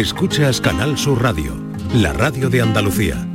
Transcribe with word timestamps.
Escuchas 0.00 0.62
Canal 0.62 0.96
Sur 0.96 1.22
Radio, 1.22 1.54
la 1.92 2.14
radio 2.14 2.48
de 2.48 2.62
Andalucía. 2.62 3.28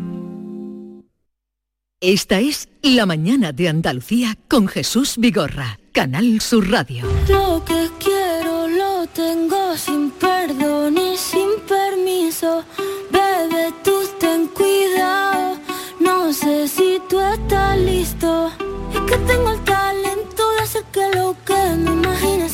Esta 2.01 2.39
es 2.39 2.69
La 2.81 3.05
mañana 3.05 3.51
de 3.51 3.69
Andalucía 3.69 4.35
con 4.47 4.67
Jesús 4.67 5.13
Vigorra, 5.19 5.77
Canal 5.91 6.41
Sur 6.41 6.71
Radio. 6.71 7.05
Lo 7.29 7.63
que 7.63 7.87
quiero 8.03 8.67
lo 8.67 9.05
tengo 9.13 9.77
sin 9.77 10.09
perdón 10.09 10.97
y 10.97 11.15
sin 11.15 11.49
permiso. 11.67 12.63
Bebe, 13.11 13.71
tú 13.83 13.99
ten 14.19 14.47
cuidado. 14.47 15.59
No 15.99 16.33
sé 16.33 16.67
si 16.67 16.99
tú 17.07 17.19
estás 17.19 17.77
listo. 17.77 18.51
Es 18.91 19.01
que 19.01 19.17
tengo 19.27 19.51
el 19.51 19.63
talento 19.65 20.51
de 20.57 20.63
hacer 20.63 20.83
que 20.85 21.15
lo 21.15 21.35
que 21.45 21.75
me 21.77 21.91
imagine 21.91 22.49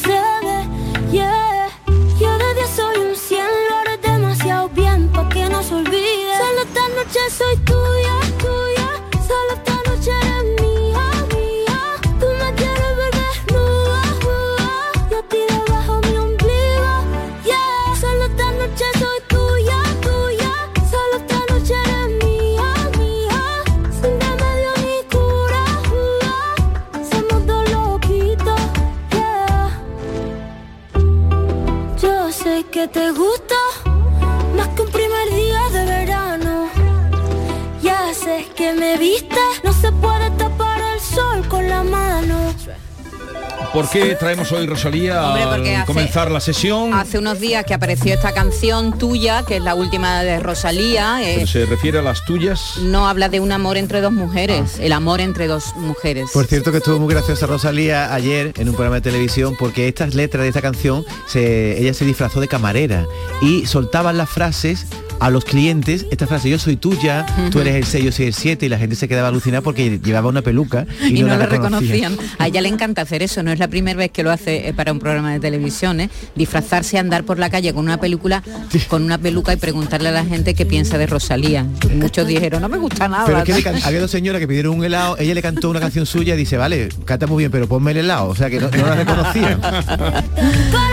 ¿Por 43.73 43.89
qué 43.89 44.16
traemos 44.16 44.52
hoy 44.52 44.67
Rosalía 44.67 45.25
Hombre, 45.27 45.44
al 45.44 45.61
hace- 45.77 45.86
comenzar 45.86 46.30
la 46.30 46.41
sesión? 46.41 46.94
Hace 46.94 47.17
unos 47.19 47.39
días 47.39 47.64
que 47.64 47.73
apareció 47.73 48.14
esta 48.14 48.33
canción 48.33 48.97
tuya, 48.97 49.44
que 49.47 49.58
es 49.58 49.64
la 49.64 49.75
última 49.75 50.23
de 50.23 50.41
Rosalía. 50.41 51.22
eh, 51.23 51.36
Pero 51.36 51.47
se 51.47 51.66
refiere 51.66 51.99
a 51.99 52.02
las 52.02 52.25
tuyas. 52.25 52.73
no 52.81 53.08
habla 53.08 53.30
de 53.30 53.39
un 53.39 53.53
amor 53.53 53.77
entre 53.77 54.02
dos 54.02 54.11
mujeres, 54.11 54.73
Ah. 54.77 54.83
el 54.83 54.92
amor 54.92 55.22
entre 55.22 55.47
dos 55.47 55.73
mujeres. 55.77 56.31
Por 56.33 56.47
cierto 56.47 56.72
que 56.72 56.80
estuvo 56.80 56.99
muy 56.99 57.14
graciosa 57.14 57.45
Rosalía 57.47 58.14
ayer 58.14 58.52
en 58.58 58.67
un 58.67 58.75
programa 58.75 58.95
de 58.97 59.02
televisión 59.03 59.55
porque 59.58 59.88
estas 59.88 60.16
letras 60.16 60.44
de 60.44 60.49
esta 60.49 60.61
canción 60.61 61.05
se, 61.27 61.80
ella 61.80 61.94
se 61.94 62.03
disfrazó 62.03 62.42
de 62.42 62.49
camarera 62.49 63.05
y 63.42 63.66
soltaban 63.67 64.17
las 64.17 64.30
frases 64.30 64.86
a 65.22 65.30
los 65.30 65.45
clientes, 65.45 66.05
esta 66.11 66.25
frase, 66.27 66.50
yo 66.50 66.58
soy 66.59 66.75
tuya, 66.75 67.25
tú 67.52 67.61
eres 67.61 67.75
el 67.75 67.86
6, 67.86 68.03
yo 68.05 68.11
soy 68.11 68.25
el 68.25 68.33
7 68.33 68.66
y 68.66 68.69
la 68.69 68.77
gente 68.80 68.95
se 68.95 69.08
quedaba 69.08 69.27
alucinada 69.30 69.61
porque 69.61 70.00
llevaba 70.03 70.27
una 70.27 70.41
peluca 70.41 70.86
y, 71.08 71.16
y 71.19 71.22
no, 71.22 71.27
la 71.27 71.38
la 71.38 71.45
reconocía. 71.45 71.94
reconocían. 72.09 72.27
A 72.39 72.47
ella 72.47 72.59
le 72.61 72.69
encanta 72.69 73.03
hacer 73.03 73.22
eso, 73.23 73.44
no 73.44 73.52
es 73.52 73.59
la 73.59 73.67
primera 73.67 73.97
vez 73.97 74.11
que 74.11 74.23
lo 74.23 74.31
hace 74.31 74.67
eh, 74.67 74.73
para 74.73 74.92
un 74.92 74.99
programa 74.99 75.31
de 75.31 75.39
televisión, 75.39 76.02
¿eh? 76.02 76.09
disfrazarse, 76.36 76.97
andar 76.97 77.23
por 77.23 77.38
la 77.39 77.49
calle 77.52 77.72
con 77.73 77.86
una 77.86 77.97
película, 77.99 78.42
con 78.88 79.03
una 79.03 79.17
peluca 79.19 79.53
y 79.53 79.58
preguntarle 79.58 80.09
a 80.09 80.11
la 80.11 80.25
gente 80.25 80.55
qué 80.55 80.66
piensa 80.66 80.97
de 80.97 81.05
Rosalía. 81.05 81.67
Y 81.89 81.95
muchos 81.95 82.25
dijeron, 82.27 82.61
no 82.61 82.67
me 82.69 82.80
gusta 82.80 83.08
nada. 83.08 83.25
Pero 83.25 83.38
es 83.38 83.44
que 83.45 83.53
le 83.53 83.64
can- 83.64 83.80
había 83.83 84.02
dos 84.02 84.09
señoras 84.11 84.39
que 84.42 84.47
pidieron 84.47 84.75
un 84.75 84.83
helado, 84.83 85.17
ella 85.19 85.36
le 85.36 85.42
cantó 85.44 85.69
una 85.69 85.80
canción 85.80 86.05
suya 86.08 86.33
y 86.33 86.38
dice, 86.38 86.58
vale, 86.58 86.89
canta 87.05 87.27
muy 87.27 87.44
bien, 87.44 87.52
pero 87.52 87.67
ponme 87.67 87.92
el 87.92 87.97
helado, 87.97 88.27
o 88.30 88.36
sea 88.36 88.49
que 88.49 88.59
no, 88.59 88.69
no 88.72 88.86
la 88.88 88.95
reconocía. 88.95 89.59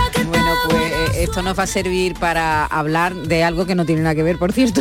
Esto 1.28 1.42
nos 1.42 1.58
va 1.58 1.64
a 1.64 1.66
servir 1.66 2.14
para 2.14 2.64
hablar 2.64 3.14
de 3.14 3.44
algo 3.44 3.66
que 3.66 3.74
no 3.74 3.84
tiene 3.84 4.00
nada 4.00 4.14
que 4.14 4.22
ver, 4.22 4.38
por 4.38 4.50
cierto, 4.54 4.80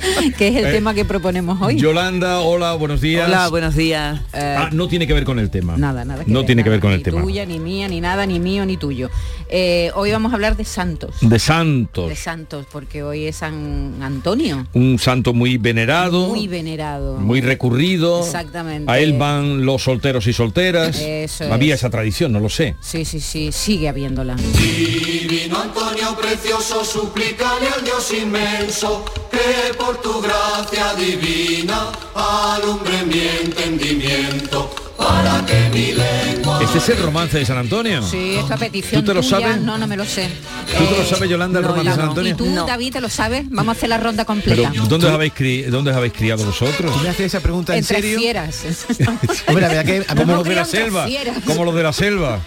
que 0.38 0.48
es 0.48 0.56
el 0.56 0.66
Eh, 0.66 0.72
tema 0.72 0.94
que 0.94 1.04
proponemos 1.04 1.60
hoy. 1.60 1.76
Yolanda, 1.76 2.40
hola, 2.40 2.74
buenos 2.74 3.00
días. 3.00 3.28
Hola, 3.28 3.48
buenos 3.48 3.74
días. 3.74 4.20
Ah, 4.32 4.68
no 4.72 4.88
tiene 4.88 5.06
que 5.06 5.12
ver 5.14 5.24
con 5.24 5.38
el 5.38 5.50
tema. 5.50 5.76
Nada, 5.76 6.04
nada. 6.04 6.24
no 6.26 6.44
tiene 6.44 6.62
que 6.64 6.70
ver 6.70 6.80
con 6.80 6.92
el 6.92 6.98
ni 6.98 7.04
tema. 7.04 7.22
tuya, 7.22 7.46
ni 7.46 7.58
mía, 7.58 7.88
ni 7.88 8.00
nada, 8.00 8.26
ni 8.26 8.38
mío, 8.40 8.64
ni 8.66 8.76
tuyo. 8.76 9.10
Eh, 9.48 9.90
hoy 9.94 10.10
vamos 10.10 10.32
a 10.32 10.34
hablar 10.34 10.56
de 10.56 10.64
santos. 10.64 11.14
De 11.20 11.38
santos. 11.38 12.08
De 12.08 12.16
santos, 12.16 12.66
porque 12.70 13.02
hoy 13.02 13.26
es 13.26 13.36
San 13.36 13.94
Antonio, 14.02 14.66
Un 14.72 14.98
santo 14.98 15.32
muy 15.32 15.56
venerado, 15.58 16.28
muy 16.28 16.48
venerado. 16.48 17.18
muy 17.18 17.40
recurrido. 17.40 18.24
Exactamente. 18.24 18.90
A 18.90 18.98
él 18.98 19.12
van 19.14 19.64
los 19.64 19.82
solteros 19.82 20.26
y 20.26 20.32
solteras. 20.32 20.98
Eso 21.00 21.52
Había 21.52 21.74
es. 21.74 21.80
esa 21.80 21.90
tradición, 21.90 22.32
no 22.32 22.40
lo 22.40 22.48
sé. 22.48 22.74
Sí, 22.80 23.04
sí, 23.04 23.20
sí, 23.20 23.50
sigue 23.52 23.88
habiéndola. 23.88 24.34
Divino 24.36 25.58
Antonio 25.60 26.16
precioso, 26.20 26.84
suplícale 26.84 27.68
al 27.76 27.84
Dios 27.84 28.12
inmenso, 28.20 29.04
que 29.30 29.76
por 29.86 30.00
tu 30.02 30.20
gracia 30.20 30.94
divina 30.94 31.92
alumbre 32.14 33.04
mi 33.04 33.20
entendimiento, 33.44 34.74
para 34.96 35.44
que 35.46 35.68
mi 35.72 35.92
lengua... 35.92 36.60
Este 36.62 36.78
es 36.78 36.88
el 36.88 36.98
romance 37.04 37.38
de 37.38 37.46
San 37.46 37.58
Antonio. 37.58 38.02
Sí, 38.02 38.34
esta 38.36 38.56
petición 38.56 39.02
¿Tú 39.02 39.06
te 39.06 39.14
lo 39.14 39.20
tuya, 39.20 39.40
sabes? 39.40 39.60
No, 39.60 39.78
no 39.78 39.86
me 39.86 39.96
lo 39.96 40.04
sé. 40.04 40.28
¿Tú 40.76 40.84
te 40.86 40.98
lo 40.98 41.04
sabes, 41.04 41.30
Yolanda, 41.30 41.60
el 41.60 41.64
no, 41.64 41.68
romance 41.70 41.90
de 41.90 41.96
San 41.96 42.04
no. 42.06 42.10
Antonio? 42.10 42.32
¿Y 42.32 42.34
tú, 42.36 42.66
David, 42.66 42.92
te 42.94 43.00
lo 43.00 43.08
sabes? 43.08 43.44
Vamos 43.48 43.74
a 43.74 43.78
hacer 43.78 43.88
la 43.88 43.98
ronda 43.98 44.24
completa. 44.24 44.70
Pero 44.72 44.86
¿dónde 44.86 45.06
os 45.06 45.12
habéis, 45.12 45.34
cri- 45.34 45.66
dónde 45.66 45.92
os 45.92 45.96
habéis 45.96 46.14
criado 46.14 46.44
vosotros? 46.44 46.92
¿Tú 46.92 46.98
me 47.00 47.08
haces 47.10 47.26
esa 47.26 47.40
pregunta 47.40 47.72
en 47.74 47.78
Entre 47.78 47.96
serio? 48.00 48.18
fieras. 48.18 48.64
Hombre, 49.46 49.62
la 49.62 49.68
verdad 49.68 49.84
que 49.84 50.04
Como 50.16 50.34
los 50.34 50.44
de 50.44 50.54
la 50.56 50.64
selva. 50.64 51.06
fieras. 51.06 51.36
Como 51.46 51.64
los 51.64 51.74
de 51.74 51.82
la 51.84 51.92
selva. 51.92 52.40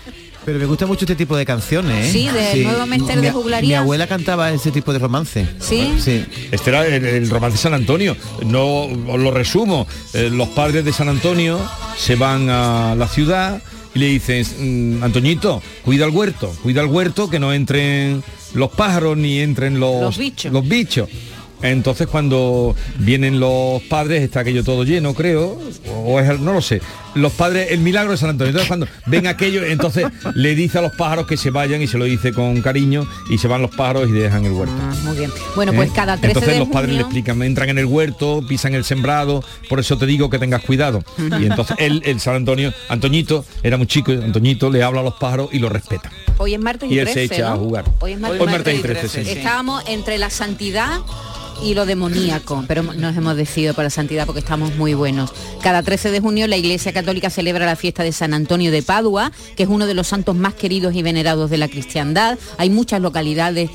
Pero 0.50 0.58
me 0.62 0.66
gusta 0.66 0.88
mucho 0.88 1.06
este 1.06 1.16
tipo 1.16 1.38
de 1.38 1.46
canciones, 1.46 2.08
¿eh? 2.08 2.12
Sí, 2.12 2.28
del 2.28 2.64
nuevo 2.64 2.88
Mester 2.88 3.22
de 3.22 3.30
Juglaría. 3.32 3.68
Mi 3.70 3.84
abuela 3.84 4.08
cantaba 4.08 4.52
ese 4.52 4.72
tipo 4.72 4.92
de 4.92 4.98
romance. 4.98 5.48
¿Sí? 5.60 5.94
Sí. 6.04 6.26
Este 6.50 6.72
era 6.72 6.88
el, 6.88 7.06
el 7.06 7.30
romance 7.30 7.58
de 7.58 7.62
San 7.62 7.76
Antonio. 7.76 8.18
No 8.48 8.86
os 8.86 9.20
lo 9.20 9.30
resumo. 9.30 9.86
Eh, 10.16 10.32
los 10.34 10.48
padres 10.50 10.84
de 10.86 10.92
San 10.92 11.08
Antonio 11.08 11.60
se 12.00 12.16
van 12.16 12.50
a 12.50 12.96
la 12.96 13.08
ciudad 13.08 13.62
y 13.94 14.00
le 14.00 14.08
dicen, 14.08 14.98
"Mm, 14.98 15.04
Antoñito, 15.04 15.62
cuida 15.86 16.06
el 16.06 16.12
huerto, 16.12 16.52
cuida 16.64 16.82
el 16.82 16.88
huerto, 16.88 17.30
que 17.30 17.38
no 17.38 17.54
entren 17.54 18.24
los 18.56 18.72
pájaros 18.72 19.16
ni 19.18 19.40
entren 19.42 19.80
los, 19.80 20.02
Los 20.02 20.18
bichos. 20.18 20.52
los 20.52 20.68
bichos". 20.68 21.10
Entonces 21.62 22.08
cuando 22.08 22.76
vienen 22.98 23.40
los 23.40 23.82
padres 23.84 24.24
está 24.24 24.42
aquello 24.42 24.64
todo 24.64 24.84
lleno, 24.84 25.14
creo, 25.14 25.60
o 26.06 26.20
es 26.20 26.40
no 26.40 26.54
lo 26.54 26.62
sé. 26.62 26.82
Los 27.16 27.34
padres, 27.34 27.72
el 27.72 27.80
milagro 27.80 28.12
de 28.12 28.18
San 28.18 28.30
Antonio. 28.30 28.50
Entonces 28.50 28.68
cuando 28.68 28.88
ven 29.08 29.28
aquello, 29.28 29.64
entonces 29.64 30.06
le 30.36 30.56
dice 30.56 30.78
a 30.78 30.82
los 30.82 30.94
pájaros 30.94 31.28
que 31.28 31.38
se 31.38 31.50
vayan 31.50 31.82
y 31.82 31.88
se 31.88 31.98
lo 31.98 32.06
dice 32.06 32.32
con 32.34 32.62
cariño 32.62 33.08
y 33.30 33.38
se 33.38 33.48
van 33.48 33.62
los 33.62 33.76
pájaros 33.76 34.10
y 34.10 34.12
dejan 34.14 34.46
el 34.46 34.52
huerto. 34.54 34.74
Ah, 34.80 34.94
muy 35.04 35.18
bien. 35.18 35.32
Bueno, 35.56 35.74
pues 35.74 35.90
¿Eh? 35.90 35.94
cada 35.96 36.18
13 36.18 36.28
Entonces 36.28 36.54
de 36.54 36.60
los 36.60 36.70
padres 36.70 36.96
le 36.96 37.02
explican, 37.02 37.42
entran 37.42 37.70
en 37.70 37.78
el 37.78 37.86
huerto, 37.86 38.42
pisan 38.48 38.74
el 38.74 38.84
sembrado, 38.84 39.44
por 39.68 39.80
eso 39.80 39.98
te 39.98 40.06
digo 40.06 40.30
que 40.30 40.40
tengas 40.40 40.62
cuidado. 40.64 41.04
Y 41.18 41.46
entonces 41.46 41.76
él, 41.80 42.02
el 42.06 42.20
San 42.20 42.36
Antonio, 42.36 42.74
Antoñito, 42.88 43.44
era 43.64 43.78
muy 43.78 43.88
chico, 43.88 44.12
Antoñito 44.12 44.70
le 44.70 44.84
habla 44.84 45.02
a 45.02 45.04
los 45.04 45.16
pájaros 45.16 45.50
y 45.52 45.60
lo 45.60 45.70
respeta. 45.70 46.12
Hoy 46.38 46.54
es 46.54 46.60
martes 46.60 46.90
y, 46.90 46.96
Y 46.96 47.00
él 47.00 47.08
se 47.08 47.14
13, 47.14 47.36
echa 47.36 47.50
¿no? 47.50 47.56
a 47.56 47.58
jugar. 47.58 47.86
Hoy 48.00 48.14
es 48.14 48.20
martes, 48.20 48.42
Hoy 48.42 48.48
martes 48.48 48.80
y 48.80 48.82
13, 48.82 49.10
sí. 49.10 49.30
Estábamos 49.30 49.84
entre 49.88 50.18
la 50.18 50.30
santidad 50.30 51.00
y 51.64 51.74
lo 51.74 51.86
demoníaco, 51.86 52.64
pero 52.68 52.84
nos 52.84 53.16
hemos 53.18 53.36
decidido 53.36 53.74
por 53.74 53.84
la 53.84 53.90
santidad 53.90 54.26
porque 54.26 54.40
estamos 54.40 54.76
muy 54.76 54.94
buenos. 54.94 55.32
Cada 55.62 55.84
13 55.84 56.12
de 56.12 56.20
junio 56.20 56.48
la 56.48 56.58
Iglesia 56.58 56.94
Católica 56.94 57.30
celebra 57.30 57.66
la 57.66 57.76
fiesta 57.76 58.04
de 58.04 58.12
San 58.12 58.34
Antonio 58.34 58.72
de 58.72 58.82
Padua, 58.82 59.32
que 59.56 59.64
es 59.64 59.70
uno 59.70 59.86
de 59.86 59.94
los 59.94 60.08
santos 60.08 60.36
más 60.36 60.54
queridos 60.54 60.96
y 60.96 61.02
venerados 61.02 61.50
de 61.50 61.58
la 61.58 61.68
cristiandad. 61.68 62.38
Hay 62.58 62.70
muchas 62.70 63.02
localidades 63.02 63.70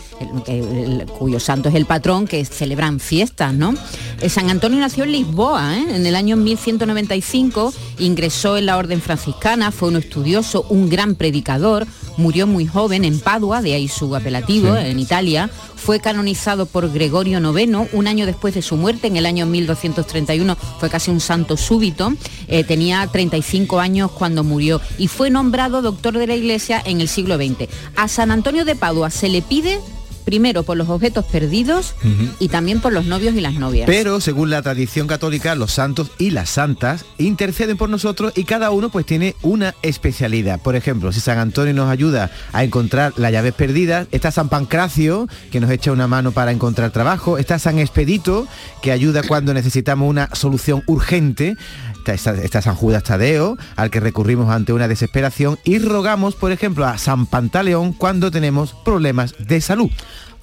cuyo 1.19 1.41
santo 1.41 1.69
es 1.69 1.75
el 1.75 1.87
patrón 1.87 2.27
que 2.27 2.45
celebran 2.45 3.01
fiestas, 3.01 3.53
¿no? 3.55 3.75
Eh, 4.21 4.29
San 4.29 4.51
Antonio 4.51 4.79
nació 4.79 5.05
en 5.05 5.13
Lisboa, 5.13 5.77
¿eh? 5.77 5.97
en 5.97 6.07
el 6.07 6.17
año 6.17 6.37
1195, 6.37 7.73
ingresó 7.99 8.57
en 8.57 8.67
la 8.67 8.77
orden 8.77 9.01
franciscana, 9.01 9.71
fue 9.71 9.89
un 9.89 9.97
estudioso, 9.97 10.67
un 10.69 10.89
gran 10.89 11.15
predicador, 11.15 11.87
murió 12.17 12.47
muy 12.47 12.67
joven 12.67 13.05
en 13.05 13.19
Padua, 13.21 13.61
de 13.61 13.75
ahí 13.75 13.89
su 13.89 14.15
apelativo, 14.15 14.77
en 14.77 14.99
Italia, 14.99 15.51
fue 15.77 16.01
canonizado 16.01 16.67
por 16.67 16.91
Gregorio 16.93 17.41
IX 17.41 17.89
un 17.93 18.07
año 18.07 18.25
después 18.25 18.55
de 18.55 18.63
su 18.63 18.77
muerte, 18.77 19.07
en 19.07 19.17
el 19.17 19.27
año 19.27 19.47
1231, 19.47 20.57
fue 20.79 20.89
casi 20.89 21.11
un 21.11 21.21
santo 21.21 21.57
súbito, 21.57 22.13
eh, 22.49 22.65
tenía 22.65 23.07
35 23.07 23.81
años 23.81 24.11
cuando 24.13 24.45
murió 24.45 24.81
y 24.97 25.09
fue 25.09 25.31
nombrado 25.31 25.83
doctor 25.83 26.17
de 26.17 26.27
la 26.27 26.37
Iglesia 26.37 26.83
en 26.85 27.01
el 27.01 27.09
siglo 27.09 27.37
XX. 27.37 27.69
A 27.97 28.09
San 28.09 28.31
Antonio 28.31 28.65
de 28.65 28.77
Padua 28.77 29.11
se 29.11 29.29
le 29.29 29.43
pide 29.43 29.81
primero 30.25 30.63
por 30.63 30.77
los 30.77 30.89
objetos 30.89 31.25
perdidos 31.27 31.95
y 32.39 32.49
también 32.49 32.81
por 32.81 32.93
los 32.93 33.05
novios 33.07 33.35
y 33.35 33.41
las 33.41 33.55
novias. 33.55 33.87
Pero 33.87 34.21
según 34.21 34.51
la 34.51 34.63
tradición 34.63 35.07
católica, 35.07 35.55
los 35.55 35.73
santos 35.73 36.11
y 36.19 36.31
las 36.31 36.51
santas 36.51 37.05
interceden 37.19 37.77
por 37.77 37.89
nosotros 37.91 38.33
y 38.37 38.45
cada 38.45 38.71
uno 38.71 38.89
pues 38.89 39.07
tiene 39.07 39.37
una 39.43 39.75
especialidad. 39.83 40.61
Por 40.61 40.77
ejemplo, 40.77 41.13
si 41.13 41.21
San 41.21 41.39
Antonio 41.39 41.75
nos 41.75 41.91
ayuda 41.91 42.31
a 42.53 42.65
encontrar 42.65 43.13
las 43.17 43.33
llaves 43.33 43.55
perdidas, 43.55 44.07
está 44.13 44.31
San 44.31 44.49
Pancracio, 44.49 45.29
que 45.51 45.61
nos 45.61 45.71
echa 45.71 45.93
una 45.93 46.07
mano 46.09 46.33
para 46.33 46.53
encontrar 46.53 46.91
trabajo, 46.91 47.39
está 47.39 47.59
San 47.59 47.79
Expedito, 47.79 48.47
que 48.83 48.93
ayuda 48.93 49.23
cuando 49.23 49.53
necesitamos 49.55 50.09
una 50.09 50.29
solución 50.33 50.83
urgente, 50.87 51.57
está, 51.99 52.15
está- 52.15 52.35
está 52.43 52.63
San 52.63 52.75
Judas 52.75 53.03
Tadeo, 53.03 53.57
al 53.77 53.91
que 53.91 54.01
recurrimos 54.01 54.51
ante 54.51 54.73
una 54.73 54.89
desesperación, 54.89 55.59
y 55.65 55.79
rogamos, 55.79 56.35
por 56.35 56.53
ejemplo, 56.53 56.87
a 56.87 56.99
San 56.99 57.27
Pantaleón 57.27 57.93
cuando 57.93 58.31
tenemos 58.31 58.75
problemas 58.85 59.35
de 59.39 59.61
salud. 59.61 59.91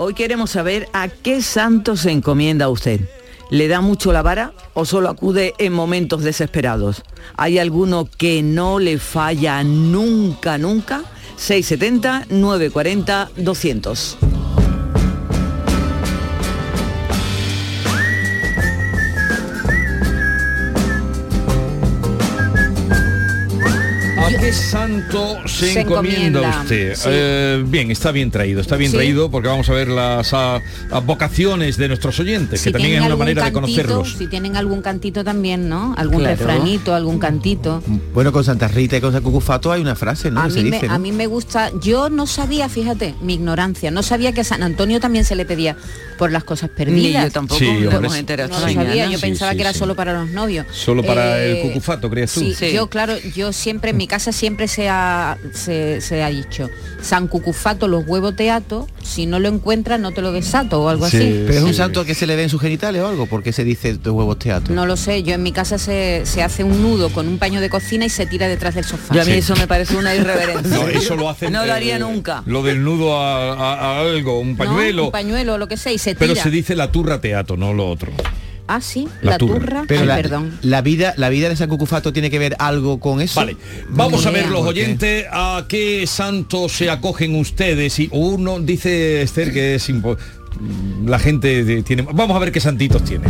Hoy 0.03 0.15
queremos 0.15 0.49
saber 0.49 0.89
a 0.93 1.09
qué 1.09 1.43
santo 1.43 1.95
se 1.95 2.09
encomienda 2.09 2.69
usted. 2.69 3.01
¿Le 3.51 3.67
da 3.67 3.81
mucho 3.81 4.11
la 4.11 4.23
vara 4.23 4.51
o 4.73 4.83
solo 4.83 5.09
acude 5.09 5.53
en 5.59 5.73
momentos 5.73 6.23
desesperados? 6.23 7.03
¿Hay 7.37 7.59
alguno 7.59 8.09
que 8.17 8.41
no 8.41 8.79
le 8.79 8.97
falla 8.97 9.63
nunca, 9.63 10.57
nunca? 10.57 11.03
670 11.35 12.25
940 12.31 13.29
200. 13.37 14.17
¿A 24.91 25.07
qué 25.07 25.11
santo 25.11 25.37
se, 25.47 25.73
Se 25.73 25.79
encomienda, 25.81 26.39
encomienda, 26.39 26.61
usted? 26.61 26.95
sí. 26.95 27.09
Eh, 27.11 27.63
bien, 27.65 27.91
está 27.91 28.11
bien 28.11 28.31
traído, 28.31 28.61
está 28.61 28.75
bien 28.75 28.91
Sí. 28.91 28.97
traído 28.97 29.29
porque 29.31 29.47
vamos 29.47 29.69
a 29.69 29.73
ver 29.73 29.87
las 29.87 30.31
vocaciones 31.05 31.77
de 31.77 31.87
nuestros 31.87 32.19
oyentes, 32.19 32.61
que 32.61 32.71
también 32.71 32.95
es 33.01 33.05
una 33.05 33.15
manera 33.15 33.45
de 33.45 33.51
conocerlos. 33.51 34.15
Si 34.17 34.27
tienen 34.27 34.55
algún 34.57 34.81
cantito 34.81 35.23
también, 35.23 35.69
¿no? 35.69 35.93
Algún 35.97 36.19
Claro. 36.19 36.35
refranito, 36.35 36.93
algún 36.93 37.19
cantito. 37.19 37.81
Bueno, 38.13 38.31
con 38.31 38.43
Santa 38.43 38.67
Rita 38.67 38.97
y 38.97 39.01
con 39.01 39.11
San 39.13 39.23
Cucufato 39.23 39.71
hay 39.71 39.81
una 39.81 39.95
frase, 39.95 40.31
¿no? 40.31 40.41
A 40.41 40.45
Que 40.45 40.51
se 40.51 40.63
mí, 40.63 40.69
me, 40.69 40.75
dice, 40.77 40.87
¿no? 40.87 40.93
a 40.93 40.99
mí 40.99 41.11
me 41.11 41.27
gusta, 41.27 41.71
yo 41.81 42.09
no 42.09 42.27
sabía, 42.27 42.69
fíjate, 42.69 43.15
mi 43.21 43.35
ignorancia, 43.35 43.91
no 43.91 44.03
sabía 44.03 44.33
que 44.33 44.41
a 44.41 44.43
San 44.43 44.63
Antonio 44.63 44.99
también 44.99 45.25
se 45.25 45.35
le 45.35 45.45
pedía 45.45 45.75
por 46.17 46.31
las 46.31 46.43
cosas 46.43 46.69
Ni 46.69 46.75
perdidas. 46.85 47.23
yo 47.25 47.31
tampoco 47.31 47.59
Sí, 47.59 47.65
me 47.65 47.77
hombre. 47.87 47.95
hemos 47.97 48.15
enterado 48.15 48.49
No 48.49 48.55
esta 48.55 48.67
lo 48.67 48.73
sabía, 48.73 48.89
mañana. 48.89 49.11
yo 49.11 49.17
Sí, 49.17 49.21
pensaba 49.25 49.51
sí, 49.51 49.57
que 49.57 49.61
era 49.63 49.73
sí. 49.73 49.79
solo 49.79 49.95
para 49.95 50.13
los 50.13 50.29
novios. 50.29 50.65
Solo 50.71 51.03
para 51.03 51.43
el 51.43 51.57
Eh, 51.57 51.61
cucufato, 51.63 52.09
¿crees 52.09 52.31
tú? 52.33 52.41
Sí, 52.41 52.53
Sí. 52.53 52.71
yo 52.73 52.87
claro, 52.87 53.13
yo 53.35 53.51
siempre, 53.53 53.91
en 53.91 53.97
mi 53.97 54.07
casa 54.07 54.31
siempre 54.31 54.67
se 54.67 54.80
ha, 54.89 55.37
se, 55.53 56.01
se 56.01 56.23
ha 56.23 56.29
dicho, 56.29 56.69
San 57.01 57.27
Cucufato 57.27 57.87
los 57.87 58.05
huevos 58.07 58.35
teato, 58.35 58.87
si 59.01 59.25
no 59.25 59.39
lo 59.39 59.47
encuentras 59.49 59.99
no 59.99 60.11
te 60.11 60.21
lo 60.21 60.31
desato 60.31 60.81
o 60.81 60.89
algo 60.89 61.07
Sí. 61.09 61.17
así. 61.17 61.43
Pero 61.47 61.59
es 61.59 61.63
un 61.63 61.73
santo 61.73 62.05
que 62.05 62.13
se 62.15 62.27
le 62.27 62.35
ve 62.35 62.43
en 62.43 62.49
sus 62.49 62.61
genitales 62.61 63.01
o 63.01 63.07
algo, 63.07 63.25
porque 63.25 63.51
se 63.53 63.63
dice 63.63 63.93
de 63.95 64.09
huevos 64.09 64.37
teatro. 64.39 64.73
No 64.73 64.85
lo 64.85 64.97
sé, 64.97 65.23
yo 65.23 65.33
en 65.33 65.43
mi 65.43 65.51
casa 65.51 65.77
se, 65.77 66.21
se 66.25 66.43
hace 66.43 66.63
un 66.63 66.81
nudo 66.81 67.09
con 67.09 67.27
un 67.27 67.37
paño 67.39 67.59
de 67.61 67.69
cocina 67.69 68.05
y 68.05 68.09
se 68.09 68.25
tira 68.25 68.47
detrás 68.47 68.75
del 68.75 68.83
sofá. 68.85 69.13
Yo 69.15 69.21
a 69.21 69.25
mí 69.25 69.31
Sí. 69.33 69.37
eso 69.39 69.55
me 69.55 69.67
parece 69.67 69.95
una 69.95 70.15
irreverencia. 70.15 70.77
No, 70.77 70.87
eso 70.87 71.15
lo 71.15 71.29
hacen. 71.29 71.51
No 71.51 71.61
lo 71.65 71.71
eh, 71.73 71.75
haría 71.75 71.99
nunca. 71.99 72.43
Lo 72.45 72.63
del 72.63 72.83
nudo 72.83 73.17
a, 73.19 73.53
a- 73.53 73.73
a 73.97 73.99
algo, 74.01 74.39
un 74.39 74.51
¿No? 74.51 74.57
pañuelo. 74.57 75.05
Un 75.05 75.11
pañuelo 75.11 75.57
lo 75.57 75.67
que 75.67 75.77
sea 75.77 75.91
y 75.91 75.97
se 75.97 76.15
tira. 76.15 76.19
pero 76.33 76.35
se 76.41 76.49
dice 76.49 76.75
la 76.75 76.91
turra 76.91 77.19
teatro, 77.21 77.57
no 77.57 77.73
lo 77.73 77.89
otro. 77.89 78.11
Ah, 78.73 78.79
sí, 78.81 79.07
La 79.21 79.31
la, 79.31 79.37
turra. 79.37 79.59
turra. 79.59 79.83
Pero 79.87 80.01
Ay, 80.01 80.07
la, 80.07 80.15
perdón. 80.15 80.57
la 80.61 80.81
vida, 80.81 81.13
la 81.17 81.29
vida 81.29 81.49
de 81.49 81.55
San 81.57 81.67
Cucufato 81.67 82.13
tiene 82.13 82.29
que 82.29 82.39
ver 82.39 82.55
algo 82.59 82.99
con 82.99 83.19
eso. 83.21 83.39
Vale, 83.39 83.57
vamos 83.89 84.25
a 84.25 84.31
ver 84.31 84.47
los 84.49 84.61
oyentes 84.65 85.25
a 85.31 85.65
qué 85.67 86.05
santo 86.07 86.69
se 86.69 86.89
acogen 86.89 87.35
ustedes. 87.35 87.99
Y 87.99 88.07
uno 88.11 88.59
dice 88.59 89.21
Esther 89.23 89.51
que 89.51 89.75
es 89.75 89.89
impo- 89.89 90.17
la 91.05 91.19
gente 91.19 91.83
tiene. 91.83 92.03
Vamos 92.13 92.35
a 92.35 92.39
ver 92.39 92.51
qué 92.51 92.59
santitos 92.59 93.03
tiene. 93.03 93.25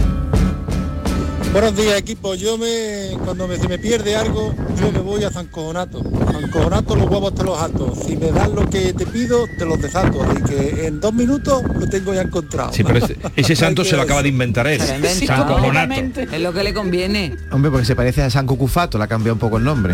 Buenos 1.51 1.75
días 1.75 1.98
equipo, 1.98 2.33
yo 2.36 2.57
me 2.57 3.09
cuando 3.25 3.45
me, 3.45 3.57
se 3.57 3.68
me 3.68 3.77
pierde 3.77 4.15
algo, 4.15 4.56
yo 4.80 4.92
me 4.94 5.00
voy 5.00 5.25
a 5.25 5.30
San 5.30 5.48
Cojonato. 5.48 6.01
San 6.31 6.50
Cojonato 6.50 6.95
los 6.95 7.09
huevos 7.09 7.36
te 7.36 7.44
los 7.44 7.62
ato. 7.62 7.94
Si 7.94 8.15
me 8.15 8.31
das 8.31 8.50
lo 8.50 8.69
que 8.69 8.94
te 8.94 9.06
pido, 9.06 9.45
te 9.57 9.65
los 9.65 9.81
desato. 9.81 10.24
Así 10.24 10.42
que 10.44 10.88
en 10.88 11.01
dos 11.01 11.13
minutos 11.13 11.62
lo 11.77 11.89
tengo 11.89 12.13
ya 12.13 12.21
encontrado. 12.21 12.71
Sí, 12.71 12.86
pero 12.86 13.00
ese, 13.00 13.18
ese 13.36 13.56
santo 13.57 13.83
se 13.83 13.98
lo 13.98 14.03
acaba 14.03 14.24
de 14.24 14.30
inventar 14.30 14.65
él. 14.65 14.80
Se 14.80 14.88
lo 14.88 14.94
ha 14.94 15.12
inventado. 15.12 15.44
San 15.44 15.48
Cojonato. 15.48 16.21
Es 16.21 16.42
lo 16.42 16.53
que 16.53 16.63
le 16.63 16.74
conviene. 16.74 17.36
Hombre, 17.51 17.69
porque 17.69 17.86
se 17.86 17.98
parece 17.98 18.21
a 18.21 18.30
San 18.30 18.48
Cucufato, 18.48 18.98
le 18.98 19.03
ha 19.03 19.07
cambiado 19.07 19.33
un 19.33 19.39
poco 19.39 19.57
el 19.57 19.65
nombre. 19.65 19.94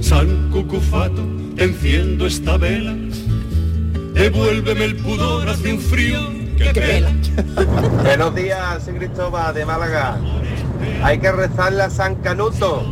San 0.00 0.50
Cucufato, 0.50 1.24
enciendo 1.56 2.26
esta 2.26 2.56
vela, 2.56 2.96
devuélveme 4.12 4.86
el 4.86 4.96
pudor 4.96 5.48
hace 5.48 5.72
un 5.72 5.80
frío 5.80 6.18
que 6.56 6.72
pela. 6.74 7.12
Buenos 8.02 8.34
días, 8.34 8.82
soy 8.84 8.94
Cristóbal 8.94 9.54
de 9.54 9.64
Málaga. 9.64 10.18
Hay 11.02 11.18
que 11.18 11.32
rezarle 11.32 11.82
a 11.82 11.90
San 11.90 12.16
Canuto. 12.16 12.82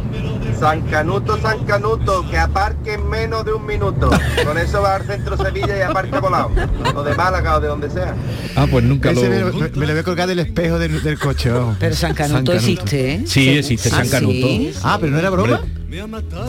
San 0.58 0.81
Canuto, 0.82 1.38
San 1.40 1.64
Canuto, 1.64 2.28
que 2.31 2.38
aparque 2.38 2.94
en 2.94 3.08
menos 3.08 3.44
de 3.44 3.52
un 3.52 3.66
minuto. 3.66 4.10
Con 4.44 4.58
eso 4.58 4.81
va 4.82 4.96
al 4.96 5.06
centro 5.06 5.37
Sevilla 5.37 5.76
y 5.78 5.82
aparca 5.82 6.20
volado. 6.20 6.50
O 6.94 7.02
de 7.02 7.14
Málaga 7.14 7.56
o 7.56 7.60
de 7.60 7.69
donde 7.69 7.90
sea. 7.90 8.14
Ah, 8.54 8.66
pues 8.70 8.84
nunca 8.84 9.12
lo. 9.12 9.20
Ese 9.20 9.28
me, 9.28 9.40
lo- 9.40 9.52
me- 9.52 9.69
me 9.69 9.87
lo 9.87 9.93
voy 9.93 10.00
a 10.00 10.02
colgar 10.02 10.28
del 10.28 10.38
espejo 10.38 10.78
del, 10.78 11.02
del 11.02 11.19
coche. 11.19 11.50
vamos. 11.50 11.76
Pero 11.78 11.94
San 11.94 12.14
Canuto 12.14 12.52
existe, 12.52 13.14
¿eh? 13.14 13.22
Sí, 13.26 13.48
existe 13.50 13.88
¿Ah, 13.93 13.96
San 13.98 14.08
Canuto. 14.08 14.46
sí? 14.46 14.72
Ah, 14.82 14.98
pero 15.00 15.12
no 15.12 15.19
era 15.19 15.31
broma. 15.31 15.60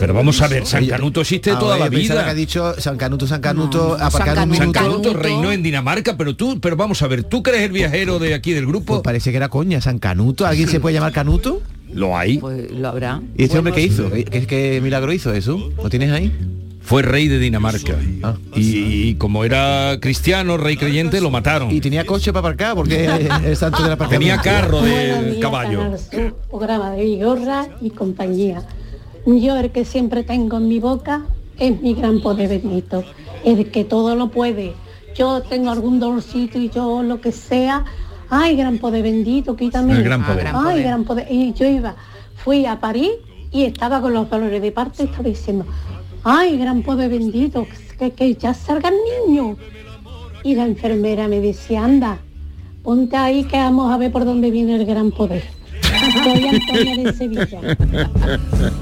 Pero 0.00 0.14
vamos 0.14 0.42
a 0.42 0.48
ver, 0.48 0.66
San 0.66 0.84
Canuto 0.86 1.20
existe 1.20 1.52
Ah, 1.52 1.58
toda 1.58 1.74
oye, 1.76 1.84
la 1.84 1.88
vida. 1.90 2.24
que 2.24 2.30
ha 2.30 2.34
dicho 2.34 2.74
San 2.80 2.96
Canuto, 2.96 3.26
San 3.26 3.40
Canuto, 3.40 3.96
No, 3.98 4.10
San 4.10 4.28
un 4.28 4.34
San 4.34 4.48
minuto. 4.50 4.72
Canuto. 4.72 5.02
Canuto 5.02 5.14
reinó 5.14 5.52
en 5.52 5.62
Dinamarca, 5.62 6.16
pero 6.16 6.34
tú, 6.36 6.60
pero 6.60 6.76
vamos 6.76 7.00
a 7.02 7.06
ver, 7.06 7.24
¿tú 7.24 7.42
crees 7.42 7.62
el 7.62 7.72
viajero 7.72 8.18
de 8.18 8.34
aquí 8.34 8.52
del 8.52 8.66
grupo? 8.66 8.94
Pues 8.94 9.02
parece 9.02 9.30
que 9.30 9.36
era 9.36 9.48
coña, 9.48 9.80
San 9.80 9.98
Canuto. 9.98 10.44
¿Alguien 10.46 10.68
se 10.68 10.80
puede 10.80 10.94
llamar 10.94 11.12
Canuto? 11.12 11.62
Lo 11.92 12.16
hay. 12.16 12.38
Pues 12.38 12.70
lo 12.70 12.88
habrá. 12.88 13.20
¿Y 13.36 13.44
este 13.44 13.58
hombre 13.58 13.72
qué 13.74 13.82
hizo? 13.82 14.10
¿Qué, 14.10 14.24
qué- 14.24 14.46
qué 14.46 14.80
milagro 14.82 15.12
hizo 15.12 15.32
eso? 15.32 15.70
¿Lo 15.82 15.88
tienes 15.90 16.10
ahí? 16.12 16.32
Fue 16.80 17.02
rey 17.02 17.28
de 17.28 17.38
Dinamarca. 17.38 17.96
Ah. 18.22 18.34
Y, 18.54 18.78
y 19.10 19.14
como 19.16 19.44
era 19.44 19.98
cristiano, 20.00 20.56
rey 20.56 20.76
creyente, 20.78 21.20
lo 21.20 21.30
mataron. 21.30 21.70
Y 21.70 21.80
tenía 21.82 22.04
coche 22.06 22.32
para 22.32 22.48
aparcar 22.48 22.74
porque 22.74 23.04
es 23.20 23.44
el 23.44 23.56
santo 23.56 23.82
de 23.82 23.90
la 23.90 23.96
Tenía 24.08 24.38
carro 24.38 24.80
de 24.80 25.32
días, 25.32 25.36
caballo. 25.40 25.82
Programa 26.48 26.92
de 26.92 27.04
Vigorra 27.04 27.68
y 27.82 27.90
compañía. 27.90 28.62
Yo 29.26 29.56
el 29.58 29.70
que 29.70 29.84
siempre 29.84 30.22
tengo 30.24 30.56
en 30.56 30.68
mi 30.68 30.78
boca 30.80 31.26
es 31.58 31.78
mi 31.82 31.92
gran 31.92 32.20
poder 32.22 32.48
bendito, 32.48 33.04
el 33.44 33.70
que 33.70 33.84
todo 33.84 34.14
lo 34.14 34.28
puede. 34.30 34.72
Yo 35.14 35.42
tengo 35.42 35.70
algún 35.70 36.00
dolorcito 36.00 36.58
y 36.58 36.70
yo 36.70 37.02
lo 37.02 37.20
que 37.20 37.32
sea, 37.32 37.84
ay, 38.30 38.56
gran 38.56 38.78
poder 38.78 39.02
bendito, 39.02 39.56
quítame. 39.56 39.92
El 39.94 40.02
gran 40.02 40.24
poder. 40.24 40.46
Ay, 40.46 40.52
Gran 40.52 40.62
poder. 40.64 40.82
gran 40.84 41.04
poder. 41.04 41.26
Y 41.30 41.52
yo 41.54 41.66
iba, 41.66 41.94
fui 42.36 42.66
a 42.66 42.78
París 42.80 43.10
y 43.50 43.64
estaba 43.64 44.00
con 44.00 44.12
los 44.14 44.28
dolores 44.28 44.60
de 44.62 44.72
parte, 44.72 45.04
estaba 45.04 45.28
diciendo, 45.28 45.66
ay, 46.24 46.58
gran 46.58 46.82
poder 46.82 47.10
bendito, 47.10 47.66
que, 47.98 48.10
que 48.12 48.34
ya 48.34 48.54
salga 48.54 48.90
el 48.90 48.96
niño. 49.28 49.56
Y 50.44 50.54
la 50.54 50.64
enfermera 50.66 51.26
me 51.28 51.40
decía, 51.40 51.84
anda, 51.84 52.18
ponte 52.82 53.16
ahí 53.16 53.44
que 53.44 53.56
vamos 53.56 53.90
a 53.92 53.96
ver 53.98 54.12
por 54.12 54.24
dónde 54.24 54.50
viene 54.50 54.76
el 54.76 54.84
gran 54.86 55.10
poder. 55.10 55.42
Soy 56.24 56.46
Antonia 56.48 56.96
de 57.04 57.12
Sevilla. 57.12 57.60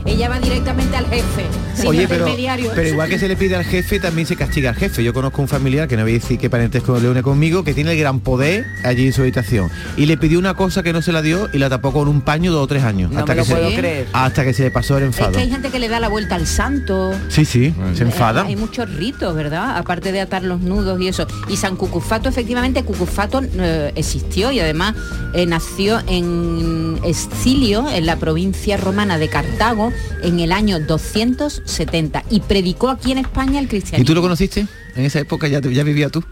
Ella 0.05 0.29
va 0.29 0.41
directamente 0.41 0.97
al 0.97 1.07
jefe. 1.07 1.45
sin 1.75 1.87
Oye, 1.89 2.07
pero, 2.09 2.21
intermediario. 2.25 2.71
pero 2.75 2.89
igual 2.89 3.09
que 3.09 3.19
se 3.19 3.29
le 3.29 3.37
pide 3.37 3.57
al 3.57 3.65
jefe, 3.65 3.99
también 4.01 4.27
se 4.27 4.37
castiga 4.37 4.71
al 4.71 4.77
jefe. 4.77 5.03
Yo 5.05 5.13
conozco 5.13 5.43
un 5.43 5.49
familiar, 5.49 5.89
que 5.89 5.97
no 5.97 6.03
voy 6.03 6.13
a 6.13 6.15
decir 6.15 6.39
qué 6.39 6.49
parentesco 6.51 6.99
le 6.99 7.09
une 7.11 7.23
conmigo, 7.23 7.65
que 7.65 7.75
tiene 7.75 7.93
el 7.93 7.99
gran 7.99 8.21
poder 8.21 8.65
allí 8.85 9.07
en 9.07 9.13
su 9.13 9.23
habitación. 9.23 9.71
Y 9.97 10.07
le 10.07 10.17
pidió 10.17 10.39
una 10.39 10.55
cosa 10.55 10.83
que 10.83 10.93
no 10.93 11.03
se 11.03 11.13
la 11.13 11.23
dio 11.23 11.49
y 11.53 11.59
la 11.59 11.69
tapó 11.69 11.93
con 11.93 12.09
un 12.09 12.21
paño 12.21 12.53
dos 12.53 12.65
o 12.65 12.67
tres 12.67 12.83
años. 12.85 13.11
No 13.11 13.21
hasta, 13.21 13.33
me 13.35 13.35
que 13.35 13.41
lo 13.41 13.45
se, 13.45 13.55
puedo 13.63 13.77
creer. 13.77 14.07
hasta 14.13 14.45
que 14.45 14.53
se 14.53 14.63
le 14.65 14.71
pasó 14.71 14.97
el 14.99 15.05
Es 15.05 15.09
enfado. 15.09 15.33
que 15.33 15.39
hay 15.41 15.51
gente 15.51 15.71
que 15.71 15.79
le 15.79 15.89
da 15.89 16.01
la 16.01 16.09
vuelta 16.09 16.35
al 16.35 16.47
santo. 16.47 17.13
Sí, 17.29 17.45
sí, 17.45 17.75
se 17.95 18.03
Eh, 18.03 18.07
enfada. 18.07 18.43
Hay 18.45 18.57
muchos 18.57 18.93
ritos, 18.95 19.35
¿verdad? 19.35 19.77
Aparte 19.77 20.13
de 20.13 20.21
atar 20.21 20.43
los 20.43 20.61
nudos 20.61 21.01
y 21.01 21.09
eso. 21.09 21.27
Y 21.49 21.57
San 21.57 21.77
Cucufato, 21.77 22.29
efectivamente, 22.29 22.83
Cucufato 22.85 23.41
eh, 23.43 23.93
existió 23.97 24.53
y 24.53 24.61
además 24.61 24.95
eh, 25.35 25.47
nació 25.47 26.01
en 26.07 26.99
Escilio, 27.07 27.89
en 27.89 28.07
la 28.07 28.17
provincia 28.17 28.77
romana 28.77 29.19
de 29.19 29.29
Cartago, 29.29 29.93
en 30.23 30.41
el 30.41 30.53
año 30.53 30.81
270 30.81 32.25
y 32.31 32.41
predicó 32.41 32.91
aquí 32.91 33.13
en 33.13 33.19
España 33.19 33.59
el 33.59 33.67
¿Y 33.67 33.69
cristianismo. 33.69 34.07
tú 34.07 34.15
lo 34.15 34.23
conociste? 34.23 34.67
En 34.95 35.05
esa 35.05 35.21
época 35.21 35.49
ya, 35.49 35.61
ya 35.61 35.83
vivía 35.83 36.09
tú. 36.09 36.23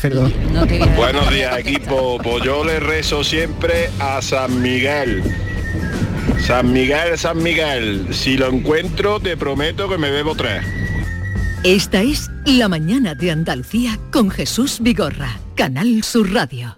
Perdón. 0.00 0.32
No 0.52 0.66
te 0.66 0.78
Buenos 0.96 1.30
días 1.30 1.58
equipo, 1.58 2.18
pues 2.22 2.44
yo 2.44 2.64
le 2.64 2.78
rezo 2.78 3.24
siempre 3.24 3.90
a 3.98 4.22
San 4.22 4.62
Miguel. 4.62 5.22
San 6.46 6.72
Miguel, 6.72 7.18
San 7.18 7.42
Miguel, 7.42 8.06
si 8.12 8.36
lo 8.36 8.48
encuentro 8.48 9.18
te 9.20 9.36
prometo 9.36 9.88
que 9.88 9.98
me 9.98 10.10
bebo 10.10 10.34
tres. 10.34 10.64
Esta 11.64 12.00
es 12.02 12.30
La 12.46 12.68
mañana 12.68 13.14
de 13.14 13.32
Andalucía 13.32 13.98
con 14.12 14.30
Jesús 14.30 14.78
Vigorra, 14.80 15.40
Canal 15.56 16.04
Sur 16.04 16.32
Radio. 16.32 16.77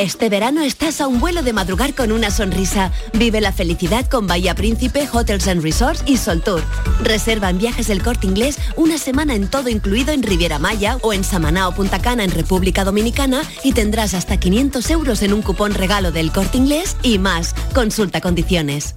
Este 0.00 0.30
verano 0.30 0.62
estás 0.62 1.02
a 1.02 1.08
un 1.08 1.20
vuelo 1.20 1.42
de 1.42 1.52
madrugar 1.52 1.94
con 1.94 2.10
una 2.10 2.30
sonrisa. 2.30 2.90
Vive 3.12 3.42
la 3.42 3.52
felicidad 3.52 4.06
con 4.08 4.26
Bahía 4.26 4.54
Príncipe, 4.54 5.06
Hotels 5.12 5.46
and 5.46 5.62
Resorts 5.62 6.02
y 6.06 6.16
Sol 6.16 6.40
Tour. 6.40 6.62
Reserva 7.02 7.50
en 7.50 7.58
viajes 7.58 7.88
del 7.88 8.02
corte 8.02 8.26
inglés 8.26 8.58
una 8.76 8.96
semana 8.96 9.34
en 9.34 9.50
todo 9.50 9.68
incluido 9.68 10.12
en 10.12 10.22
Riviera 10.22 10.58
Maya 10.58 10.96
o 11.02 11.12
en 11.12 11.22
Samaná 11.22 11.68
o 11.68 11.74
Punta 11.74 12.00
Cana 12.00 12.24
en 12.24 12.30
República 12.30 12.82
Dominicana 12.82 13.42
y 13.62 13.74
tendrás 13.74 14.14
hasta 14.14 14.40
500 14.40 14.88
euros 14.88 15.20
en 15.20 15.34
un 15.34 15.42
cupón 15.42 15.74
regalo 15.74 16.12
del 16.12 16.32
corte 16.32 16.56
inglés 16.56 16.96
y 17.02 17.18
más. 17.18 17.54
Consulta 17.74 18.22
condiciones. 18.22 18.94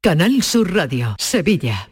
Canal 0.00 0.42
Sur 0.42 0.74
Radio, 0.74 1.14
Sevilla. 1.20 1.91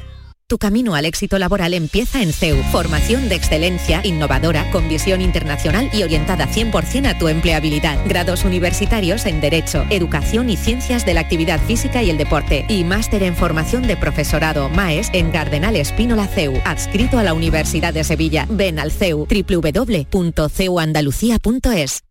Tu 0.51 0.57
camino 0.57 0.95
al 0.95 1.05
éxito 1.05 1.39
laboral 1.39 1.73
empieza 1.73 2.21
en 2.21 2.33
CEU. 2.33 2.61
Formación 2.73 3.29
de 3.29 3.35
excelencia, 3.35 4.01
innovadora, 4.03 4.69
con 4.71 4.89
visión 4.89 5.21
internacional 5.21 5.89
y 5.93 6.03
orientada 6.03 6.45
100% 6.45 7.07
a 7.07 7.17
tu 7.17 7.29
empleabilidad. 7.29 7.97
Grados 8.05 8.43
universitarios 8.43 9.25
en 9.25 9.39
Derecho, 9.39 9.85
Educación 9.89 10.49
y 10.49 10.57
Ciencias 10.57 11.05
de 11.05 11.13
la 11.13 11.21
Actividad 11.21 11.61
Física 11.61 12.03
y 12.03 12.09
el 12.09 12.17
Deporte. 12.17 12.65
Y 12.67 12.83
máster 12.83 13.23
en 13.23 13.37
formación 13.37 13.87
de 13.87 13.95
profesorado 13.95 14.67
MAES 14.67 15.09
en 15.13 15.31
Cardenal 15.31 15.77
Espínola 15.77 16.27
CEU. 16.27 16.59
Adscrito 16.65 17.17
a 17.17 17.23
la 17.23 17.33
Universidad 17.33 17.93
de 17.93 18.03
Sevilla. 18.03 18.45
Ven 18.49 18.77
al 18.77 18.91
CEU 18.91 19.25
www.ceuandalucía.es. 19.29 22.10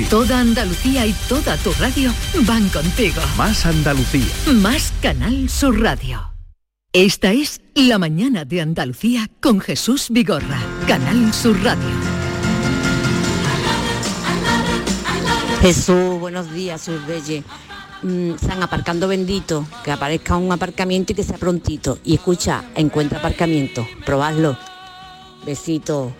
Toda 0.00 0.40
Andalucía 0.40 1.04
y 1.04 1.12
toda 1.28 1.58
tu 1.58 1.70
radio 1.72 2.14
van 2.46 2.66
contigo. 2.70 3.20
Más 3.36 3.66
Andalucía. 3.66 4.24
Más 4.54 4.90
Canal 5.02 5.50
Sur 5.50 5.82
Radio. 5.82 6.32
Esta 6.94 7.32
es 7.32 7.60
La 7.74 7.98
Mañana 7.98 8.46
de 8.46 8.62
Andalucía 8.62 9.28
con 9.40 9.60
Jesús 9.60 10.06
Vigorra. 10.08 10.58
Canal 10.88 11.32
Sur 11.34 11.62
Radio. 11.62 11.84
Jesús, 15.60 16.18
buenos 16.18 16.50
días, 16.52 16.80
Surbelle. 16.80 17.44
Mm, 18.02 18.30
están 18.32 18.62
aparcando 18.62 19.06
bendito, 19.08 19.66
que 19.84 19.92
aparezca 19.92 20.36
un 20.38 20.50
aparcamiento 20.52 21.12
y 21.12 21.16
que 21.16 21.22
sea 21.22 21.36
prontito. 21.36 21.98
Y 22.02 22.14
escucha, 22.14 22.64
encuentra 22.74 23.18
aparcamiento, 23.18 23.86
probadlo. 24.06 24.56
Besito. 25.44 26.14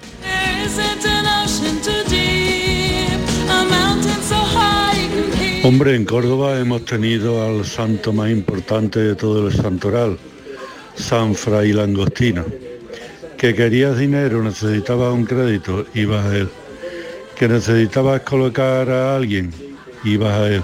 Hombre, 5.65 5.95
en 5.95 6.05
Córdoba 6.05 6.59
hemos 6.59 6.85
tenido 6.85 7.41
al 7.47 7.65
santo 7.65 8.13
más 8.13 8.29
importante 8.33 8.99
de 8.99 9.15
todo 9.15 9.47
el 9.47 9.55
santoral, 9.55 10.19
San 10.97 11.37
Fray 11.37 11.73
Langostino. 11.73 12.45
Que 13.39 13.55
querías 13.55 13.97
dinero, 13.97 14.43
necesitabas 14.43 15.15
un 15.15 15.25
crédito, 15.25 15.87
ibas 15.95 16.27
a 16.27 16.37
él. 16.37 16.49
Que 17.37 17.47
necesitabas 17.47 18.23
colocar 18.23 18.91
a 18.91 19.15
alguien, 19.15 19.53
ibas 20.03 20.35
a 20.35 20.49
él. 20.49 20.63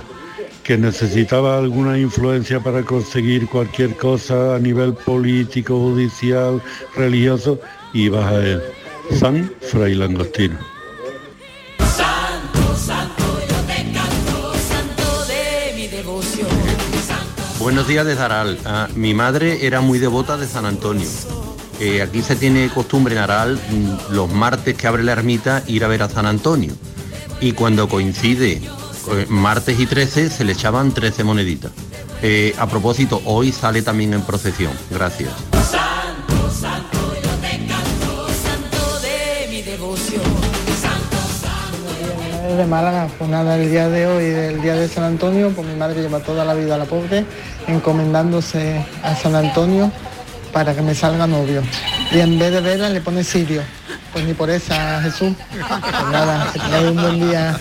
Que 0.65 0.77
necesitabas 0.77 1.63
alguna 1.63 1.97
influencia 1.97 2.59
para 2.59 2.83
conseguir 2.83 3.47
cualquier 3.47 3.95
cosa 3.95 4.57
a 4.57 4.59
nivel 4.59 4.95
político, 4.95 5.79
judicial, 5.79 6.61
religioso, 6.97 7.61
ibas 7.95 8.33
a 8.33 8.45
él. 8.45 8.63
San 9.13 9.49
Fray 9.61 9.95
Langostino. 9.95 10.78
Buenos 17.69 17.87
días 17.87 18.07
desde 18.07 18.23
Aral. 18.23 18.59
Ah, 18.65 18.89
mi 18.95 19.13
madre 19.13 19.67
era 19.67 19.83
muy 19.83 19.99
devota 19.99 20.39
de 20.39 20.47
San 20.47 20.65
Antonio. 20.65 21.07
Eh, 21.79 22.01
aquí 22.01 22.23
se 22.23 22.35
tiene 22.35 22.71
costumbre 22.71 23.15
en 23.15 23.21
Aral 23.21 23.57
mm, 23.57 24.15
los 24.15 24.33
martes 24.33 24.75
que 24.75 24.87
abre 24.87 25.03
la 25.03 25.13
ermita 25.13 25.63
ir 25.67 25.85
a 25.85 25.89
ver 25.89 26.03
a 26.03 26.09
San 26.09 26.25
Antonio. 26.25 26.73
Y 27.43 27.53
cuando 27.53 27.87
coincide 27.87 28.53
eh, 28.63 29.27
martes 29.29 29.79
y 29.79 29.85
13 29.85 30.31
se 30.31 30.45
le 30.45 30.53
echaban 30.55 30.93
13 30.93 31.25
moneditas. 31.25 31.71
Eh, 32.23 32.55
a 32.59 32.67
propósito, 32.67 33.21
hoy 33.27 33.53
sale 33.53 33.83
también 33.83 34.15
en 34.15 34.23
procesión. 34.23 34.73
Gracias. 34.91 35.35
De 42.59 42.67
Málaga, 42.67 43.09
pues 43.17 43.31
nada, 43.31 43.57
el 43.57 43.71
día 43.71 43.89
de 43.89 44.07
hoy, 44.09 44.25
del 44.25 44.61
día 44.61 44.75
de 44.75 44.89
San 44.89 45.05
Antonio, 45.05 45.53
pues 45.55 45.65
mi 45.65 45.77
madre 45.77 46.03
lleva 46.03 46.19
toda 46.19 46.45
la 46.45 46.55
vida 46.55 46.75
a 46.75 46.79
la 46.79 46.87
pobre, 46.87 47.25
encomendándose 47.69 48.85
a 49.05 49.15
San 49.15 49.37
Antonio 49.37 49.93
para 50.53 50.75
que 50.75 50.83
me 50.83 50.93
salga 50.93 51.29
novio. 51.29 51.63
Y 52.11 52.19
en 52.19 52.37
vez 52.37 52.51
de 52.51 52.61
vela 52.61 52.91
le 52.91 53.01
pone 53.01 53.23
sirio. 53.23 53.63
Pues 54.13 54.25
ni 54.25 54.35
por 54.35 54.51
esa, 54.51 55.01
Jesús. 55.03 55.35
Pues 55.51 56.11
nada, 56.11 56.51
que 56.53 56.59
tengáis 56.59 56.91
un 56.91 56.97
buen 56.97 57.21
día. 57.29 57.61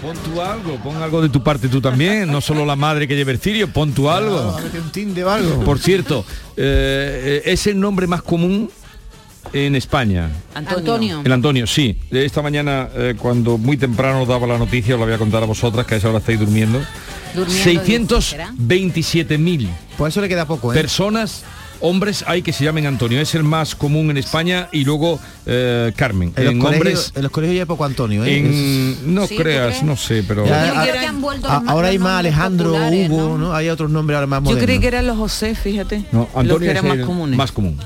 Pon 0.00 0.16
tú 0.24 0.40
algo, 0.40 0.76
pon 0.76 1.02
algo 1.02 1.20
de 1.20 1.28
tu 1.28 1.42
parte 1.42 1.68
tú 1.68 1.82
también, 1.82 2.32
no 2.32 2.40
solo 2.40 2.64
la 2.64 2.76
madre 2.76 3.06
que 3.06 3.14
lleva 3.14 3.32
el 3.32 3.38
cirio, 3.38 3.68
pon 3.68 3.92
tú 3.92 4.08
algo. 4.08 4.56
un 4.56 4.90
tinte 4.90 5.22
o 5.22 5.30
algo. 5.30 5.64
Por 5.64 5.78
cierto, 5.78 6.24
eh, 6.56 7.42
es 7.44 7.66
el 7.66 7.78
nombre 7.78 8.06
más 8.06 8.22
común 8.22 8.70
en 9.52 9.74
España. 9.76 10.30
Antonio. 10.54 11.22
El 11.24 11.32
Antonio, 11.32 11.66
sí. 11.66 11.96
Esta 12.10 12.42
mañana, 12.42 12.88
eh, 12.94 13.14
cuando 13.18 13.58
muy 13.58 13.76
temprano 13.76 14.24
daba 14.26 14.46
la 14.46 14.58
noticia, 14.58 14.94
os 14.94 15.00
la 15.00 15.06
voy 15.06 15.14
a 15.14 15.18
contar 15.18 15.42
a 15.42 15.46
vosotras, 15.46 15.86
que 15.86 15.94
a 15.94 15.98
esa 15.98 16.08
hora 16.08 16.18
estáis 16.18 16.38
durmiendo. 16.40 16.80
Durmiendo, 17.34 18.20
627.000 18.20 19.68
Pues 19.96 20.14
eso 20.14 20.20
le 20.20 20.28
queda 20.28 20.46
poco, 20.46 20.72
¿eh? 20.72 20.74
personas, 20.76 21.44
hombres, 21.80 22.24
hay 22.26 22.42
que 22.42 22.52
se 22.52 22.64
llamen 22.64 22.86
Antonio. 22.86 23.20
Es 23.20 23.34
el 23.34 23.44
más 23.44 23.74
común 23.74 24.10
en 24.10 24.16
España 24.16 24.68
y 24.72 24.84
luego 24.84 25.20
eh, 25.46 25.92
Carmen. 25.96 26.32
En 26.36 26.44
los, 26.44 26.52
En 26.54 26.58
colegios, 26.60 26.76
hombres, 26.98 27.12
en 27.16 27.22
los 27.22 27.32
colegios 27.32 27.56
ya 27.56 27.62
hay 27.62 27.66
poco 27.66 27.84
Antonio, 27.84 28.24
¿eh? 28.24 28.38
en- 28.38 29.14
no 29.14 29.26
Sí, 29.26 29.36
¿tú 29.36 29.42
creas, 29.42 29.82
no 29.82 29.96
sé, 29.96 30.24
pero... 30.26 30.46
Ya, 30.46 30.66
Yo 30.74 30.78
a- 30.80 30.82
creo 30.84 30.94
que 31.00 31.06
han 31.06 31.20
vuelto 31.20 31.48
a- 31.48 31.54
los 31.54 31.62
ma- 31.64 31.72
ahora 31.72 31.88
hay 31.88 31.98
los 31.98 32.04
más 32.04 32.18
Alejandro, 32.20 32.72
Hugo, 32.74 33.38
¿no? 33.38 33.54
Hay 33.54 33.68
otros 33.68 33.90
nombres 33.90 34.14
ahora 34.16 34.26
más 34.26 34.38
Yo 34.40 34.44
modernos. 34.44 34.64
creí 34.64 34.80
que 34.80 34.86
eran 34.88 35.06
los 35.06 35.16
José, 35.18 35.54
fíjate. 35.54 36.04
No, 36.12 36.20
los 36.20 36.28
Antonio 36.34 36.58
que 36.60 36.70
eran 36.70 36.86
es 36.86 36.96
más 36.98 37.06
comunes. 37.06 37.36
más 37.36 37.52
común. 37.52 37.78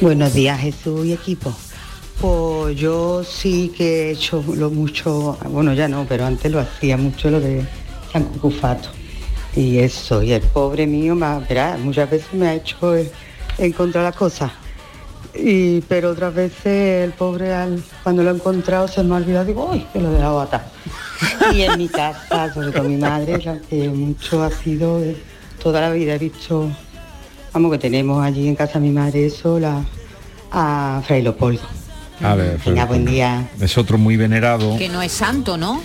Buenos 0.00 0.34
días 0.34 0.58
Jesús 0.60 1.06
y 1.06 1.12
equipo. 1.12 1.54
Pues 2.20 2.76
yo 2.76 3.22
sí 3.24 3.72
que 3.76 4.08
he 4.08 4.10
hecho 4.12 4.42
lo 4.56 4.70
mucho, 4.70 5.36
bueno 5.48 5.72
ya 5.74 5.88
no, 5.88 6.06
pero 6.08 6.26
antes 6.26 6.50
lo 6.50 6.60
hacía 6.60 6.96
mucho 6.96 7.30
lo 7.30 7.40
de 7.40 7.64
San 8.12 8.24
Cucufato. 8.24 8.88
Y 9.54 9.78
eso, 9.78 10.22
y 10.22 10.32
el 10.32 10.42
pobre 10.42 10.86
mío, 10.86 11.14
más, 11.14 11.46
verá, 11.48 11.76
muchas 11.80 12.10
veces 12.10 12.32
me 12.32 12.48
ha 12.48 12.54
hecho 12.54 12.94
encontrar 13.58 14.04
las 14.04 14.16
cosas. 14.16 14.50
Y, 15.34 15.80
pero 15.82 16.10
otras 16.10 16.34
veces 16.34 17.04
el 17.04 17.12
pobre 17.12 17.52
al- 17.54 17.82
cuando 18.02 18.22
lo 18.22 18.30
he 18.30 18.34
encontrado 18.34 18.86
se 18.88 19.02
me 19.02 19.14
ha 19.14 19.18
olvidado, 19.18 19.44
digo, 19.46 19.70
uy, 19.72 19.86
que 19.92 20.00
lo 20.00 20.10
he 20.10 20.14
dejado 20.14 20.40
atar. 20.40 20.64
Y 21.54 21.62
en 21.62 21.78
mi 21.78 21.88
casa, 21.88 22.52
sobre 22.52 22.70
todo 22.72 22.84
mi 22.84 22.96
madre, 22.96 23.38
la 23.42 23.58
que 23.58 23.88
mucho 23.88 24.42
ha 24.42 24.50
sido 24.50 25.00
toda 25.62 25.80
la 25.80 25.90
vida 25.90 26.14
he 26.14 26.18
visto, 26.18 26.68
vamos 27.52 27.70
que 27.70 27.78
tenemos 27.78 28.24
allí 28.24 28.48
en 28.48 28.56
casa 28.56 28.74
de 28.74 28.80
mi 28.80 28.92
madre 28.92 29.26
eso, 29.26 29.60
la, 29.60 29.84
a 30.50 31.00
Fray 31.06 31.22
Leopoldo. 31.22 31.62
A 32.20 32.34
ver, 32.34 32.58
Venga, 32.64 32.84
buen 32.84 33.04
día. 33.04 33.48
Es 33.60 33.78
otro 33.78 33.98
muy 33.98 34.16
venerado. 34.16 34.76
Que 34.76 34.88
no 34.88 35.02
es 35.02 35.12
santo, 35.12 35.56
¿no? 35.56 35.80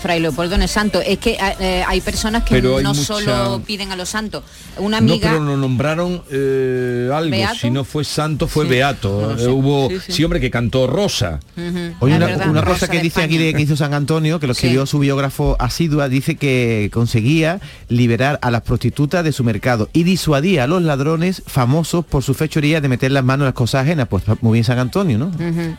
Fray 0.00 0.20
Leopoldo 0.20 0.56
no 0.58 0.64
es 0.64 0.70
santo. 0.70 1.00
Es 1.00 1.18
que 1.18 1.36
eh, 1.60 1.84
hay 1.86 2.00
personas 2.00 2.44
que 2.44 2.54
Pero 2.54 2.78
hay 2.78 2.84
no 2.84 2.90
mucha- 2.94 3.04
solo 3.04 3.60
piden 3.66 3.90
a 3.92 3.96
los 3.96 4.08
santos. 4.08 4.42
Una 4.78 5.00
No, 5.00 5.12
amiga... 5.12 5.30
pero 5.30 5.42
lo 5.44 5.56
nombraron 5.56 6.22
eh, 6.30 7.10
algo. 7.12 7.30
¿Beato? 7.30 7.54
Si 7.60 7.70
no 7.70 7.84
fue 7.84 8.04
santo, 8.04 8.46
fue 8.46 8.64
Sí. 8.64 8.70
beato. 8.70 9.34
No 9.36 9.42
Eh, 9.42 9.48
hubo, 9.48 9.88
Sí, 9.90 9.96
sí, 10.06 10.12
sí. 10.12 10.24
hombre, 10.24 10.40
que 10.40 10.50
cantó 10.50 10.86
Rosa. 10.86 11.40
Ujú. 11.56 11.94
Oye, 12.00 12.16
una, 12.16 12.26
verdad, 12.26 12.48
una 12.48 12.60
Rosa 12.60 12.86
cosa 12.86 12.92
que 12.92 13.00
dice 13.00 13.22
aquí 13.22 13.38
de 13.38 13.54
que 13.54 13.62
hizo 13.62 13.76
San 13.76 13.92
Antonio, 13.94 14.38
que 14.40 14.46
lo 14.46 14.52
escribió 14.52 14.86
Sí. 14.86 14.90
su 14.92 14.98
biógrafo 15.00 15.56
asidua, 15.58 16.08
dice 16.08 16.36
que 16.36 16.90
conseguía 16.92 17.60
liberar 17.88 18.38
a 18.42 18.50
las 18.50 18.62
prostitutas 18.62 19.24
de 19.24 19.32
su 19.32 19.42
mercado 19.44 19.88
y 19.92 20.04
disuadía 20.04 20.64
a 20.64 20.66
los 20.66 20.82
ladrones 20.82 21.42
famosos 21.46 22.04
por 22.04 22.22
su 22.22 22.34
fechoría 22.34 22.80
de 22.80 22.88
meter 22.88 23.10
las 23.12 23.24
manos 23.24 23.42
en 23.44 23.46
las 23.46 23.54
cosas 23.54 23.82
ajenas. 23.82 24.08
Pues 24.08 24.22
muy 24.42 24.52
bien 24.54 24.64
San 24.64 24.78
Antonio, 24.78 25.18
¿no? 25.18 25.32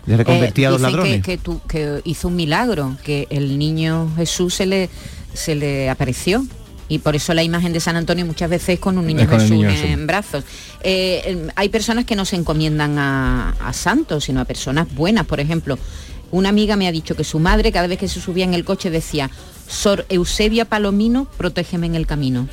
Le 0.05 0.17
reconvertía 0.17 0.67
a 0.67 0.71
los 0.71 0.81
ladrones. 0.81 1.21
Que, 1.21 1.21
que 1.21 1.37
tu- 1.37 1.61
que 1.67 2.01
hizo 2.03 2.27
un 2.27 2.35
milagro, 2.35 2.97
que 3.03 3.27
el 3.29 3.57
niño 3.57 4.08
Jesús 4.15 4.53
se 4.55 4.65
le, 4.65 4.89
se 5.33 5.55
le 5.55 5.89
apareció. 5.89 6.45
Y 6.91 6.99
por 6.99 7.15
eso 7.15 7.35
la 7.35 7.43
imagen 7.43 7.71
de 7.71 7.79
San 7.79 7.95
Antonio 7.95 8.25
muchas 8.25 8.49
veces 8.49 8.69
es 8.69 8.79
con 8.79 8.97
un 8.97 9.05
niño 9.05 9.27
Jesús 9.27 9.63
en 9.63 10.07
brazos. 10.07 10.43
Eh, 10.81 11.21
eh, 11.23 11.47
hay 11.55 11.69
personas 11.69 12.05
que 12.05 12.15
no 12.15 12.25
se 12.25 12.35
encomiendan 12.35 12.97
a, 12.97 13.51
a 13.63 13.73
santos, 13.73 14.23
sino 14.23 14.41
a 14.41 14.45
personas 14.45 14.87
buenas. 14.95 15.27
Por 15.27 15.39
ejemplo, 15.39 15.77
una 16.31 16.49
amiga 16.49 16.75
me 16.75 16.87
ha 16.87 16.91
dicho 16.91 17.15
que 17.15 17.23
su 17.23 17.37
madre 17.37 17.71
cada 17.71 17.87
vez 17.87 17.99
que 17.99 18.07
se 18.07 18.19
subía 18.19 18.43
en 18.43 18.55
el 18.55 18.65
coche 18.65 18.89
decía, 18.89 19.29
Sor 19.67 20.05
Eusebia 20.09 20.65
Palomino, 20.65 21.25
protégeme 21.37 21.85
en 21.85 21.95
el 21.95 22.07
camino. 22.07 22.47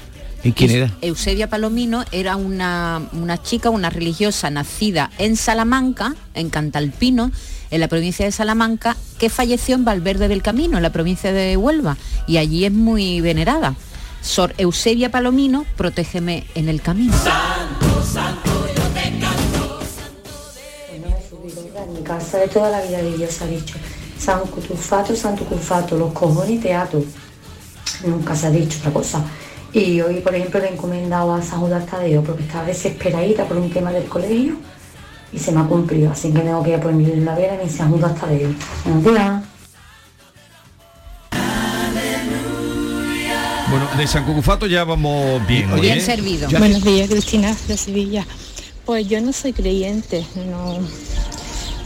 ¿Y 0.45 0.53
quién 0.53 0.71
era? 0.71 0.93
Eusebia 1.01 1.49
Palomino 1.49 2.05
era 2.13 2.37
una, 2.37 3.03
una 3.13 3.43
chica, 3.43 3.71
una 3.71 3.91
religiosa 3.91 4.51
nacida 4.51 5.11
en 5.19 5.37
Salamanca, 5.37 6.15
en 6.35 6.51
Cantalpino, 6.51 7.33
en 7.71 7.81
la 7.81 7.89
provincia 7.89 8.25
de 8.25 8.33
Salamanca, 8.33 8.97
que 9.19 9.31
falleció 9.31 9.75
en 9.75 9.85
Valverde 9.85 10.29
del 10.29 10.43
Camino, 10.43 10.77
en 10.77 10.83
la 10.83 10.91
provincia 10.91 11.33
de 11.33 11.57
Huelva, 11.57 11.97
y 12.27 12.37
allí 12.39 12.65
es 12.65 12.73
muy 12.73 13.21
venerada. 13.21 13.75
Sor 14.21 14.55
Eusebia 14.59 15.11
Palomino, 15.11 15.65
protégeme 15.77 16.47
en 16.55 16.69
el 16.69 16.83
camino. 16.83 17.15
En 21.77 21.93
mi 21.93 22.03
casa 22.03 22.39
de 22.39 22.49
toda 22.49 22.71
la 22.71 22.83
vida 22.83 23.03
de 23.03 23.17
Dios 23.17 23.41
ha 23.43 23.47
dicho 23.47 23.77
San 24.19 24.41
Cutufato, 24.41 25.15
Santo 25.15 25.45
Cufato, 25.45 25.97
los 25.97 26.13
cojones 26.13 26.61
te 26.61 26.75
ato. 26.75 27.05
Nunca 28.05 28.35
se 28.35 28.47
ha 28.47 28.51
dicho 28.51 28.79
otra 28.81 28.93
cosa. 28.93 29.25
Y 29.73 30.01
hoy, 30.01 30.21
por 30.21 30.35
ejemplo, 30.35 30.59
le 30.59 30.69
he 30.69 30.73
encomendado 30.73 31.35
a 31.35 31.43
San 31.43 31.61
Judas 31.61 31.87
Tadeo 31.87 32.23
porque 32.23 32.43
estaba 32.43 32.65
desesperadita 32.65 33.45
por 33.45 33.59
un 33.59 33.71
tema 33.71 33.93
del 33.93 34.05
colegio 34.05 34.57
y 35.33 35.39
se 35.39 35.53
me 35.53 35.61
ha 35.61 35.65
cumplido. 35.65 36.11
Así 36.11 36.33
que 36.33 36.41
tengo 36.41 36.63
que 36.63 36.71
ir 36.71 36.77
a 36.77 36.81
ponerle 36.81 37.21
la 37.23 37.35
vela 37.35 37.61
en 37.63 37.71
San 37.71 37.91
Judas 37.91 38.19
Tadeo. 38.21 38.51
Buenos 38.85 39.05
días. 39.05 39.43
Bueno, 43.71 43.89
de 43.99 44.07
San 44.07 44.25
Cucufato 44.25 44.67
ya 44.67 44.85
vamos 44.85 45.45
bien. 45.47 45.69
Bien 45.81 45.99
¿eh? 45.99 46.01
servido. 46.01 46.49
Ya- 46.49 46.59
Buenos 46.59 46.85
días, 46.85 47.09
Cristina, 47.11 47.55
de 47.67 47.77
Sevilla. 47.77 48.25
Pues 48.85 49.09
yo 49.09 49.21
no 49.21 49.33
soy 49.33 49.53
creyente, 49.53 50.25
no 50.49 50.79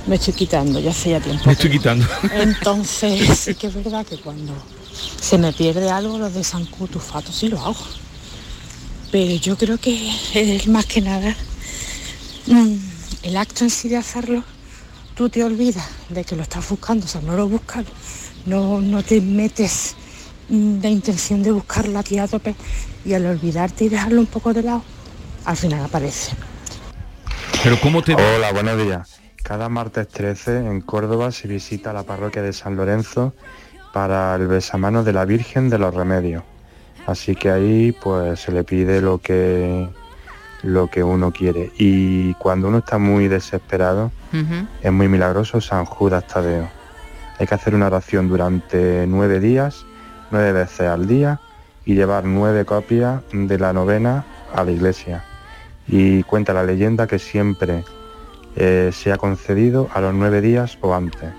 me 0.06 0.16
estoy 0.16 0.34
quitando, 0.34 0.78
ya 0.80 0.90
hace 0.90 1.10
ya 1.10 1.20
tiempo. 1.20 1.42
Me 1.46 1.52
estoy 1.52 1.70
quitando. 1.70 2.06
Entonces, 2.34 3.38
sí 3.38 3.54
que 3.58 3.68
es 3.68 3.74
verdad 3.74 4.04
que 4.04 4.18
cuando 4.18 4.52
se 5.20 5.38
me 5.38 5.52
pierde 5.54 5.90
algo, 5.90 6.18
lo 6.18 6.28
de 6.28 6.44
San 6.44 6.66
Cutufato 6.66 7.32
sí 7.32 7.48
lo 7.48 7.58
hago. 7.60 7.76
Pero 9.10 9.34
yo 9.36 9.56
creo 9.56 9.78
que 9.78 10.12
es 10.34 10.68
más 10.68 10.84
que 10.86 11.00
nada 11.00 11.34
mm, 12.46 12.74
el 13.22 13.36
acto 13.36 13.64
en 13.64 13.70
sí 13.70 13.88
de 13.88 13.96
hacerlo, 13.96 14.42
tú 15.14 15.28
te 15.28 15.44
olvidas 15.44 15.88
de 16.08 16.24
que 16.24 16.36
lo 16.36 16.42
estás 16.42 16.68
buscando, 16.68 17.04
o 17.04 17.08
sea, 17.08 17.20
no 17.20 17.36
lo 17.36 17.48
buscas, 17.48 17.84
no, 18.46 18.80
no 18.80 19.02
te 19.02 19.20
metes 19.20 19.96
la 20.48 20.88
intención 20.88 21.42
de 21.42 21.52
buscarlo 21.52 21.98
aquí 21.98 22.18
a 22.18 22.26
tope 22.26 22.54
y 23.04 23.14
al 23.14 23.26
olvidarte 23.26 23.84
y 23.84 23.88
dejarlo 23.88 24.20
un 24.20 24.26
poco 24.26 24.52
de 24.52 24.62
lado, 24.62 24.82
al 25.44 25.56
final 25.56 25.84
aparece. 25.84 26.32
Pero 27.62 27.78
¿cómo 27.80 28.02
te... 28.02 28.14
Hola, 28.14 28.52
buenos 28.52 28.82
días. 28.82 29.20
Cada 29.42 29.68
martes 29.68 30.08
13 30.08 30.58
en 30.58 30.80
Córdoba 30.80 31.32
se 31.32 31.48
visita 31.48 31.92
la 31.92 32.04
parroquia 32.04 32.42
de 32.42 32.52
San 32.52 32.76
Lorenzo 32.76 33.34
para 33.92 34.34
el 34.36 34.46
besamanos 34.46 35.04
de 35.04 35.12
la 35.12 35.24
Virgen 35.24 35.68
de 35.68 35.78
los 35.78 35.94
Remedios. 35.94 36.42
Así 37.06 37.34
que 37.34 37.50
ahí 37.50 37.92
pues 37.92 38.40
se 38.40 38.52
le 38.52 38.64
pide 38.64 39.00
lo 39.00 39.18
que 39.18 39.88
lo 40.62 40.88
que 40.88 41.02
uno 41.02 41.32
quiere. 41.32 41.72
Y 41.78 42.34
cuando 42.34 42.68
uno 42.68 42.78
está 42.78 42.98
muy 42.98 43.28
desesperado, 43.28 44.12
es 44.82 44.92
muy 44.92 45.08
milagroso 45.08 45.60
San 45.60 45.84
Judas 45.84 46.26
Tadeo. 46.26 46.68
Hay 47.38 47.46
que 47.46 47.54
hacer 47.54 47.74
una 47.74 47.86
oración 47.86 48.28
durante 48.28 49.06
nueve 49.06 49.40
días, 49.40 49.84
nueve 50.30 50.52
veces 50.52 50.88
al 50.88 51.06
día 51.06 51.40
y 51.84 51.94
llevar 51.94 52.24
nueve 52.24 52.64
copias 52.64 53.22
de 53.32 53.58
la 53.58 53.72
novena 53.72 54.24
a 54.54 54.62
la 54.64 54.70
iglesia. 54.70 55.24
Y 55.88 56.22
cuenta 56.24 56.52
la 56.52 56.62
leyenda 56.62 57.06
que 57.06 57.18
siempre 57.18 57.84
eh, 58.56 58.90
se 58.92 59.12
ha 59.12 59.16
concedido 59.16 59.88
a 59.92 60.00
los 60.00 60.14
nueve 60.14 60.40
días 60.40 60.78
o 60.80 60.94
antes. 60.94 61.30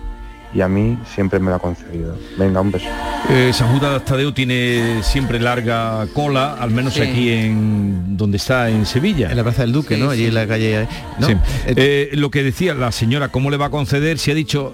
Y 0.53 0.59
a 0.61 0.67
mí 0.67 0.97
siempre 1.15 1.39
me 1.39 1.49
lo 1.49 1.55
ha 1.55 1.59
concedido. 1.59 2.17
Venga, 2.37 2.59
un 2.59 2.71
beso. 2.71 2.85
Eh, 3.29 3.51
San 3.53 3.71
Judas 3.73 4.03
Tadeo 4.03 4.33
tiene 4.33 5.01
siempre 5.01 5.39
larga 5.39 6.05
cola, 6.13 6.55
al 6.59 6.71
menos 6.71 6.93
Sí. 6.95 7.01
aquí 7.01 7.29
en 7.29 8.17
donde 8.17 8.35
está 8.37 8.69
en 8.69 8.85
Sevilla. 8.85 9.29
En 9.31 9.37
la 9.37 9.43
Plaza 9.43 9.61
del 9.61 9.71
Duque, 9.71 9.95
¿no? 9.95 10.09
Allí 10.09 10.25
en 10.25 10.33
la 10.33 10.45
calle... 10.47 10.87
¿no? 11.19 11.27
Sí. 11.27 11.35
Eh, 11.67 12.09
lo 12.13 12.29
que 12.31 12.43
decía 12.43 12.73
la 12.73 12.91
señora, 12.91 13.29
¿cómo 13.29 13.49
le 13.49 13.57
va 13.57 13.67
a 13.67 13.69
conceder 13.69 14.17
si 14.17 14.31
ha 14.31 14.33
dicho, 14.33 14.73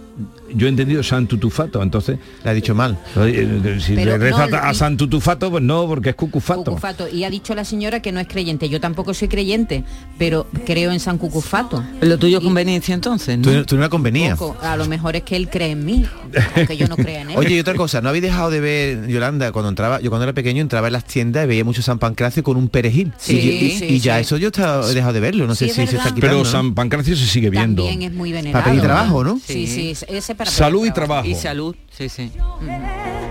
yo 0.53 0.67
he 0.67 0.69
entendido 0.69 1.03
San 1.03 1.27
Tutufato, 1.27 1.81
entonces... 1.83 2.17
Le 2.43 2.49
ha 2.49 2.53
dicho 2.53 2.73
mal. 2.75 2.97
si 3.79 3.95
Pero 3.95 4.11
le 4.11 4.17
reza 4.17 4.47
no, 4.47 4.57
a 4.57 4.71
y- 4.71 4.75
San 4.75 4.97
Tutufato, 4.97 5.49
pues 5.51 5.63
no, 5.63 5.87
porque 5.87 6.09
es 6.09 6.15
Cucufato. 6.15 6.63
Cucufato. 6.65 7.07
Y 7.07 7.23
ha 7.23 7.29
dicho 7.29 7.53
la 7.55 7.65
señora 7.65 8.01
que 8.01 8.11
no 8.11 8.19
es 8.19 8.27
creyente. 8.27 8.69
Yo 8.69 8.79
tampoco 8.79 9.13
soy 9.13 9.27
creyente, 9.27 9.83
pero 10.17 10.47
creo 10.65 10.91
en 10.91 10.99
San 10.99 11.17
Cucufato. 11.17 11.83
Lo 12.01 12.17
tuyo 12.17 12.37
es 12.39 12.43
conveniencia 12.43 12.93
entonces, 12.95 13.37
¿no? 13.37 13.43
Tú, 13.51 13.65
tú 13.65 13.75
no 13.75 13.81
la 13.81 13.89
convenía. 13.89 14.35
Poco. 14.35 14.57
A 14.61 14.75
lo 14.77 14.85
mejor 14.87 15.15
es 15.15 15.23
que 15.23 15.35
él 15.35 15.49
cree 15.49 15.71
en 15.71 15.85
mí, 15.85 16.05
aunque 16.55 16.77
yo 16.77 16.87
no 16.87 16.95
crea 16.95 17.21
en 17.21 17.31
él. 17.31 17.37
Oye, 17.37 17.55
y 17.55 17.59
otra 17.59 17.75
cosa, 17.75 18.01
¿no 18.01 18.09
habéis 18.09 18.23
dejado 18.23 18.49
de 18.49 18.59
ver, 18.59 19.07
Yolanda, 19.07 19.51
cuando 19.51 19.69
entraba, 19.69 19.99
yo 20.01 20.09
cuando 20.09 20.23
era 20.23 20.33
pequeño 20.33 20.61
entraba 20.61 20.87
en 20.87 20.93
las 20.93 21.05
tiendas 21.05 21.45
y 21.45 21.47
veía 21.47 21.63
mucho 21.63 21.81
San 21.81 21.99
Pancracio 21.99 22.43
con 22.43 22.57
un 22.57 22.69
perejil. 22.69 23.11
Sí, 23.17 23.37
y, 23.39 23.49
y- 23.65 23.71
sí, 23.77 23.85
y 23.85 23.99
ya 23.99 24.15
sí. 24.15 24.21
eso 24.21 24.37
yo 24.37 24.49
he 24.49 24.93
dejado 24.93 25.13
de 25.13 25.19
verlo, 25.19 25.47
no 25.47 25.55
Sí, 25.55 25.65
sé 25.65 25.71
es 25.71 25.75
si 25.75 25.87
se 25.87 25.97
está 25.97 26.13
quitando. 26.13 26.37
Pero. 26.37 26.45
San 26.45 26.73
Pancracio 26.73 27.15
se 27.15 27.25
sigue 27.25 27.49
viendo. 27.49 27.83
También 27.85 28.09
es 28.11 28.15
muy 28.15 28.31
venerado. 28.31 28.53
Para 28.63 28.65
pedir 28.71 28.81
trabajo, 28.81 29.23
¿no? 29.23 29.39
Sí, 29.45 29.67
sí, 29.67 29.93
ese 30.07 30.35
para 30.37 30.51
Salud 30.51 30.85
y 30.85 30.91
trabajo. 30.91 31.27
Y 31.27 31.35
salud, 31.35 31.75
sí, 31.89 32.07
sí. 32.09 32.31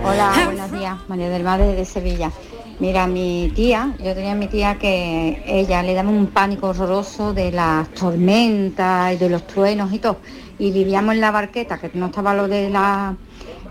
Hola, 0.03 0.31
buenos 0.45 0.71
días, 0.71 0.97
María 1.07 1.29
del 1.29 1.43
Mar 1.43 1.59
de 1.59 1.85
Sevilla. 1.85 2.31
Mira, 2.79 3.07
mi 3.07 3.51
tía, 3.55 3.95
yo 3.97 4.13
tenía 4.13 4.35
mi 4.35 4.47
tía 4.47 4.77
que 4.77 5.41
ella 5.47 5.81
le 5.81 5.93
daba 5.95 6.09
un 6.09 6.27
pánico 6.27 6.67
horroroso 6.67 7.33
de 7.33 7.51
las 7.51 7.89
tormentas 7.89 9.13
y 9.13 9.17
de 9.17 9.29
los 9.29 9.47
truenos 9.47 9.91
y 9.93 9.99
todo. 9.99 10.17
Y 10.59 10.71
vivíamos 10.71 11.15
en 11.15 11.21
la 11.21 11.31
barqueta, 11.31 11.79
que 11.79 11.89
no 11.93 12.07
estaba 12.07 12.35
lo 12.35 12.47
de 12.47 12.69
la 12.69 13.15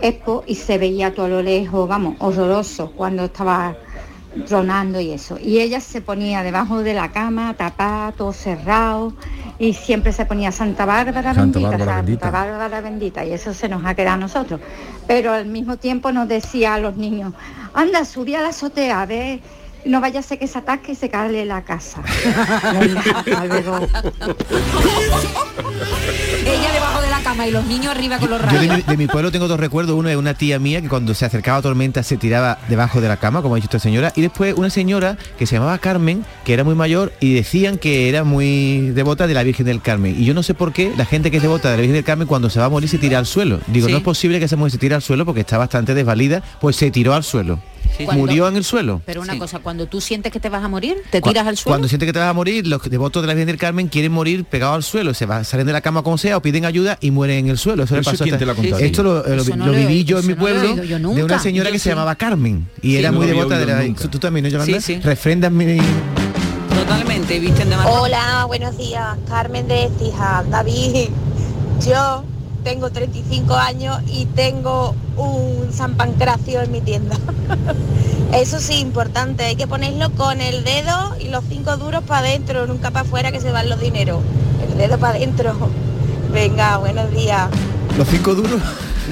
expo, 0.01 0.43
y 0.45 0.55
se 0.55 0.77
veía 0.77 1.13
todo 1.13 1.27
a 1.27 1.29
lo 1.29 1.41
lejos, 1.41 1.87
vamos, 1.87 2.15
horroroso 2.19 2.91
cuando 2.91 3.25
estaba 3.25 3.77
tronando 4.45 4.99
y 4.99 5.11
eso. 5.11 5.37
Y 5.41 5.59
ella 5.59 5.79
se 5.79 6.01
ponía 6.01 6.43
debajo 6.43 6.83
de 6.83 6.93
la 6.93 7.11
cama, 7.11 7.53
tapada, 7.55 8.11
todo 8.11 8.33
cerrado, 8.33 9.13
y 9.59 9.73
siempre 9.73 10.13
se 10.13 10.25
ponía 10.25 10.51
Santa 10.51 10.85
Bárbara 10.85 11.33
Santa 11.33 11.41
bendita, 11.41 11.69
Bárbara 11.69 11.85
Santa 11.85 12.01
bendita. 12.01 12.31
Bárbara 12.31 12.81
bendita, 12.81 13.25
y 13.25 13.33
eso 13.33 13.53
se 13.53 13.69
nos 13.69 13.85
ha 13.85 13.95
quedado 13.95 14.15
a 14.15 14.19
nosotros. 14.19 14.59
Pero 15.07 15.33
al 15.33 15.45
mismo 15.45 15.77
tiempo 15.77 16.11
nos 16.11 16.27
decía 16.27 16.75
a 16.75 16.79
los 16.79 16.95
niños, 16.97 17.33
anda, 17.73 18.05
subí 18.05 18.35
a 18.35 18.41
la 18.41 18.49
azotea, 18.49 19.05
ve, 19.05 19.41
no 19.85 20.01
vaya 20.01 20.19
a 20.19 20.23
ser 20.23 20.37
que 20.37 20.47
se 20.47 20.57
atasque 20.57 20.91
y 20.91 20.95
se 20.95 21.09
cale 21.09 21.45
la 21.45 21.63
casa. 21.63 22.01
Venga, 22.79 23.01
hasta 23.01 23.45
luego. 23.45 23.77
Ella 26.45 26.71
debajo 26.73 27.01
de 27.01 27.06
la 27.06 27.06
cama 27.27 27.47
y 27.47 27.51
los 27.51 27.65
niños 27.65 27.87
arriba 27.87 28.17
con 28.19 28.29
los 28.29 28.39
Yo 28.41 28.47
de 28.47 28.53
rayos. 28.67 28.77
mi, 28.77 28.81
de 28.83 28.97
mi 28.97 29.07
pueblo 29.07 29.31
tengo 29.31 29.47
dos 29.47 29.59
recuerdos. 29.59 29.95
Uno 29.95 30.07
es 30.09 30.15
una 30.15 30.33
tía 30.33 30.59
mía 30.59 30.81
que 30.81 30.87
cuando 30.89 31.13
se 31.13 31.25
acercaba 31.25 31.57
a 31.57 31.61
tormenta 31.61 32.01
se 32.03 32.15
tiraba 32.17 32.57
debajo 32.69 33.01
de 33.01 33.07
la 33.07 33.17
cama, 33.17 33.41
como 33.41 33.55
ha 33.55 33.57
dicho 33.57 33.65
esta 33.67 33.79
señora. 33.79 34.13
Y 34.15 34.21
después 34.21 34.53
una 34.55 34.69
señora 34.69 35.17
que 35.37 35.45
se 35.45 35.55
llamaba 35.55 35.77
Carmen, 35.77 36.25
que 36.45 36.53
era 36.53 36.63
muy 36.63 36.75
mayor 36.75 37.11
y 37.19 37.33
decían 37.33 37.77
que 37.77 38.07
era 38.09 38.23
muy 38.23 38.91
devota 38.91 39.27
de 39.27 39.33
la 39.33 39.43
Virgen 39.43 39.65
del 39.65 39.81
Carmen. 39.81 40.15
Y 40.17 40.25
yo 40.25 40.33
no 40.33 40.41
sé 40.43 40.53
por 40.53 40.71
qué 40.73 40.93
la 40.95 41.05
gente 41.05 41.29
que 41.31 41.37
es 41.37 41.43
devota 41.43 41.69
de 41.69 41.75
la 41.77 41.81
Virgen 41.81 41.95
del 41.95 42.03
Carmen 42.05 42.27
cuando 42.27 42.49
se 42.49 42.59
va 42.59 42.65
a 42.65 42.69
morir 42.69 42.87
se 42.89 42.97
tira 42.97 43.17
al 43.19 43.25
suelo. 43.25 43.59
Digo, 43.67 43.87
Sí. 43.87 43.91
no 43.91 43.97
es 43.97 44.03
posible 44.03 44.39
que 44.39 44.45
esa 44.45 44.55
mujer 44.55 44.71
se 44.71 44.77
tire 44.77 44.95
al 44.95 45.01
suelo 45.01 45.25
porque 45.25 45.41
está 45.41 45.57
bastante 45.57 45.93
desvalida, 45.93 46.41
pues 46.61 46.75
se 46.77 46.91
tiró 46.91 47.13
al 47.13 47.23
suelo. 47.23 47.59
Cuando- 48.05 48.13
murió 48.25 48.47
en 48.47 48.55
el 48.57 48.63
suelo. 48.63 49.01
Pero 49.05 49.21
una 49.21 49.37
cosa, 49.37 49.59
cuando 49.59 49.85
tú 49.87 50.01
sientes 50.01 50.31
que 50.31 50.39
te 50.39 50.49
vas 50.49 50.63
a 50.63 50.67
morir, 50.67 50.97
te 51.09 51.21
tiras 51.21 51.47
al 51.47 51.57
suelo. 51.57 51.73
Cuando 51.73 51.87
siente 51.87 52.05
que 52.05 52.13
te 52.13 52.19
vas 52.19 52.29
a 52.29 52.33
morir, 52.33 52.67
los 52.67 52.81
devotos 52.89 53.21
de 53.23 53.27
la 53.27 53.33
Virgen 53.33 53.47
del 53.47 53.57
Carmen 53.57 53.87
quieren 53.87 54.11
morir 54.11 54.45
pegados 54.45 54.75
al 54.75 54.83
suelo, 54.83 55.13
se 55.13 55.25
va, 55.25 55.43
salen 55.43 55.65
de 55.67 55.73
la 55.73 55.81
cama 55.81 56.03
como 56.03 56.17
sea 56.17 56.37
o 56.37 56.41
piden 56.41 56.65
ayuda 56.65 56.97
y 57.01 57.11
mueren 57.11 57.39
en 57.45 57.49
el 57.49 57.57
suelo. 57.57 57.83
Eso, 57.83 57.95
le 57.95 58.01
¿Eso 58.01 58.11
pasó 58.11 58.23
a 58.23 58.25
quién 58.25 58.35
esta- 58.35 58.39
te 58.39 58.45
lo 58.45 58.51
ha 58.51 58.55
contado? 58.55 58.79
Esto 58.79 59.03
lo, 59.03 59.25
eh, 59.25 59.35
lo- 59.35 59.41
Eso 59.41 59.55
no 59.55 59.65
lo 59.67 59.71
lo 59.71 59.77
he 59.77 59.85
viví 59.85 60.03
yo 60.03 60.19
en 60.19 60.27
mi 60.27 60.33
no 60.33 60.39
pueblo 60.39 60.75
de 60.75 61.23
una 61.23 61.39
señora 61.39 61.69
Yo 61.69 61.73
que 61.73 61.79
sí. 61.79 61.83
se 61.83 61.89
llamaba 61.89 62.15
Carmen 62.15 62.67
y 62.81 62.91
Sí, 62.91 62.97
era 62.97 63.11
no 63.11 63.17
muy 63.17 63.27
devota 63.27 63.57
de 63.57 63.65
la... 63.65 63.83
nunca. 63.83 64.07
Tú 64.09 64.19
también, 64.19 64.43
¿no, 64.45 64.49
Yolanda? 64.49 64.79
Sí, 64.81 64.95
sí. 64.95 65.01
Refrendas 65.01 65.51
mi... 65.51 65.77
Totalmente, 66.69 67.39
visten 67.39 67.69
de. 67.69 67.75
Hola, 67.75 68.45
buenos 68.47 68.77
días. 68.77 69.17
Carmen 69.27 69.67
de 69.67 69.85
Écija. 69.85 70.43
David, 70.49 71.09
yo 71.85 72.23
tengo 72.67 72.89
35 72.89 73.55
años 73.55 73.97
y 74.07 74.25
tengo 74.25 74.93
un 75.15 75.71
San 75.71 75.95
Pancracio 75.95 76.61
en 76.61 76.69
mi 76.69 76.81
tienda. 76.81 77.15
Eso 78.33 78.59
sí, 78.59 78.79
importante, 78.79 79.45
hay 79.45 79.55
que 79.55 79.67
ponerlo 79.67 80.11
con 80.11 80.41
el 80.41 80.65
dedo 80.65 81.15
y 81.17 81.29
los 81.29 81.45
cinco 81.47 81.77
duros 81.77 82.03
para 82.03 82.27
adentro, 82.27 82.67
nunca 82.67 82.91
para 82.91 83.05
afuera 83.05 83.31
que 83.31 83.39
se 83.39 83.53
van 83.53 83.69
los 83.69 83.79
dineros. 83.79 84.21
El 84.69 84.77
dedo 84.77 84.97
para 84.97 85.15
adentro. 85.15 85.55
Venga, 86.33 86.77
buenos 86.79 87.09
días. 87.11 87.47
Los 87.97 88.07
cinco 88.09 88.35
duros. 88.35 88.61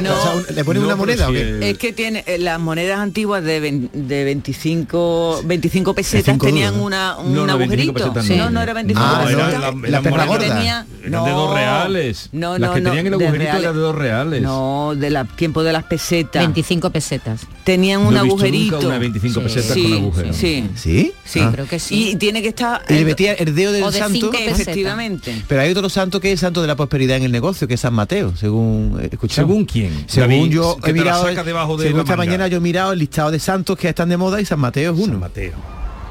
No. 0.02 0.14
O 0.14 0.22
sea, 0.44 0.54
¿Le 0.54 0.66
ponen 0.66 0.82
No, 0.82 0.90
una 0.90 0.98
moneda 0.98 1.30
o 1.30 1.32
qué? 1.32 1.70
Es 1.72 1.78
que 1.78 1.94
tiene 1.94 2.24
eh, 2.28 2.38
las 2.38 2.60
monedas 2.60 3.00
antiguas 3.00 3.42
de, 3.46 3.62
vein- 3.62 3.90
de 3.94 4.26
25 4.26 5.42
25 5.46 5.94
pesetas 5.94 6.34
cinco 6.34 6.46
tenían 6.48 6.74
duros, 6.74 6.88
una, 6.88 7.18
un 7.18 7.34
No, 7.34 7.48
no, 7.48 7.58
25 7.58 7.92
agujerito. 8.00 8.14
pesetas 8.14 8.38
no. 8.38 8.44
no. 8.46 8.52
no, 8.52 8.62
era 8.62 8.74
25 8.74 9.06
Ah, 9.06 9.18
no, 9.22 9.24
pesetas. 9.26 9.48
era 9.50 9.60
la- 9.60 9.72
la 9.72 10.26
la. 10.26 10.38
Tenía- 10.38 10.86
Eran 11.06 11.24
de 11.24 11.32
dos 11.32 11.54
reales. 11.54 12.30
No, 12.34 12.58
Las 12.58 12.70
no, 12.70 12.74
que 12.76 12.82
no, 12.82 12.90
tenían 12.90 13.06
el 13.14 13.18
de 13.18 13.26
agujerito 13.26 13.44
reales. 13.52 13.64
eran 13.64 13.76
de 13.76 13.80
dos 13.82 13.96
reales. 13.96 14.42
No, 14.42 14.94
de 14.98 15.10
la 15.10 15.24
tiempo 15.24 15.64
de 15.64 15.72
las 15.72 15.84
pesetas. 15.86 16.42
25 16.44 16.90
pesetas. 16.90 17.42
Tenían 17.64 18.04
No 18.04 18.10
un 18.10 18.18
he 18.18 18.22
visto 18.22 18.36
agujerito. 18.36 18.76
nunca 18.76 18.88
una 18.88 18.98
25 19.00 19.42
pesetas 19.42 19.74
Sí, 19.74 19.84
con 19.84 19.94
agujero. 19.94 20.34
Sí, 20.34 20.70
¿Sí? 20.76 21.14
sí. 21.24 21.40
Ah. 21.40 21.50
Creo 21.54 21.68
que 21.68 21.80
sí. 21.80 22.10
Y 22.10 22.16
tiene 22.18 22.42
que 22.42 22.50
estar 22.50 22.84
Y 22.90 22.94
le 22.96 23.06
metía 23.06 23.34
el 23.34 23.56
dedo 23.56 23.72
del 23.72 23.84
O 23.84 23.92
de 23.92 23.98
santo. 23.98 24.14
cinco 24.14 24.32
pesetas. 24.32 24.60
efectivamente. 24.60 25.42
Pero 25.48 25.62
hay 25.62 25.72
otro 25.72 25.88
santo 25.90 26.20
que 26.20 26.28
es 26.28 26.34
el 26.34 26.40
santo 26.40 26.62
de 26.62 26.68
la 26.68 26.76
prosperidad 26.76 27.16
en 27.16 27.24
el 27.24 27.32
negocio, 27.32 27.66
que 27.68 27.76
es 27.76 27.80
San 27.80 27.94
Mateo, 27.94 28.36
según 28.36 28.75
he 29.02 29.06
escuchado. 29.06 29.48
¿Según 29.48 29.66
quién? 29.66 30.06
Según 30.08 30.30
David, 30.30 30.52
yo 30.52 30.78
que 30.78 30.92
he 30.92 30.94
mirado, 30.94 31.26
debajo 31.44 31.78
de 31.78 31.88
según 31.88 32.02
esta 32.02 32.16
manga. 32.16 32.26
mañana 32.26 32.48
yo 32.48 32.58
he 32.58 32.62
mirado 32.62 32.92
el 32.94 33.00
listado 33.00 33.32
de 33.32 33.40
santos 33.40 33.78
que 33.78 33.90
están 33.90 34.10
de 34.10 34.18
moda 34.18 34.40
y 34.42 34.46
San 34.46 34.60
Mateo 34.60 34.94
es 34.94 35.00
uno. 35.00 35.14
San 35.14 35.20
Mateo. 35.20 35.54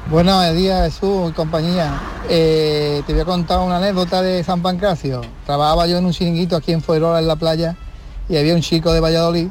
Buenos 0.09 0.55
días 0.55 0.93
Jesús 0.93 1.31
y 1.31 1.33
compañía. 1.33 1.99
Eh, 2.29 3.01
te 3.07 3.13
voy 3.13 3.23
a 3.23 3.25
contar 3.25 3.59
una 3.59 3.77
anécdota 3.77 4.21
de 4.21 4.43
San 4.43 4.61
Pancracio. 4.61 5.21
Trabajaba 5.45 5.87
yo 5.87 5.97
en 5.97 6.05
un 6.05 6.11
chiringuito 6.11 6.55
aquí 6.55 6.73
en 6.73 6.81
Fuerola 6.81 7.19
en 7.19 7.27
la 7.27 7.35
playa 7.35 7.75
y 8.29 8.37
había 8.37 8.53
un 8.53 8.61
chico 8.61 8.93
de 8.93 8.99
Valladolid 8.99 9.47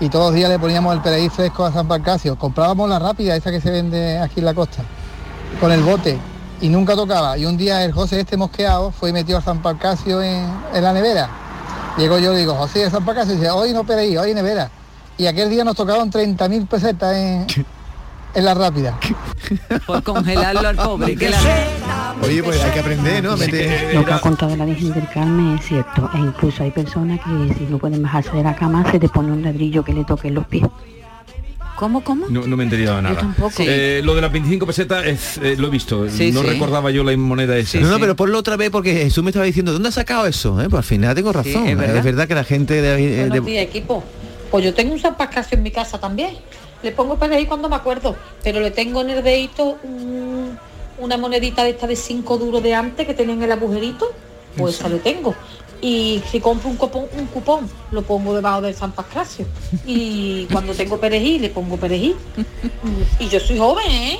y 0.00 0.08
todos 0.08 0.26
los 0.26 0.34
días 0.34 0.50
le 0.50 0.58
poníamos 0.58 0.94
el 0.94 1.02
perejil 1.02 1.30
fresco 1.30 1.64
a 1.64 1.72
San 1.72 1.86
Pancracio. 1.86 2.36
Comprábamos 2.36 2.88
la 2.88 2.98
rápida, 2.98 3.36
esa 3.36 3.50
que 3.50 3.60
se 3.60 3.70
vende 3.70 4.18
aquí 4.18 4.40
en 4.40 4.46
la 4.46 4.54
costa, 4.54 4.82
con 5.60 5.70
el 5.70 5.82
bote 5.82 6.18
y 6.60 6.68
nunca 6.68 6.96
tocaba. 6.96 7.38
Y 7.38 7.46
un 7.46 7.56
día 7.56 7.84
el 7.84 7.92
José 7.92 8.20
este 8.20 8.36
mosqueado 8.36 8.90
fue 8.90 9.10
y 9.10 9.12
metió 9.12 9.38
a 9.38 9.40
San 9.40 9.62
Pancracio 9.62 10.20
en, 10.20 10.46
en 10.74 10.82
la 10.82 10.92
nevera. 10.92 11.30
Llego 11.96 12.18
yo 12.18 12.34
y 12.34 12.40
digo, 12.40 12.54
José 12.54 12.80
de 12.80 12.90
San 12.90 13.04
Pancracio, 13.04 13.34
y 13.34 13.36
dice, 13.38 13.50
hoy 13.50 13.72
no 13.72 13.84
perejil, 13.84 14.18
hoy 14.18 14.34
nevera. 14.34 14.70
Y 15.18 15.26
aquel 15.26 15.48
día 15.48 15.64
nos 15.64 15.74
tocaban 15.76 16.10
30.000 16.10 16.66
pesetas 16.68 17.16
en, 17.16 17.46
en 18.34 18.44
la 18.44 18.52
rápida. 18.54 18.98
Por 19.86 20.02
congelarlo 20.02 20.68
al 20.68 20.76
pobre. 20.76 21.16
que 21.16 21.30
la- 21.30 21.38
Oye, 22.22 22.42
pues 22.42 22.62
hay 22.64 22.70
que 22.70 22.80
aprender, 22.80 23.22
¿no? 23.22 23.36
Lo 23.94 24.04
que 24.04 24.12
ha 24.12 24.20
contado 24.20 24.56
la 24.56 24.64
Virgen 24.64 24.92
del 24.92 25.08
Carmen 25.08 25.56
es 25.58 25.66
cierto, 25.66 26.08
e 26.14 26.18
incluso 26.18 26.62
hay 26.62 26.70
personas 26.70 27.20
que 27.20 27.54
si 27.54 27.64
no 27.64 27.78
pueden 27.78 28.02
bajarse 28.02 28.30
de 28.32 28.42
la 28.42 28.54
cama 28.56 28.90
se 28.90 28.98
te 28.98 29.08
pone 29.08 29.32
un 29.32 29.42
ladrillo 29.42 29.84
que 29.84 29.92
le 29.92 30.04
toque 30.04 30.28
en 30.28 30.34
los 30.34 30.46
pies. 30.46 30.66
¿Cómo, 31.76 32.02
cómo? 32.02 32.26
No, 32.28 32.46
no 32.46 32.56
me 32.56 32.62
he 32.62 32.66
enterado 32.66 32.96
de 32.96 33.02
nada. 33.02 33.16
tampoco. 33.20 33.54
Eh, 33.58 34.00
lo 34.02 34.14
de 34.14 34.20
las 34.22 34.32
25 34.32 34.66
pesetas 34.66 35.06
es, 35.06 35.38
eh, 35.38 35.56
lo 35.58 35.68
he 35.68 35.70
visto. 35.70 36.08
Sí, 36.08 36.32
no 36.32 36.40
sí. 36.42 36.48
recordaba 36.48 36.90
yo 36.90 37.04
la 37.04 37.16
moneda 37.16 37.56
esa. 37.56 37.78
no, 37.80 37.88
no, 37.90 37.98
pero 38.00 38.16
ponlo 38.16 38.38
otra 38.38 38.56
vez 38.56 38.70
porque 38.70 38.94
Jesús 38.94 39.22
me 39.22 39.30
estaba 39.30 39.44
diciendo, 39.46 39.72
¿dónde 39.72 39.90
has 39.90 39.94
sacado 39.94 40.26
eso? 40.26 40.60
eh? 40.60 40.68
Pues 40.70 40.78
al 40.78 40.84
final 40.84 41.14
tengo 41.14 41.32
razón. 41.32 41.66
es 41.66 41.72
es, 41.72 41.76
verdad. 41.78 42.02
verdad. 42.02 42.28
que 42.28 42.34
la 42.34 42.44
gente 42.44 42.80
de, 42.80 43.22
eh, 43.24 43.28
de- 43.28 43.40
días, 43.40 43.64
equipo. 43.64 44.02
Pues 44.50 44.64
yo 44.64 44.72
tengo 44.74 44.92
un 44.94 45.00
San 45.00 45.16
Pascasio 45.16 45.56
en 45.58 45.62
mi 45.62 45.70
casa 45.70 45.98
también. 45.98 46.30
Le 46.82 46.92
pongo 46.92 47.18
perejil 47.18 47.46
cuando 47.48 47.68
me 47.68 47.76
acuerdo, 47.76 48.16
pero 48.42 48.60
le 48.60 48.70
tengo 48.70 49.02
en 49.02 49.10
el 49.10 49.22
dedito 49.22 49.78
un- 49.82 50.58
una 50.98 51.16
monedita 51.18 51.62
de 51.64 51.70
esta 51.70 51.86
de 51.86 51.96
5 51.96 52.38
duros 52.38 52.62
de 52.62 52.74
antes 52.74 53.06
que 53.06 53.12
tenía 53.12 53.34
en 53.34 53.42
el 53.42 53.52
agujerito, 53.52 54.06
pues 54.56 54.76
esa 54.78 54.88
le 54.88 54.98
tengo. 54.98 55.34
Y 55.86 56.20
si 56.32 56.40
compro 56.40 56.68
un 56.68 56.76
cupón, 56.76 57.04
un 57.16 57.26
cupón, 57.26 57.68
lo 57.92 58.02
pongo 58.02 58.34
debajo 58.34 58.60
del 58.60 58.74
San 58.74 58.90
Pascasio. 58.90 59.46
Y 59.86 60.46
cuando 60.50 60.74
tengo 60.74 60.98
perejil, 60.98 61.42
le 61.42 61.50
pongo 61.50 61.76
perejil. 61.76 62.16
Y 63.20 63.28
yo 63.28 63.38
soy 63.38 63.56
joven, 63.58 63.86
¿eh? 63.88 64.18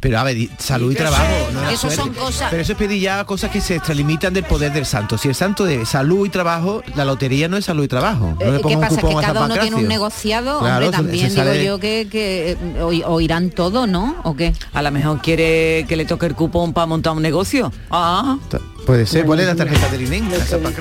Pero 0.00 0.18
a 0.18 0.24
ver, 0.24 0.36
salud 0.58 0.90
y 0.90 0.96
trabajo. 0.96 1.22
no 1.52 1.70
Eso 1.70 1.88
son 1.88 2.12
cosas- 2.12 2.48
Pero 2.50 2.60
eso 2.62 2.72
es 2.72 2.78
pedir 2.78 3.00
ya 3.00 3.22
cosas 3.24 3.52
que 3.52 3.60
se 3.60 3.76
extralimitan 3.76 4.34
del 4.34 4.42
poder 4.42 4.72
del 4.72 4.84
santo. 4.84 5.16
Si 5.16 5.28
el 5.28 5.36
santo 5.36 5.64
de 5.64 5.86
salud 5.86 6.26
y 6.26 6.28
trabajo, 6.28 6.82
la 6.96 7.04
lotería 7.04 7.46
no 7.46 7.56
es 7.56 7.64
salud 7.66 7.84
y 7.84 7.88
trabajo. 7.88 8.34
No 8.40 8.50
le 8.50 8.56
Eh, 8.58 8.62
¿Qué 8.66 8.74
pongas 8.74 8.90
un 8.90 8.96
pasa? 8.96 9.08
Que 9.08 9.14
cada 9.26 9.44
uno 9.44 9.54
tiene 9.56 9.76
un 9.76 9.86
negociado, 9.86 10.58
Claro, 10.58 10.86
hombre, 10.86 10.90
también 10.90 11.32
digo 11.32 11.54
yo 11.54 11.78
que, 11.78 12.08
que 12.10 12.50
eh, 12.50 12.82
oí- 12.82 13.04
oirán 13.06 13.50
todo, 13.50 13.86
¿no? 13.86 14.16
¿O 14.24 14.34
qué? 14.34 14.52
A 14.72 14.82
lo 14.82 14.90
mejor 14.90 15.20
quiere 15.22 15.86
que 15.88 15.94
le 15.96 16.04
toque 16.04 16.26
el 16.26 16.34
cupón 16.34 16.72
para 16.72 16.86
montar 16.86 17.12
un 17.12 17.22
negocio. 17.22 17.72
Ah, 17.88 18.38
Puede 18.86 19.06
ser, 19.06 19.24
¿cuál 19.24 19.40
es 19.40 19.46
la 19.46 19.54
tarjeta 19.54 19.88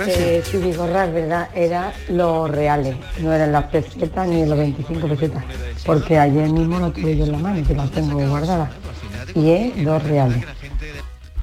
dice 0.05 0.43
Chubi 0.49 0.73
Corral, 0.73 1.13
¿verdad? 1.13 1.49
Eran 1.53 1.91
los 2.09 2.49
reales, 2.49 2.95
no 3.19 3.31
eran 3.31 3.51
las 3.51 3.65
pesetas 3.65 4.27
ni 4.27 4.45
los 4.45 4.57
25 4.57 5.07
pesetas, 5.07 5.43
porque 5.85 6.17
ayer 6.17 6.49
mismo 6.49 6.79
lo 6.79 6.91
tuve 6.91 7.15
yo 7.15 7.25
en 7.25 7.31
la 7.33 7.37
mano, 7.37 7.65
que 7.65 7.75
las 7.75 7.91
tengo 7.91 8.17
guardadas, 8.27 8.69
y 9.35 9.51
es 9.51 9.85
dos 9.85 10.03
reales. 10.03 10.43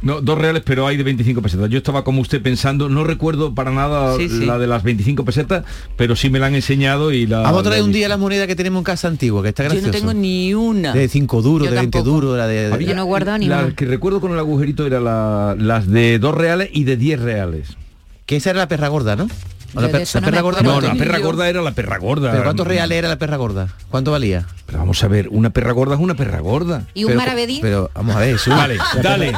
No, 0.01 0.21
dos 0.21 0.39
reales, 0.39 0.63
pero 0.65 0.87
hay 0.87 0.97
de 0.97 1.03
25 1.03 1.43
pesetas. 1.43 1.69
Yo 1.71 1.79
estaba 1.79 2.05
como 2.05 2.21
usted 2.21 2.41
pensando, 2.41 2.89
no 2.89 3.03
recuerdo 3.05 3.55
para 3.55 3.71
nada 3.73 4.17
Sí, 4.17 4.29
sí. 4.29 4.47
la 4.47 4.57
de 4.59 4.67
las 4.69 4.83
25 4.85 5.25
pesetas, 5.25 5.65
pero 5.97 6.15
sí 6.15 6.31
me 6.31 6.39
la 6.39 6.47
han 6.47 6.55
enseñado 6.55 7.11
y 7.13 7.27
la... 7.27 7.41
Vamos 7.41 7.61
a 7.61 7.65
traer 7.65 7.83
un 7.83 7.91
día 7.93 8.09
la 8.09 8.17
moneda 8.17 8.47
que 8.47 8.55
tenemos 8.55 8.81
en 8.81 8.85
casa 8.85 9.09
antigua, 9.09 9.43
que 9.43 9.49
está 9.49 9.65
yo 9.65 9.71
gracioso. 9.71 9.89
no 9.89 9.93
tengo 9.99 10.15
ni 10.15 10.55
una. 10.55 10.93
De 10.93 11.09
5 11.09 11.43
duros, 11.43 11.67
Yo 11.67 11.73
de 11.75 11.81
20 11.81 11.99
tampoco. 11.99 12.15
duros, 12.15 12.39
la 12.39 12.47
de... 12.47 12.73
Había- 12.73 12.89
Yo 12.89 12.95
no 12.95 13.39
ni 13.39 13.47
la 13.47 13.65
una. 13.65 13.75
que 13.75 13.87
recuerdo 13.87 14.21
con 14.21 14.33
el 14.33 14.39
agujerito 14.39 14.87
era 14.87 15.01
la- 15.01 15.57
las 15.59 15.89
de 15.89 16.19
dos 16.21 16.35
reales 16.35 16.71
y 16.73 16.85
de 16.85 16.97
10 16.97 17.21
reales. 17.21 17.77
Que 18.25 18.37
esa 18.37 18.51
era 18.51 18.61
la 18.61 18.69
perra 18.69 18.89
gorda, 18.89 19.17
¿no? 19.17 19.27
O 19.75 19.83
Yo 19.83 19.89
la, 19.89 19.99
eso 20.01 20.19
no 20.21 20.27
perra 20.27 20.41
gorda. 20.41 20.63
No, 20.63 20.81
la 20.81 20.89
¿cuánto- 20.89 21.05
perra 21.05 21.19
gorda 21.19 21.49
era 21.49 21.61
la 21.61 21.73
perra 21.73 21.99
gorda. 21.99 22.31
¿Pero 22.31 22.45
cuántos 22.45 22.67
reales 22.67 22.97
era 22.99 23.09
la 23.09 23.19
perra 23.19 23.37
gorda? 23.37 23.69
¿Cuánto 23.91 24.13
valía? 24.13 24.47
Pero 24.65 24.79
vamos 24.79 25.03
a 25.05 25.09
ver, 25.09 25.29
una 25.31 25.51
perra 25.51 25.73
gorda 25.73 25.95
es 25.95 26.01
una 26.01 26.15
perra 26.15 26.41
gorda. 26.41 26.87
¿Y 26.95 27.05
un 27.05 27.09
Pero- 27.09 27.21
maravedí? 27.21 27.59
Pero 27.61 27.91
vamos 27.95 28.17
a 28.17 28.21
ver, 28.21 28.33
Jesús. 28.39 28.55
Vale, 28.55 28.79
dale. 29.03 29.33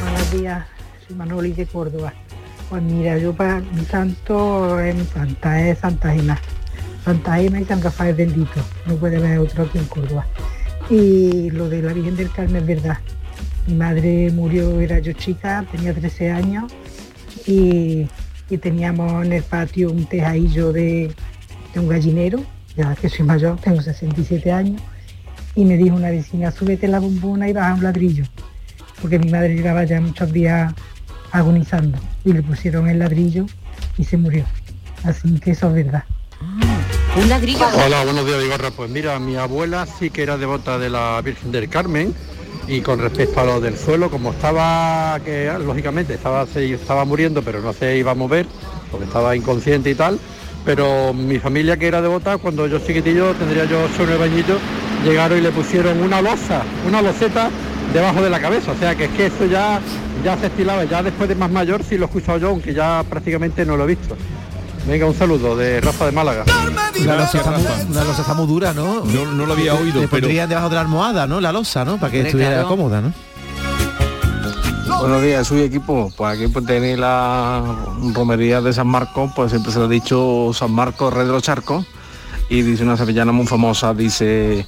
Buenos 0.00 0.30
días, 0.32 0.66
soy 1.06 1.16
Manoli 1.16 1.52
de 1.52 1.66
Córdoba. 1.66 2.12
Pues 2.68 2.82
mira, 2.82 3.16
yo 3.16 3.32
para 3.32 3.60
mi 3.60 3.84
santo 3.86 4.78
es 4.80 4.94
mi 4.94 5.04
santa, 5.04 5.66
es 5.66 5.78
Santa 5.78 6.12
Gema. 6.12 6.38
Santa 7.04 7.36
Gema 7.36 7.60
y 7.60 7.64
San 7.64 7.82
Rafael 7.82 8.14
bendito. 8.14 8.60
No 8.84 8.96
puede 8.96 9.16
haber 9.16 9.38
otro 9.38 9.64
aquí 9.64 9.78
en 9.78 9.86
Córdoba. 9.86 10.26
Y 10.90 11.50
lo 11.50 11.68
de 11.70 11.80
la 11.80 11.94
Virgen 11.94 12.16
del 12.16 12.30
Carmen 12.30 12.56
es 12.56 12.66
verdad. 12.66 12.98
Mi 13.66 13.74
madre 13.74 14.30
murió, 14.30 14.78
era 14.80 14.98
yo 14.98 15.12
chica, 15.12 15.64
tenía 15.72 15.94
13 15.94 16.30
años 16.30 16.72
y, 17.46 18.06
y 18.50 18.58
teníamos 18.58 19.24
en 19.24 19.32
el 19.32 19.42
patio 19.42 19.90
un 19.90 20.04
tejadillo 20.06 20.72
de, 20.72 21.14
de 21.72 21.80
un 21.80 21.88
gallinero, 21.88 22.42
ya 22.76 22.94
que 22.94 23.08
soy 23.08 23.24
mayor, 23.26 23.58
tengo 23.58 23.80
67 23.80 24.52
años, 24.52 24.80
y 25.58 25.64
me 25.64 25.76
dijo 25.76 25.96
una 25.96 26.10
vecina, 26.10 26.52
súbete 26.52 26.86
la 26.86 27.00
bombona 27.00 27.48
y 27.48 27.52
baja 27.52 27.74
un 27.74 27.82
ladrillo 27.82 28.24
porque 29.02 29.18
mi 29.18 29.28
madre 29.28 29.56
llevaba 29.56 29.82
ya 29.82 30.00
muchos 30.00 30.32
días 30.32 30.72
agonizando 31.32 31.98
y 32.24 32.32
le 32.32 32.42
pusieron 32.42 32.88
el 32.88 33.00
ladrillo 33.00 33.44
y 33.96 34.04
se 34.04 34.16
murió. 34.16 34.44
Así 35.02 35.38
que 35.40 35.50
eso 35.50 35.66
es 35.68 35.74
verdad. 35.74 36.04
Un 37.20 37.28
ladrillo. 37.28 37.66
Hola, 37.84 38.04
buenos 38.04 38.24
días, 38.24 38.40
Vigorra. 38.40 38.70
Pues 38.70 38.88
mira, 38.88 39.18
mi 39.18 39.34
abuela 39.34 39.84
sí 39.86 40.10
que 40.10 40.22
era 40.22 40.36
devota 40.36 40.78
de 40.78 40.90
la 40.90 41.20
Virgen 41.24 41.50
del 41.50 41.68
Carmen 41.68 42.14
y 42.68 42.80
con 42.80 43.00
respecto 43.00 43.40
a 43.40 43.44
lo 43.44 43.60
del 43.60 43.76
suelo, 43.76 44.10
como 44.10 44.30
estaba, 44.30 45.18
que 45.24 45.50
lógicamente 45.64 46.14
estaba, 46.14 46.46
se 46.46 46.72
estaba 46.72 47.04
muriendo, 47.04 47.42
pero 47.42 47.60
no 47.60 47.72
se 47.72 47.96
iba 47.96 48.12
a 48.12 48.14
mover, 48.14 48.46
porque 48.92 49.06
estaba 49.06 49.34
inconsciente 49.34 49.90
y 49.90 49.96
tal, 49.96 50.20
pero 50.64 51.12
mi 51.14 51.40
familia 51.40 51.76
que 51.76 51.88
era 51.88 52.00
devota, 52.00 52.36
cuando 52.38 52.68
yo 52.68 52.78
chiquitillo, 52.78 53.34
tendría 53.34 53.64
yo 53.64 53.82
8 53.84 54.02
o 54.02 54.06
9 54.06 54.24
añitos, 54.24 54.60
llegaron 55.04 55.38
y 55.38 55.40
le 55.40 55.50
pusieron 55.50 56.00
una 56.02 56.20
losa, 56.20 56.62
una 56.86 57.02
loseta 57.02 57.50
debajo 57.92 58.22
de 58.22 58.30
la 58.30 58.40
cabeza, 58.40 58.72
o 58.72 58.76
sea 58.76 58.94
que 58.94 59.04
es 59.04 59.10
que 59.12 59.26
eso 59.26 59.46
ya, 59.46 59.80
ya 60.24 60.36
se 60.38 60.46
estilaba, 60.46 60.84
ya 60.84 61.02
después 61.02 61.28
de 61.28 61.34
más 61.34 61.50
mayor 61.50 61.82
sí 61.82 61.96
lo 61.96 62.04
he 62.04 62.06
escuchado 62.06 62.38
yo, 62.38 62.48
aunque 62.50 62.74
ya 62.74 63.04
prácticamente 63.08 63.64
no 63.64 63.76
lo 63.76 63.84
he 63.84 63.88
visto. 63.88 64.16
Venga, 64.86 65.06
un 65.06 65.14
saludo 65.14 65.54
de 65.54 65.80
Rafa 65.80 66.06
de 66.06 66.12
Málaga. 66.12 66.44
La 67.04 67.16
losa, 67.16 67.38
está 67.38 67.50
muy, 67.50 67.94
la 67.94 68.04
losa 68.04 68.20
está 68.22 68.34
muy 68.34 68.46
dura, 68.46 68.72
¿no? 68.72 69.04
No, 69.04 69.26
no 69.26 69.46
lo 69.46 69.52
había 69.52 69.74
oído, 69.74 70.00
Le 70.00 70.08
pero... 70.08 70.22
pondrían 70.22 70.48
debajo 70.48 70.70
de 70.70 70.76
la 70.76 70.80
almohada, 70.80 71.26
¿no? 71.26 71.40
La 71.40 71.52
losa, 71.52 71.84
¿no? 71.84 71.98
Para 71.98 72.10
que 72.10 72.22
estuviera 72.22 72.52
claro. 72.52 72.68
cómoda, 72.68 73.02
¿no? 73.02 73.12
Buenos 75.00 75.22
días, 75.22 75.46
soy 75.46 75.60
equipo. 75.60 76.10
Pues 76.16 76.34
aquí 76.34 76.48
pues 76.48 76.64
tenéis 76.64 76.98
la 76.98 77.62
romería 78.14 78.60
de 78.60 78.72
San 78.72 78.88
Marcos, 78.88 79.30
pues 79.36 79.50
siempre 79.50 79.72
se 79.72 79.78
le 79.78 79.84
ha 79.84 79.88
dicho 79.88 80.50
San 80.54 80.72
Marcos, 80.72 81.12
rey 81.12 81.26
de 81.26 81.32
los 81.32 81.42
charcos. 81.42 81.86
Y 82.48 82.62
dice 82.62 82.82
una 82.82 82.96
sevillana 82.96 83.32
muy 83.32 83.46
famosa, 83.46 83.94
dice 83.94 84.66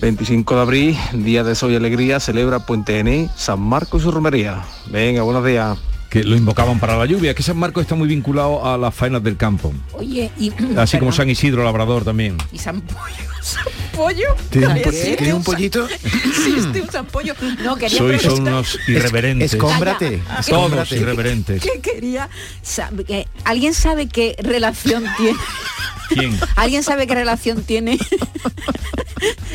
25 0.00 0.54
de 0.54 0.60
abril, 0.60 0.98
día 1.12 1.44
de 1.44 1.54
sol 1.54 1.72
y 1.72 1.76
alegría, 1.76 2.20
celebra 2.20 2.60
Puente 2.60 2.94
Genil, 2.94 3.30
San 3.36 3.60
Marcos 3.60 4.02
y 4.02 4.04
su 4.04 4.10
romería. 4.10 4.62
Venga, 4.90 5.22
buenos 5.22 5.44
días. 5.44 5.78
Que 6.14 6.22
lo 6.22 6.36
invocaban 6.36 6.78
para 6.78 6.96
la 6.96 7.06
lluvia, 7.06 7.34
que 7.34 7.42
San 7.42 7.56
Marcos 7.56 7.82
está 7.82 7.96
muy 7.96 8.06
vinculado 8.06 8.64
a 8.64 8.78
las 8.78 8.94
faenas 8.94 9.20
del 9.24 9.36
campo. 9.36 9.74
Oye, 9.94 10.30
y... 10.38 10.52
Así 10.76 10.96
como. 10.96 11.10
San 11.10 11.28
Isidro 11.28 11.64
Labrador 11.64 12.04
también. 12.04 12.36
Y 12.52 12.58
San 12.58 12.80
Pollo. 12.82 13.02
San 13.42 13.64
Pollo. 13.96 14.36
¿Tiene 14.48 14.68
un 14.68 14.74
¿Qué? 14.74 14.80
po- 14.84 14.90
tiene 15.18 15.34
un 15.34 15.42
pollito? 15.42 15.88
Sí, 15.98 16.54
este 16.56 16.82
un 16.82 16.88
San 16.92 17.06
Pollo. 17.06 17.34
No, 17.64 17.74
quería 17.74 17.98
Sois 17.98 18.22
son 18.22 18.42
unos 18.42 18.78
irreverentes. 18.86 19.54
Escómbrate, 19.54 20.22
Todos 20.48 20.92
irreverentes. 20.92 21.60
¿Qué 21.60 21.80
quería? 21.80 22.28
sabe- 22.62 23.26
¿Alguien 23.44 23.74
sabe 23.74 24.06
qué 24.08 24.36
relación 24.38 25.02
tiene? 25.16 25.36
¿Quién? 26.10 26.38
¿Alguien 26.54 26.84
sabe 26.84 27.08
qué 27.08 27.14
relación 27.16 27.64
tiene 27.64 27.98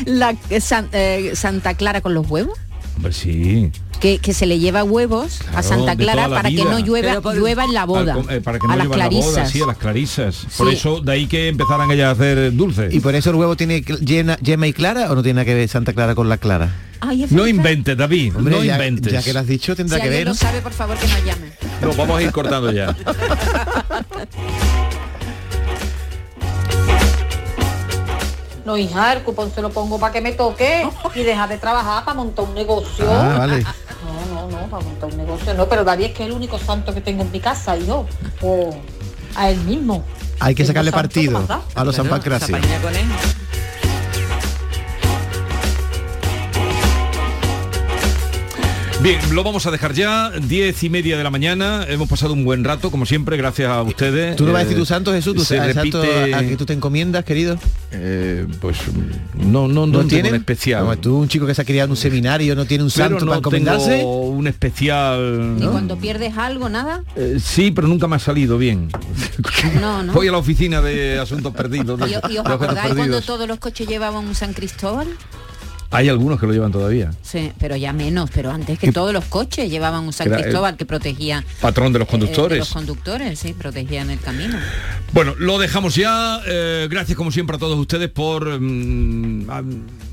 la 0.04 0.36
eh, 0.50 0.60
San- 0.60 0.90
eh, 0.92 1.32
Santa 1.36 1.72
Clara 1.72 2.02
con 2.02 2.12
los 2.12 2.28
huevos? 2.28 2.58
Hombre, 3.00 3.14
sí. 3.14 3.72
Que, 3.98 4.18
que 4.18 4.34
se 4.34 4.44
le 4.44 4.58
lleva 4.58 4.84
huevos 4.84 5.38
a 5.54 5.62
Santa 5.62 5.96
Clara 5.96 6.28
para 6.28 6.50
que 6.50 6.62
no 6.64 6.78
llueva, 6.80 7.64
en 7.64 7.72
la 7.72 7.86
boda. 7.86 8.12
Al 8.12 8.30
eh, 8.30 8.40
para 8.42 8.58
que 8.58 8.66
no 8.66 8.74
a 8.74 8.76
las 8.76 8.84
llevan 8.88 8.98
la 8.98 9.08
boda, 9.08 9.20
clarisas. 9.22 9.50
sí, 9.50 9.62
a 9.62 9.66
las 9.66 9.78
clarisas. 9.78 10.46
Por 10.58 10.68
eso, 10.68 11.00
de 11.00 11.12
ahí 11.12 11.26
que 11.26 11.48
empezaran 11.48 11.90
ellas 11.90 12.08
a 12.08 12.10
hacer 12.10 12.54
dulces. 12.54 12.92
¿Y 12.92 13.00
por 13.00 13.14
eso 13.14 13.30
el 13.30 13.36
huevo 13.36 13.56
tiene 13.56 13.80
llena, 13.80 14.36
yema 14.42 14.66
y 14.66 14.74
clara 14.74 15.10
o 15.10 15.14
no 15.14 15.22
tiene 15.22 15.36
nada 15.36 15.46
que 15.46 15.54
ver 15.54 15.66
Santa 15.70 15.94
Clara 15.94 16.14
con 16.14 16.28
la 16.28 16.36
clara? 16.36 16.74
Ay, 17.00 17.26
No 17.30 17.46
inventes, 17.46 17.96
David, 17.96 18.36
Hombre, 18.36 18.54
no 18.56 18.62
ya, 18.62 18.74
inventes. 18.74 19.10
ya 19.14 19.22
que 19.22 19.32
lo 19.32 19.40
has 19.40 19.46
dicho, 19.46 19.72
Si 19.72 19.76
tendrá 19.78 19.98
que 19.98 20.10
ver. 20.10 20.24
lo 20.26 20.32
¿no? 20.32 20.34
sabe, 20.34 20.60
por 20.60 20.72
favor, 20.72 20.98
que 20.98 21.06
nos 21.08 21.24
llame. 21.24 21.52
No, 21.80 21.94
vamos 21.94 22.18
a 22.18 22.22
ir 22.22 22.32
cortando 22.32 22.70
ya. 22.70 22.94
No, 28.64 28.76
hija, 28.76 29.12
el 29.12 29.22
cupón 29.22 29.52
se 29.54 29.62
lo 29.62 29.70
pongo 29.70 29.98
para 29.98 30.12
que 30.12 30.20
me 30.20 30.32
toque 30.32 30.88
y 31.14 31.22
deja 31.22 31.46
de 31.46 31.58
trabajar 31.58 32.04
para 32.04 32.16
montar 32.16 32.44
un 32.44 32.54
negocio. 32.54 33.06
Ah, 33.10 33.36
vale. 33.38 33.64
No, 34.00 34.48
no, 34.48 34.48
no, 34.48 34.66
para 34.68 34.82
montar 34.82 35.10
un 35.10 35.16
negocio 35.18 35.52
no, 35.52 35.68
pero 35.68 35.84
David 35.84 36.06
es 36.06 36.12
que 36.12 36.22
es 36.22 36.30
el 36.30 36.34
único 36.34 36.58
santo 36.58 36.94
que 36.94 37.02
tengo 37.02 37.22
en 37.22 37.30
mi 37.30 37.38
casa, 37.38 37.76
hijo. 37.76 38.06
O 38.40 38.74
a 39.36 39.50
él 39.50 39.58
mismo. 39.60 40.04
Hay 40.38 40.54
que 40.54 40.64
sacarle 40.64 40.90
partido 40.90 41.46
a 41.74 41.84
los 41.84 41.94
San 41.94 42.08
Pancracio. 42.08 42.56
Bien, 49.02 49.18
lo 49.34 49.42
vamos 49.42 49.64
a 49.64 49.70
dejar 49.70 49.94
ya, 49.94 50.28
diez 50.30 50.82
y 50.84 50.90
media 50.90 51.16
de 51.16 51.24
la 51.24 51.30
mañana. 51.30 51.86
Hemos 51.88 52.06
pasado 52.06 52.34
un 52.34 52.44
buen 52.44 52.64
rato, 52.64 52.90
como 52.90 53.06
siempre, 53.06 53.38
gracias 53.38 53.70
a 53.70 53.80
ustedes. 53.82 54.36
¿Tú 54.36 54.44
no 54.44 54.52
vas 54.52 54.58
a 54.58 54.62
Eh, 54.62 54.64
decir 54.66 54.78
tu 54.78 54.84
santo, 54.84 55.10
Jesús? 55.12 55.34
¿Tu 55.36 55.44
se 55.44 55.56
el 55.56 55.72
santo 55.72 56.02
repite- 56.04 56.34
a 56.34 56.40
que 56.46 56.56
tú 56.58 56.66
te 56.66 56.74
encomiendas, 56.74 57.24
querido? 57.24 57.58
Eh, 57.92 58.46
pues 58.60 58.76
no, 59.38 59.68
no, 59.68 59.68
no, 59.68 59.86
¿No 59.86 59.92
tengo 60.00 60.08
tienen? 60.10 60.32
un 60.34 60.40
especial. 60.40 60.82
Como 60.82 60.98
tú, 60.98 61.16
un 61.16 61.28
chico 61.28 61.46
que 61.46 61.54
se 61.54 61.62
ha 61.62 61.64
criado 61.64 61.86
en 61.86 61.90
un 61.92 61.96
seminario, 61.96 62.54
no 62.54 62.66
tiene 62.66 62.84
un 62.84 62.90
Pero 62.90 63.08
santo 63.08 63.24
no 63.24 63.30
para 63.30 63.38
encomendarse. 63.38 63.90
tengo 63.98 64.20
un 64.28 64.46
especial. 64.46 65.56
Y 65.58 65.64
cuando 65.64 65.96
pierdes 65.96 66.36
algo, 66.36 66.68
nada. 66.68 67.02
Eh, 67.16 67.38
sí, 67.42 67.70
pero 67.70 67.88
nunca 67.88 68.06
me 68.06 68.16
ha 68.16 68.18
salido 68.18 68.58
bien. 68.58 68.90
No, 69.80 70.02
no. 70.02 70.12
Voy 70.12 70.28
a 70.28 70.32
la 70.32 70.38
oficina 70.38 70.82
de 70.82 71.18
asuntos 71.18 71.54
perdidos. 71.54 71.98
de- 72.00 72.06
¿Y, 72.28 72.34
y 72.34 72.38
os 72.38 72.44
acordáis 72.46 72.94
cuando 72.94 73.22
todos 73.22 73.48
los 73.48 73.58
coches 73.58 73.88
llevaban 73.88 74.26
un 74.26 74.34
San 74.34 74.52
Cristóbal? 74.52 75.08
Hay 75.92 76.08
algunos 76.08 76.38
que 76.38 76.46
lo 76.46 76.52
llevan 76.52 76.70
todavía. 76.70 77.10
Sí, 77.22 77.50
pero 77.58 77.74
ya 77.74 77.92
menos, 77.92 78.30
pero 78.32 78.50
antes 78.52 78.78
que 78.78 78.92
todos 78.92 79.12
los 79.12 79.24
coches 79.24 79.68
llevaban 79.70 80.04
un 80.04 80.12
San 80.12 80.30
Cristóbal 80.30 80.76
que 80.76 80.86
protegía 80.86 81.44
Patrón 81.60 81.92
de 81.92 81.98
los 81.98 82.06
eh, 82.08 82.10
conductores. 82.10 82.50
de 82.50 82.58
los 82.60 82.72
conductores, 82.72 83.38
sí, 83.38 83.54
protegían 83.54 84.08
el 84.10 84.20
camino. 84.20 84.56
Bueno, 85.12 85.34
lo 85.38 85.58
dejamos 85.58 85.96
ya. 85.96 86.40
Eh, 86.46 86.86
gracias 86.88 87.16
como 87.16 87.32
siempre 87.32 87.56
a 87.56 87.58
todos 87.58 87.76
ustedes 87.78 88.08
por 88.08 88.60
mm, 88.60 89.50
a- 89.50 89.62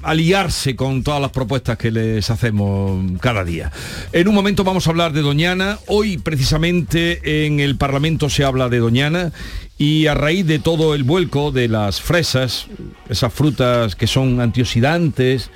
aliarse 0.10 0.76
con 0.76 1.04
todas 1.04 1.22
las 1.22 1.32
propuestas 1.32 1.78
que 1.78 1.92
les 1.92 2.28
hacemos 2.32 3.20
cada 3.22 3.44
día. 3.44 3.72
En 4.14 4.28
un 4.28 4.34
momento 4.34 4.64
vamos 4.64 4.88
a 4.88 4.90
hablar 4.90 5.14
de 5.14 5.22
Doñana. 5.22 5.78
Hoy 5.88 6.18
precisamente 6.18 7.46
en 7.46 7.60
el 7.60 7.78
Parlamento 7.78 8.30
se 8.30 8.44
habla 8.44 8.70
de 8.70 8.80
Doñana 8.80 9.32
y 9.78 10.08
a 10.08 10.14
raíz 10.16 10.46
de 10.48 10.60
todo 10.60 10.96
el 10.96 11.04
vuelco 11.04 11.52
de 11.52 11.68
las 11.68 12.02
fresas, 12.02 12.68
esas 13.10 13.32
frutas 13.34 13.96
que 13.96 14.08
son 14.08 14.42
antioxidantes, 14.42 15.50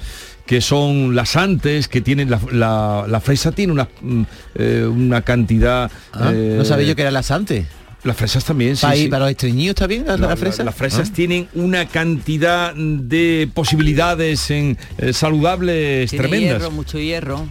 que 0.45 0.62
son 0.62 1.15
lasantes, 1.15 1.88
que 1.88 2.01
tienen 2.01 2.29
la, 2.29 2.39
la- 2.51 3.05
la 3.07 3.19
fresa 3.21 3.51
tiene 3.51 3.73
una, 3.73 3.88
mm, 4.01 4.21
eh, 4.55 4.86
una 4.91 5.21
cantidad... 5.21 5.89
Ah, 6.13 6.31
eh, 6.34 6.55
no 6.57 6.65
sabía 6.65 6.88
yo 6.88 6.95
que 6.95 7.01
era 7.03 7.12
lasante. 7.12 7.65
Las 8.03 8.17
fresas 8.17 8.43
también, 8.43 8.75
sí. 8.75 8.81
para, 8.81 8.95
sí. 8.95 9.07
para 9.10 9.19
los 9.25 9.31
estreñidos 9.31 9.71
está 9.75 9.86
bien 9.86 10.05
la. 10.07 10.17
Las 10.17 10.39
fresas 10.75 11.10
Ah. 11.10 11.13
tienen 11.15 11.47
una 11.53 11.88
cantidad 11.88 12.73
de 12.75 13.47
posibilidades 13.53 14.49
en, 14.49 14.75
eh, 14.97 15.13
saludables 15.13 16.10
Tiene 16.10 16.27
tremendas. 16.27 16.57
hierro, 16.60 16.71
mucho 16.71 16.97
hierro. 16.97 17.47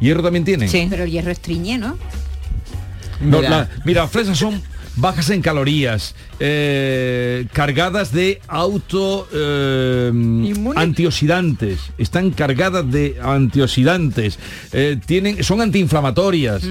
¿Hierro 0.00 0.22
también 0.22 0.44
tienen? 0.46 0.70
Pero 0.88 1.04
el 1.04 1.10
hierro 1.10 1.30
estriñe, 1.30 1.76
¿no? 1.76 1.98
No, 3.20 3.40
mira, 3.84 4.02
las 4.02 4.10
fresas 4.10 4.38
son 4.38 4.60
bajas 4.96 5.30
en 5.30 5.42
calorías, 5.42 6.14
eh, 6.40 7.46
cargadas 7.52 8.12
de 8.12 8.40
auto 8.48 9.26
eh, 9.32 10.12
antioxidantes, 10.76 11.78
están 11.98 12.30
cargadas 12.30 12.90
de 12.90 13.16
antioxidantes, 13.22 14.38
eh, 14.72 14.98
tienen, 15.04 15.42
son 15.44 15.60
antiinflamatorias, 15.60 16.62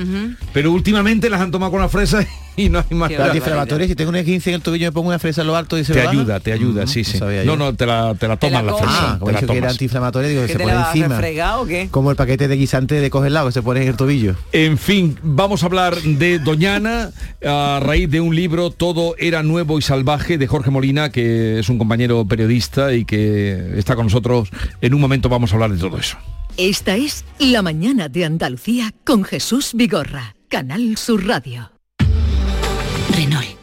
pero 0.54 0.72
últimamente 0.72 1.30
las 1.30 1.42
han 1.42 1.52
tomado 1.52 1.72
con 1.72 1.82
las 1.82 1.92
fresas 1.92 2.26
y 2.58 2.70
no 2.70 2.80
hay 2.88 2.96
más 2.96 3.12
antiinflamatorios, 3.12 3.90
si 3.90 3.96
tengo 3.96 4.10
una 4.10 4.24
15 4.24 4.50
en 4.52 4.56
el 4.56 4.62
tobillo 4.62 4.86
me 4.88 4.92
pongo 4.92 5.08
una 5.10 5.18
fresa 5.20 5.42
a 5.42 5.44
lo 5.44 5.56
alto 5.56 5.78
y 5.78 5.84
se 5.84 5.94
Te 5.94 6.02
ayuda, 6.02 6.40
te 6.40 6.52
ayuda, 6.54 6.84
Mm, 6.84 6.88
sí, 6.88 7.04
sí. 7.04 7.18
sabía 7.18 7.44
No, 7.46 7.56
no, 7.56 7.74
te 7.74 7.86
la, 7.86 8.14
te 8.16 8.28
la 8.28 8.38
tomas 8.38 8.64
la, 8.64 8.74
fresa. 8.76 8.92
Ah, 9.14 9.16
como 9.20 9.28
te 9.28 9.34
la 9.34 9.40
que 9.40 9.46
era 9.46 9.56
tomas. 9.56 9.72
antiinflamatorio, 9.72 10.30
digo, 10.30 10.42
¿Que 10.44 10.48
se 10.50 10.54
te 10.58 10.60
pone 10.64 10.74
la 10.76 10.80
vas 10.82 10.88
a 10.90 10.92
encima. 10.98 11.16
refregar 11.16 11.60
o 11.60 11.66
qué? 11.66 11.88
Como 11.90 12.12
el 12.12 12.16
paquete 12.16 12.48
de 12.48 12.56
guisante 12.56 12.96
de 12.96 13.10
coger 13.10 13.32
lago 13.32 13.48
que 13.48 13.54
se 13.54 13.62
pone 13.62 13.82
en 13.82 13.88
el 13.88 13.96
tobillo. 13.98 14.36
En 14.52 14.78
fin, 14.78 15.18
vamos 15.24 15.64
a 15.64 15.66
hablar 15.68 15.96
de 15.96 16.40
Doñana 16.40 17.12
a 17.46 17.80
raíz 17.82 18.10
de 18.10 18.22
un 18.22 18.36
libro 18.36 18.70
Todo 18.72 19.16
era 19.18 19.42
nuevo 19.42 19.53
y 19.60 19.82
salvaje 19.82 20.38
de 20.38 20.48
Jorge 20.48 20.72
Molina, 20.72 21.10
que 21.10 21.60
es 21.60 21.70
un 21.70 21.78
compañero 21.78 22.26
periodista 22.26 22.94
y 22.94 23.06
que 23.06 23.78
está 23.78 23.96
con 23.96 24.06
nosotros. 24.06 24.50
En 24.82 24.94
un 24.94 25.02
momento 25.02 25.30
vamos 25.30 25.52
a 25.52 25.56
hablar 25.56 25.72
de 25.72 25.78
todo 25.78 25.98
eso. 25.98 26.18
Esta 26.58 26.96
es 26.96 27.26
La 27.40 27.62
mañana 27.62 28.10
de 28.10 28.26
Andalucía 28.26 28.94
con 29.04 29.24
Jesús 29.24 29.72
Vigorra, 29.74 30.36
Canal 30.50 30.98
Sur 30.98 31.26
Radio. 31.26 31.72
Renault. 33.16 33.58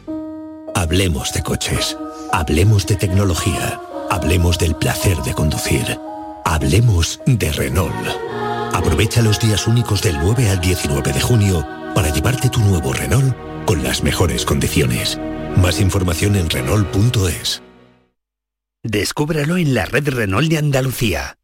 Hablemos 0.75 1.33
de 1.33 1.41
coches. 1.43 1.97
Hablemos 2.31 2.87
de 2.87 2.95
tecnología. 2.95 3.79
Hablemos 4.09 4.57
del 4.57 4.75
placer 4.75 5.17
de 5.17 5.33
conducir. 5.33 5.99
Hablemos 6.45 7.19
de 7.25 7.51
Renault. 7.51 7.93
Aprovecha 8.73 9.21
los 9.21 9.39
días 9.39 9.67
únicos 9.67 10.01
del 10.01 10.17
9 10.19 10.49
al 10.49 10.59
19 10.59 11.13
de 11.13 11.21
junio 11.21 11.67
para 11.93 12.09
llevarte 12.13 12.49
tu 12.49 12.59
nuevo 12.61 12.93
Renault 12.93 13.35
con 13.65 13.83
las 13.83 14.03
mejores 14.03 14.45
condiciones. 14.45 15.19
Más 15.61 15.79
información 15.79 16.35
en 16.35 16.49
Renault.es. 16.49 17.61
Descúbralo 18.83 19.57
en 19.57 19.75
la 19.75 19.85
red 19.85 20.09
Renault 20.09 20.49
de 20.49 20.57
Andalucía. 20.57 21.37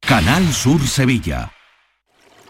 Canal 0.00 0.52
Sur 0.52 0.86
Sevilla. 0.86 1.50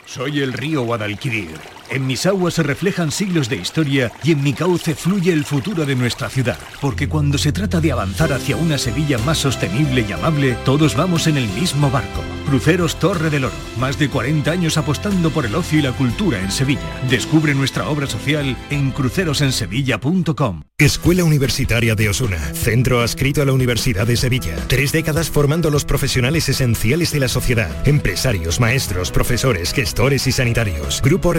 Soy 0.07 0.40
el 0.40 0.53
río 0.53 0.83
Guadalquivir. 0.83 1.61
En 1.92 2.07
mis 2.07 2.24
aguas 2.24 2.55
se 2.55 2.62
reflejan 2.62 3.11
siglos 3.11 3.50
de 3.50 3.57
historia 3.57 4.11
y 4.24 4.33
en 4.33 4.42
mi 4.42 4.55
cauce 4.55 4.94
fluye 4.94 5.31
el 5.31 5.44
futuro 5.44 5.85
de 5.85 5.94
nuestra 5.94 6.31
ciudad. 6.31 6.59
Porque 6.81 7.07
cuando 7.07 7.37
se 7.37 7.52
trata 7.52 7.83
de 7.83 7.92
avanzar 7.92 8.33
hacia 8.33 8.57
una 8.57 8.78
Sevilla 8.78 9.18
más 9.18 9.37
sostenible 9.37 10.07
y 10.09 10.12
amable, 10.12 10.57
todos 10.64 10.96
vamos 10.96 11.26
en 11.26 11.37
el 11.37 11.46
mismo 11.48 11.90
barco. 11.90 12.22
Cruceros 12.46 12.98
Torre 12.98 13.28
del 13.28 13.44
Oro. 13.44 13.55
Más 13.78 13.98
de 13.98 14.09
40 14.09 14.50
años 14.50 14.78
apostando 14.78 15.31
por 15.31 15.44
el 15.44 15.55
ocio 15.55 15.78
y 15.78 15.83
la 15.83 15.92
cultura 15.92 16.40
en 16.40 16.50
Sevilla. 16.50 16.81
Descubre 17.11 17.55
nuestra 17.55 17.88
obra 17.88 18.07
social 18.07 18.57
en 18.70 18.90
crucerosensevilla.com. 18.90 20.62
Escuela 20.78 21.24
Universitaria 21.24 21.94
de 21.94 22.09
Osuna, 22.09 22.38
centro 22.55 23.00
adscrito 23.02 23.42
a 23.42 23.44
la 23.44 23.52
Universidad 23.52 24.07
de 24.07 24.16
Sevilla. 24.16 24.57
Tres 24.66 24.92
décadas 24.92 25.31
formando 25.31 25.70
los 25.70 25.85
profesionales 25.85 26.48
esenciales 26.48 27.12
de 27.12 27.20
la 27.20 27.28
sociedad, 27.28 27.70
empresarios, 27.87 28.59
maestros, 28.59 29.12
profesores, 29.12 29.72
gestores 29.72 30.26
y 30.26 30.33
sanitarios. 30.33 31.00
Grupos 31.02 31.35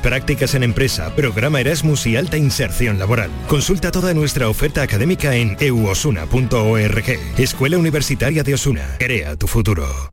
prácticas 0.00 0.54
en 0.54 0.62
empresa, 0.62 1.14
programa 1.14 1.60
Erasmus 1.60 2.06
y 2.06 2.16
alta 2.16 2.36
inserción 2.36 2.98
laboral. 2.98 3.30
Consulta 3.48 3.90
toda 3.90 4.14
nuestra 4.14 4.48
oferta 4.48 4.82
académica 4.82 5.34
en 5.34 5.56
euosuna.org. 5.60 7.04
Escuela 7.38 7.78
Universitaria 7.78 8.42
de 8.42 8.54
Osuna, 8.54 8.96
crea 8.98 9.36
tu 9.36 9.46
futuro. 9.46 10.12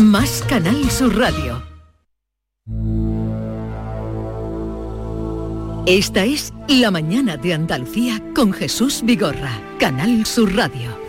Más 0.00 0.42
Canal 0.48 0.90
Sur 0.90 1.14
Radio. 1.18 1.62
Esta 5.86 6.24
es 6.24 6.54
La 6.68 6.90
mañana 6.90 7.36
de 7.36 7.52
Andalucía 7.52 8.22
con 8.34 8.52
Jesús 8.54 9.02
Vigorra, 9.04 9.52
Canal 9.78 10.24
Sur 10.24 10.56
Radio. 10.56 10.99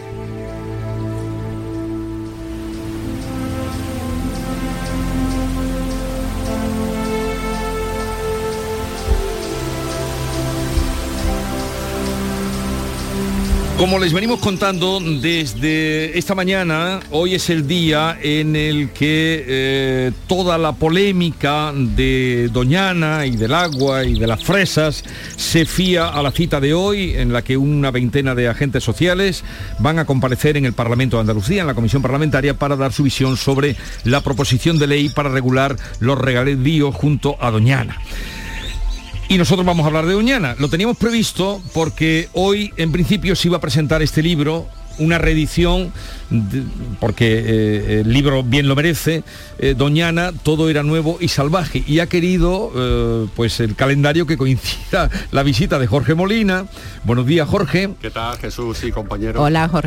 Como 13.82 13.98
les 13.98 14.14
venimos 14.14 14.40
contando 14.40 15.00
desde 15.00 16.16
esta 16.16 16.36
mañana, 16.36 17.00
hoy 17.10 17.34
es 17.34 17.50
el 17.50 17.66
día 17.66 18.16
en 18.22 18.56
el 18.56 18.92
que 18.92 19.44
eh, 19.48 20.12
toda 20.28 20.60
la 20.60 20.74
polémica 20.74 21.74
de 21.74 22.48
Doñana 22.54 23.26
y 23.26 23.36
del 23.36 23.56
agua 23.56 24.04
y 24.04 24.20
de 24.20 24.28
las 24.28 24.44
fresas 24.44 25.04
se 25.36 25.66
fía 25.66 26.10
a 26.10 26.22
la 26.22 26.30
cita 26.30 26.60
de 26.60 26.76
hoy 26.76 27.16
en 27.16 27.34
la 27.34 27.42
que 27.42 27.58
una 27.58 27.90
veintena 27.90 28.36
de 28.36 28.50
agentes 28.50 28.84
sociales 28.84 29.44
van 29.80 29.98
a 29.98 30.06
comparecer 30.06 30.58
en 30.58 30.66
el 30.66 30.74
Parlamento 30.74 31.18
de 31.18 31.22
Andalucía, 31.22 31.62
en 31.62 31.68
la 31.68 31.74
Comisión 31.74 32.04
Parlamentaria, 32.04 32.54
para 32.54 32.76
dar 32.76 32.94
su 32.94 33.02
visión 33.02 33.36
sobre 33.36 33.76
la 34.04 34.22
proposición 34.22 34.78
de 34.78 34.86
ley 34.86 35.10
para 35.10 35.30
regular 35.30 35.76
los 36.00 36.20
regadíos 36.20 36.94
junto 36.94 37.36
a 37.40 37.50
Doñana. 37.50 37.98
Y 39.32 39.38
nosotros 39.38 39.66
vamos 39.66 39.86
a 39.86 39.88
hablar 39.88 40.06
de 40.08 40.12
Doñana. 40.12 40.58
Lo 40.60 40.68
teníamos 40.68 40.98
previsto 40.98 41.62
porque 41.74 42.28
hoy 42.34 42.74
en 42.76 42.92
principio 42.92 43.34
se 43.38 43.48
iba 43.48 43.56
a 43.56 43.62
presentar 43.62 44.02
este 44.02 44.22
libro, 44.22 44.68
una 45.00 45.20
reedición, 45.20 45.94
de- 46.30 46.64
porque 47.00 47.40
eh, 47.40 48.02
el 48.02 48.12
libro 48.12 48.44
bien 48.44 48.68
lo 48.68 48.76
merece, 48.76 49.24
eh, 49.58 49.74
Doñana, 49.78 50.34
todo 50.44 50.70
era 50.70 50.84
nuevo 50.84 51.18
y 51.22 51.30
salvaje. 51.30 51.82
Y 51.88 52.00
ha 52.00 52.08
querido 52.08 52.74
eh, 52.76 53.28
pues 53.34 53.62
el 53.62 53.76
calendario 53.76 54.26
que 54.26 54.36
coincida 54.36 55.10
la 55.32 55.44
visita 55.44 55.80
de 55.80 55.88
Jorge 55.88 56.14
Molina. 56.14 56.66
Buenos 57.06 57.26
días, 57.26 57.48
Jorge. 57.48 57.90
¿Qué 58.02 58.10
tal, 58.12 58.38
Jesús 58.38 58.84
y 58.84 58.92
compañero? 58.92 59.42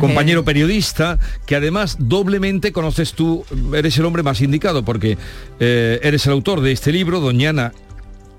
Compañero 0.07 0.43
periodista, 0.43 1.19
que 1.45 1.55
además 1.55 1.97
doblemente 1.99 2.71
conoces 2.71 3.13
tú, 3.13 3.45
eres 3.75 3.95
el 3.99 4.05
hombre 4.05 4.23
más 4.23 4.41
indicado, 4.41 4.83
porque 4.83 5.19
eh, 5.59 5.99
eres 6.01 6.25
el 6.25 6.31
autor 6.31 6.61
de 6.61 6.71
este 6.71 6.91
libro, 6.91 7.19
Doñana, 7.19 7.73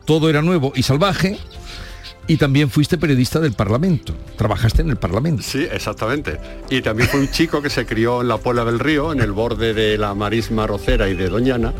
todo 0.06 0.30
era 0.30 0.40
nuevo 0.40 0.72
y 0.74 0.82
salvaje, 0.82 1.38
y 2.28 2.38
también 2.38 2.70
fuiste 2.70 2.98
periodista 2.98 3.38
del 3.38 3.52
Parlamento, 3.52 4.12
trabajaste 4.36 4.82
en 4.82 4.90
el 4.90 4.96
Parlamento. 4.96 5.42
Sí, 5.42 5.66
exactamente. 5.70 6.38
Y 6.70 6.80
también 6.80 7.08
fue 7.08 7.20
un 7.20 7.30
chico 7.30 7.62
que 7.62 7.70
se 7.70 7.86
crió 7.86 8.20
en 8.20 8.28
la 8.28 8.38
Puebla 8.38 8.64
del 8.64 8.80
Río, 8.80 9.12
en 9.12 9.20
el 9.20 9.32
borde 9.32 9.74
de 9.74 9.96
la 9.96 10.14
marisma 10.14 10.66
rocera 10.66 11.08
y 11.08 11.14
de 11.14 11.28
Doñana, 11.28 11.72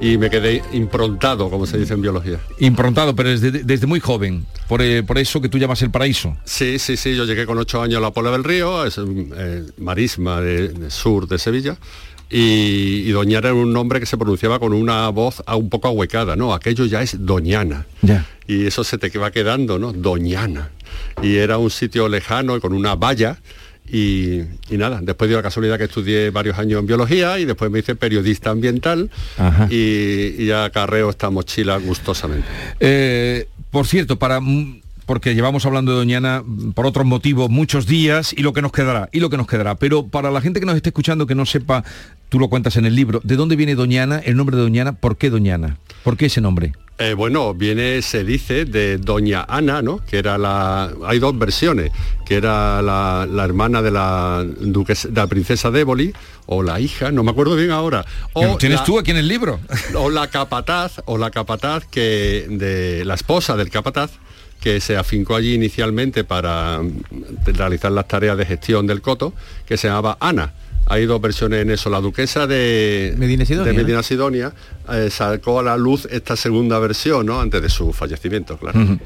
y 0.00 0.18
me 0.18 0.28
quedé 0.28 0.62
improntado, 0.72 1.48
como 1.48 1.66
se 1.66 1.78
dice 1.78 1.94
en 1.94 2.02
biología. 2.02 2.38
Improntado, 2.58 3.16
pero 3.16 3.30
desde, 3.30 3.50
desde 3.50 3.86
muy 3.86 4.00
joven, 4.00 4.44
por, 4.68 4.82
eh, 4.82 5.02
por 5.02 5.16
eso 5.16 5.40
que 5.40 5.48
tú 5.48 5.56
llamas 5.56 5.80
el 5.80 5.90
paraíso. 5.90 6.36
Sí, 6.44 6.78
sí, 6.78 6.96
sí, 6.98 7.16
yo 7.16 7.24
llegué 7.24 7.46
con 7.46 7.56
ocho 7.56 7.80
años 7.80 7.98
a 7.98 8.00
la 8.00 8.10
Puebla 8.10 8.32
del 8.32 8.44
Río, 8.44 8.84
es 8.84 8.98
eh, 8.98 9.64
marisma 9.78 10.40
de, 10.40 10.68
de 10.68 10.90
sur 10.90 11.26
de 11.28 11.38
Sevilla. 11.38 11.78
Y, 12.30 13.04
y 13.06 13.10
Doñana 13.10 13.48
era 13.48 13.54
un 13.54 13.72
nombre 13.72 14.00
que 14.00 14.06
se 14.06 14.16
pronunciaba 14.16 14.58
con 14.58 14.72
una 14.72 15.08
voz 15.10 15.42
a- 15.46 15.56
un 15.56 15.68
poco 15.68 15.88
ahuecada, 15.88 16.34
¿no? 16.36 16.52
Aquello 16.54 16.84
ya 16.86 17.02
es 17.02 17.24
Doñana. 17.24 17.86
Y 18.46 18.66
eso 18.66 18.82
se 18.84 18.98
te 18.98 19.16
va 19.18 19.30
quedando, 19.30 19.78
¿no? 19.78 19.92
Doñana. 19.92 20.70
Y 21.22 21.36
era 21.36 21.58
un 21.58 21.70
sitio 21.70 22.08
lejano 22.08 22.60
con 22.60 22.72
una 22.72 22.94
valla. 22.94 23.38
Y, 23.86 24.38
y 24.70 24.78
nada, 24.78 25.00
después 25.02 25.28
dio 25.28 25.36
la 25.36 25.42
casualidad 25.42 25.76
que 25.76 25.84
estudié 25.84 26.30
varios 26.30 26.58
años 26.58 26.80
en 26.80 26.86
biología 26.86 27.38
y 27.38 27.44
después 27.44 27.70
me 27.70 27.80
hice 27.80 27.94
periodista 27.94 28.48
ambiental 28.50 29.10
y, 29.70 29.76
y 30.42 30.46
ya 30.46 30.64
acarreo 30.64 31.10
esta 31.10 31.28
mochila 31.28 31.76
gustosamente. 31.76 32.46
Eh, 32.80 33.46
por 33.70 33.86
cierto, 33.86 34.18
para 34.18 34.40
porque 35.06 35.34
llevamos 35.34 35.66
hablando 35.66 35.92
de 35.92 35.98
Doñana 35.98 36.42
por 36.74 36.86
otros 36.86 37.06
motivos 37.06 37.50
muchos 37.50 37.86
días 37.86 38.32
y 38.36 38.42
lo 38.42 38.52
que 38.52 38.62
nos 38.62 38.72
quedará, 38.72 39.08
y 39.12 39.20
lo 39.20 39.30
que 39.30 39.36
nos 39.36 39.46
quedará. 39.46 39.74
Pero 39.76 40.06
para 40.08 40.30
la 40.30 40.40
gente 40.40 40.60
que 40.60 40.66
nos 40.66 40.76
esté 40.76 40.90
escuchando 40.90 41.26
que 41.26 41.34
no 41.34 41.46
sepa, 41.46 41.84
tú 42.28 42.38
lo 42.38 42.48
cuentas 42.48 42.76
en 42.76 42.86
el 42.86 42.94
libro, 42.94 43.20
¿de 43.24 43.36
dónde 43.36 43.56
viene 43.56 43.74
Doñana, 43.74 44.18
el 44.18 44.36
nombre 44.36 44.56
de 44.56 44.62
Doñana? 44.62 44.92
¿Por 44.94 45.16
qué 45.16 45.30
Doñana? 45.30 45.78
¿Por 46.02 46.16
qué 46.16 46.26
ese 46.26 46.40
nombre? 46.40 46.72
Eh, 46.96 47.14
bueno, 47.14 47.54
viene, 47.54 48.02
se 48.02 48.22
dice, 48.22 48.66
de 48.66 48.98
Doña 48.98 49.44
Ana, 49.48 49.82
¿no? 49.82 49.98
Que 50.04 50.18
era 50.18 50.38
la... 50.38 50.92
Hay 51.06 51.18
dos 51.18 51.36
versiones, 51.36 51.90
que 52.24 52.36
era 52.36 52.80
la, 52.82 53.26
la 53.28 53.44
hermana 53.44 53.82
de 53.82 53.90
la, 53.90 54.44
duquesa, 54.60 55.08
de 55.08 55.14
la 55.20 55.26
princesa 55.26 55.72
de 55.72 55.80
Éboli, 55.80 56.12
o 56.46 56.62
la 56.62 56.78
hija, 56.78 57.10
no 57.10 57.24
me 57.24 57.32
acuerdo 57.32 57.56
bien 57.56 57.72
ahora. 57.72 58.04
O 58.32 58.56
tienes 58.58 58.78
la- 58.78 58.84
tú 58.84 58.96
aquí 59.00 59.10
en 59.10 59.16
el 59.16 59.26
libro. 59.26 59.58
o 59.96 60.08
la 60.08 60.28
capataz, 60.28 61.00
o 61.06 61.18
la 61.18 61.32
capataz 61.32 61.84
que 61.86 62.46
de 62.48 63.04
la 63.04 63.14
esposa 63.14 63.56
del 63.56 63.70
capataz 63.70 64.12
que 64.64 64.80
se 64.80 64.96
afincó 64.96 65.36
allí 65.36 65.52
inicialmente 65.52 66.24
para 66.24 66.80
mm, 66.80 67.44
realizar 67.44 67.92
las 67.92 68.08
tareas 68.08 68.38
de 68.38 68.46
gestión 68.46 68.86
del 68.86 69.02
coto, 69.02 69.34
que 69.66 69.76
se 69.76 69.88
llamaba 69.88 70.16
Ana. 70.20 70.54
Hay 70.86 71.06
dos 71.06 71.20
versiones 71.20 71.62
en 71.62 71.70
eso. 71.70 71.90
La 71.90 72.00
duquesa 72.00 72.46
de 72.46 73.14
Medina 73.16 73.44
Sidonia, 73.44 73.72
de 73.72 73.78
¿no? 73.78 73.82
Medina 73.82 74.02
Sidonia 74.02 74.52
eh, 74.92 75.08
sacó 75.10 75.60
a 75.60 75.62
la 75.62 75.78
luz 75.78 76.06
esta 76.10 76.36
segunda 76.36 76.78
versión, 76.78 77.24
¿no? 77.24 77.40
Antes 77.40 77.62
de 77.62 77.70
su 77.70 77.92
fallecimiento, 77.94 78.58
claro. 78.58 78.98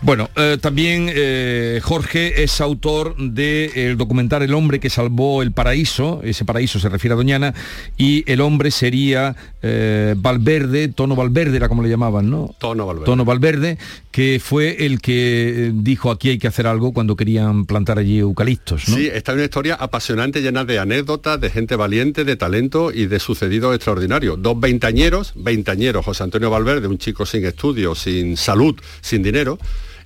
Bueno, 0.00 0.30
eh, 0.36 0.58
también 0.60 1.10
eh, 1.12 1.80
Jorge 1.82 2.44
es 2.44 2.60
autor 2.60 3.16
del 3.16 3.96
documental 3.96 4.42
El 4.42 4.54
hombre 4.54 4.78
que 4.78 4.90
salvó 4.90 5.42
el 5.42 5.50
paraíso, 5.50 6.20
ese 6.22 6.44
paraíso 6.44 6.78
se 6.78 6.88
refiere 6.88 7.14
a 7.14 7.16
Doñana, 7.16 7.52
y 7.96 8.22
el 8.30 8.40
hombre 8.40 8.70
sería 8.70 9.34
Valverde, 9.60 10.86
Tono 10.86 11.16
Valverde 11.16 11.56
era 11.56 11.68
como 11.68 11.82
le 11.82 11.88
llamaban, 11.88 12.30
¿no? 12.30 12.54
Tono 12.60 12.86
Valverde. 12.86 13.06
Tono 13.06 13.24
Valverde, 13.24 13.78
que 14.12 14.40
fue 14.42 14.86
el 14.86 15.00
que 15.00 15.72
dijo 15.74 16.12
aquí 16.12 16.30
hay 16.30 16.38
que 16.38 16.46
hacer 16.46 16.68
algo 16.68 16.92
cuando 16.92 17.16
querían 17.16 17.66
plantar 17.66 17.98
allí 17.98 18.18
eucaliptos, 18.18 18.88
¿no? 18.88 18.96
Sí, 18.96 19.08
esta 19.12 19.32
es 19.32 19.36
una 19.36 19.44
historia 19.44 19.74
apasionante, 19.74 20.40
llena 20.40 20.64
de 20.64 20.78
anécdotas, 20.78 21.07
de 21.16 21.48
gente 21.48 21.74
valiente, 21.74 22.24
de 22.24 22.36
talento 22.36 22.92
y 22.92 23.06
de 23.06 23.18
sucedidos 23.18 23.74
extraordinarios. 23.74 24.42
Dos 24.42 24.60
veintañeros, 24.60 25.32
veintañeros, 25.36 26.04
José 26.04 26.22
Antonio 26.24 26.50
Valverde, 26.50 26.86
un 26.86 26.98
chico 26.98 27.24
sin 27.24 27.46
estudios, 27.46 27.98
sin 27.98 28.36
salud, 28.36 28.78
sin 29.00 29.22
dinero, 29.22 29.58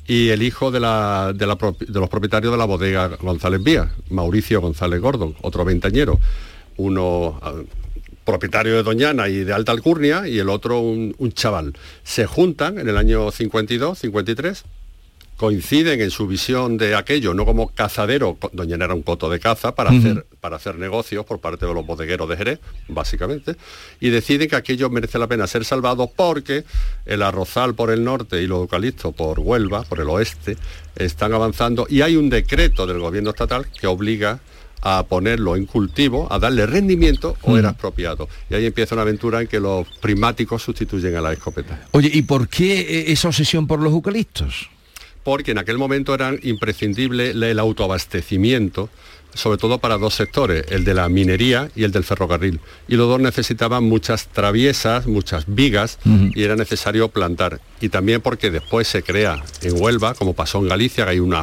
y 0.07 0.29
el 0.29 0.43
hijo 0.43 0.71
de, 0.71 0.79
la- 0.79 1.33
de 1.35 1.45
la 1.45 1.57
de 1.57 1.99
los 2.01 2.09
propietarios 2.09 2.53
de 2.53 2.57
la 2.59 2.67
bodega 2.67 3.09
González 3.21 3.61
Vía, 3.65 3.91
Mauricio 4.11 4.61
González 4.61 5.01
Gordon, 5.01 5.35
otro 5.43 5.65
veintañero, 5.65 6.21
uno 6.77 7.37
ah, 7.43 7.55
propietario 8.25 8.77
de 8.77 8.85
Doñana 8.85 9.29
y 9.29 9.39
de 9.43 9.53
alta 9.53 9.73
alcurnia 9.73 10.29
y 10.29 10.39
el 10.39 10.51
otro 10.51 10.79
un, 10.79 11.17
un 11.19 11.33
chaval. 11.33 11.73
Se 12.05 12.27
juntan 12.27 12.79
en 12.79 12.89
el 12.89 12.97
año 12.97 13.33
52, 13.33 13.99
53, 13.99 14.65
coinciden 15.43 16.01
en 16.01 16.13
su 16.13 16.29
visión 16.29 16.79
de 16.79 16.95
aquello, 16.95 17.35
no 17.35 17.45
como 17.45 17.67
cazadero, 17.67 18.39
Doñana 18.53 18.85
era 18.85 18.95
un 18.95 19.03
coto 19.03 19.29
de 19.29 19.41
caza 19.41 19.75
para, 19.75 19.91
hacer, 19.91 20.25
para 20.41 20.55
hacer 20.55 20.79
negocios 20.79 21.27
por 21.27 21.41
parte 21.41 21.67
de 21.67 21.75
los 21.75 21.85
bodegueros 21.85 22.29
de 22.29 22.37
Jerez, 22.37 22.61
básicamente, 22.87 23.57
y 23.99 24.11
deciden 24.11 24.49
que 24.49 24.55
aquello 24.55 24.89
merece 24.89 25.19
la 25.19 25.27
pena 25.27 25.49
ser 25.49 25.65
salvado 25.65 26.09
porque 26.15 26.63
el 27.07 27.23
arrozal 27.23 27.75
por 27.75 27.91
el 27.91 28.05
norte 28.05 28.41
y 28.41 28.47
los 28.47 28.61
eucaliptos 28.61 29.13
por 29.17 29.41
Huelva, 29.41 29.83
por 29.83 29.99
el 29.99 30.11
oeste, 30.11 30.57
están 30.95 31.33
avanzando 31.33 31.89
y 31.91 32.03
hay 32.03 32.15
un 32.15 32.31
decreto 32.31 32.87
del 32.87 33.01
gobierno 33.01 33.31
estatal 33.31 33.67
que 33.67 33.89
obliga 33.89 34.39
a 34.81 35.03
ponerlo 35.03 35.57
en 35.57 35.67
cultivo, 35.67 36.33
a 36.33 36.39
darle 36.39 36.67
rendimiento 36.67 37.37
o 37.43 37.59
era 37.59 37.71
expropiado. 37.71 38.29
Y 38.49 38.55
ahí 38.55 38.67
empieza 38.67 38.95
una 38.95 39.03
aventura 39.03 39.41
en 39.41 39.49
que 39.49 39.59
los 39.59 39.89
primáticos 40.01 40.63
sustituyen 40.63 41.17
a 41.17 41.21
la 41.21 41.33
escopeta. 41.33 41.89
Oye, 41.91 42.11
¿y 42.13 42.23
por 42.23 42.49
qué 42.49 42.81
eh, 42.81 43.13
esa 43.13 43.27
obsesión 43.27 43.67
por 43.67 43.81
los 43.81 43.93
eucaliptos? 43.93 44.71
Porque 45.23 45.53
en 45.53 45.59
aquel 45.59 45.79
momento 45.79 46.15
era 46.15 46.35
imprescindible 46.43 47.31
el 47.31 47.59
autoabastecimiento, 47.59 48.89
sobre 49.35 49.59
todo 49.59 49.79
para 49.79 49.97
dos 49.97 50.15
sectores, 50.15 50.65
el 50.69 50.85
de 50.85 50.95
la 50.95 51.09
minería 51.09 51.71
y 51.75 51.85
el 51.85 51.93
del 51.93 52.05
ferrocarril. 52.05 52.61
Y 52.89 52.97
los 52.97 53.09
dos 53.09 53.21
necesitaban 53.21 53.85
muchas 53.85 54.29
traviesas, 54.29 55.07
muchas 55.07 55.45
vigas, 55.47 55.99
y 56.05 56.43
era 56.43 56.57
necesario 56.57 57.09
plantar. 57.09 57.61
Y 57.81 57.89
también 57.89 58.21
porque 58.21 58.51
después 58.51 58.89
se 58.89 59.03
crea 59.03 59.43
en 59.63 59.81
Huelva, 59.81 60.15
como 60.15 60.35
pasó 60.35 60.59
en 60.59 60.69
Galicia, 60.69 61.05
que 61.05 61.13
hay 61.13 61.21
una, 61.21 61.43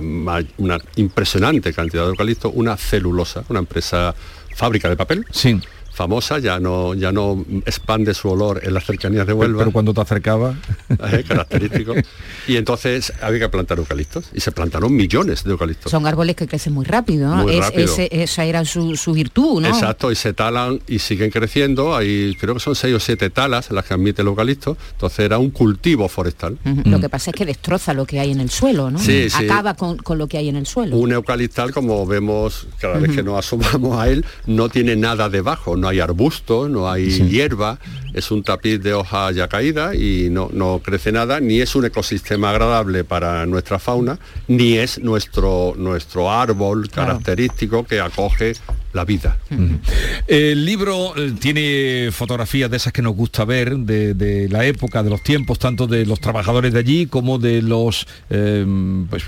impresionante 0.95 1.73
cantidad 1.73 2.03
de 2.03 2.09
eucalipto, 2.09 2.51
una 2.51 2.77
celulosa, 2.77 3.43
una 3.49 3.59
empresa 3.59 4.13
fábrica 4.55 4.89
de 4.89 4.95
papel. 4.95 5.25
Sí. 5.31 5.59
Famosa, 6.03 6.39
ya 6.39 6.61
no, 6.61 6.93
ya 6.93 7.11
no 7.11 7.43
expande 7.65 8.13
su 8.13 8.29
olor 8.29 8.61
en 8.63 8.73
las 8.73 8.85
cercanías 8.85 9.27
de 9.27 9.33
Huelva. 9.33 9.59
Pero 9.59 9.71
cuando 9.73 9.93
te 9.93 9.99
acercaba... 9.99 10.55
Eh, 11.11 11.23
característico. 11.27 11.93
Y 12.47 12.57
entonces 12.57 13.11
había 13.21 13.39
que 13.39 13.49
plantar 13.49 13.77
eucaliptos. 13.79 14.25
Y 14.33 14.39
se 14.41 14.51
plantaron 14.51 14.93
millones 14.95 15.43
de 15.43 15.51
eucaliptos. 15.51 15.91
Son 15.91 16.05
árboles 16.07 16.35
que 16.35 16.45
crecen 16.47 16.73
muy 16.73 16.85
rápido, 16.85 17.29
¿no? 17.35 17.43
Muy 17.43 17.55
Es- 17.55 17.59
rápido. 17.65 17.83
ese- 17.85 18.09
esa 18.11 18.45
era 18.45 18.63
su, 18.65 18.95
su 18.95 19.13
virtud, 19.13 19.61
¿no? 19.61 19.67
Exacto, 19.67 20.11
y 20.11 20.15
se 20.15 20.33
talan 20.33 20.79
y 20.87 20.99
siguen 20.99 21.31
creciendo. 21.31 21.95
Hay, 21.95 22.35
creo 22.39 22.53
que 22.53 22.59
son 22.59 22.75
seis 22.75 22.95
o 22.95 22.99
siete 22.99 23.29
talas 23.29 23.71
las 23.71 23.85
que 23.85 23.93
admite 23.93 24.21
el 24.21 24.27
eucalipto. 24.29 24.77
Entonces 24.93 25.19
era 25.19 25.37
un 25.37 25.49
cultivo 25.51 26.07
forestal. 26.09 26.57
Lo 26.85 26.99
que 27.01 27.09
pasa 27.09 27.31
es 27.31 27.35
que 27.35 27.45
destroza 27.45 27.93
lo 27.93 28.05
que 28.05 28.19
hay 28.21 28.31
en 28.31 28.39
el 28.39 28.49
suelo, 28.49 28.89
¿no? 28.91 28.99
Sí, 28.99 29.29
sí. 29.29 29.45
Acaba 29.45 29.73
con, 29.73 29.97
con 29.97 30.17
lo 30.17 30.27
que 30.27 30.37
hay 30.37 30.47
en 30.49 30.55
el 30.55 30.65
suelo. 30.65 30.95
Un 30.97 31.11
eucaliptal, 31.11 31.71
como 31.73 32.05
vemos 32.05 32.67
cada 32.79 32.99
vez 32.99 33.11
que 33.15 33.23
nos 33.23 33.37
asomamos 33.39 33.99
a 33.99 34.07
él, 34.09 34.23
no 34.47 34.69
tiene 34.69 34.95
nada 34.95 35.27
debajo, 35.29 35.75
no 35.75 35.87
hay 35.89 35.99
arbusto, 35.99 36.69
no 36.69 36.89
hay 36.89 37.09
hierba, 37.29 37.77
es 38.13 38.31
un 38.31 38.43
tapiz 38.43 38.81
de 38.81 38.93
hoja 38.93 39.31
ya 39.31 39.47
caída 39.47 39.93
y 39.95 40.29
no, 40.29 40.49
no 40.53 40.79
crece 40.83 41.11
nada, 41.11 41.39
ni 41.39 41.59
es 41.59 41.75
un 41.75 41.85
ecosistema 41.85 42.51
agradable 42.51 43.03
para 43.03 43.45
nuestra 43.45 43.79
fauna, 43.79 44.17
ni 44.47 44.77
es 44.77 44.99
nuestro, 44.99 45.73
nuestro 45.77 46.31
árbol 46.31 46.87
Claro. 46.89 47.09
característico 47.13 47.83
que 47.85 47.99
acoge 47.99 48.53
la 48.93 49.05
vida. 49.05 49.37
El 50.27 50.65
libro 50.65 51.13
eh, 51.15 51.33
tiene 51.39 52.09
fotografías 52.11 52.69
de 52.71 52.77
esas 52.77 52.93
que 52.93 53.01
nos 53.01 53.15
gusta 53.15 53.45
ver, 53.45 53.75
de, 53.77 54.13
de 54.13 54.49
la 54.49 54.65
época, 54.65 55.03
de 55.03 55.09
los 55.09 55.23
tiempos, 55.23 55.59
tanto 55.59 55.87
de 55.87 56.05
los 56.05 56.19
trabajadores 56.19 56.73
de 56.73 56.79
allí 56.79 57.05
como 57.05 57.37
de 57.39 57.61
los 57.61 58.07
eh, 58.29 58.65
pues, 59.09 59.25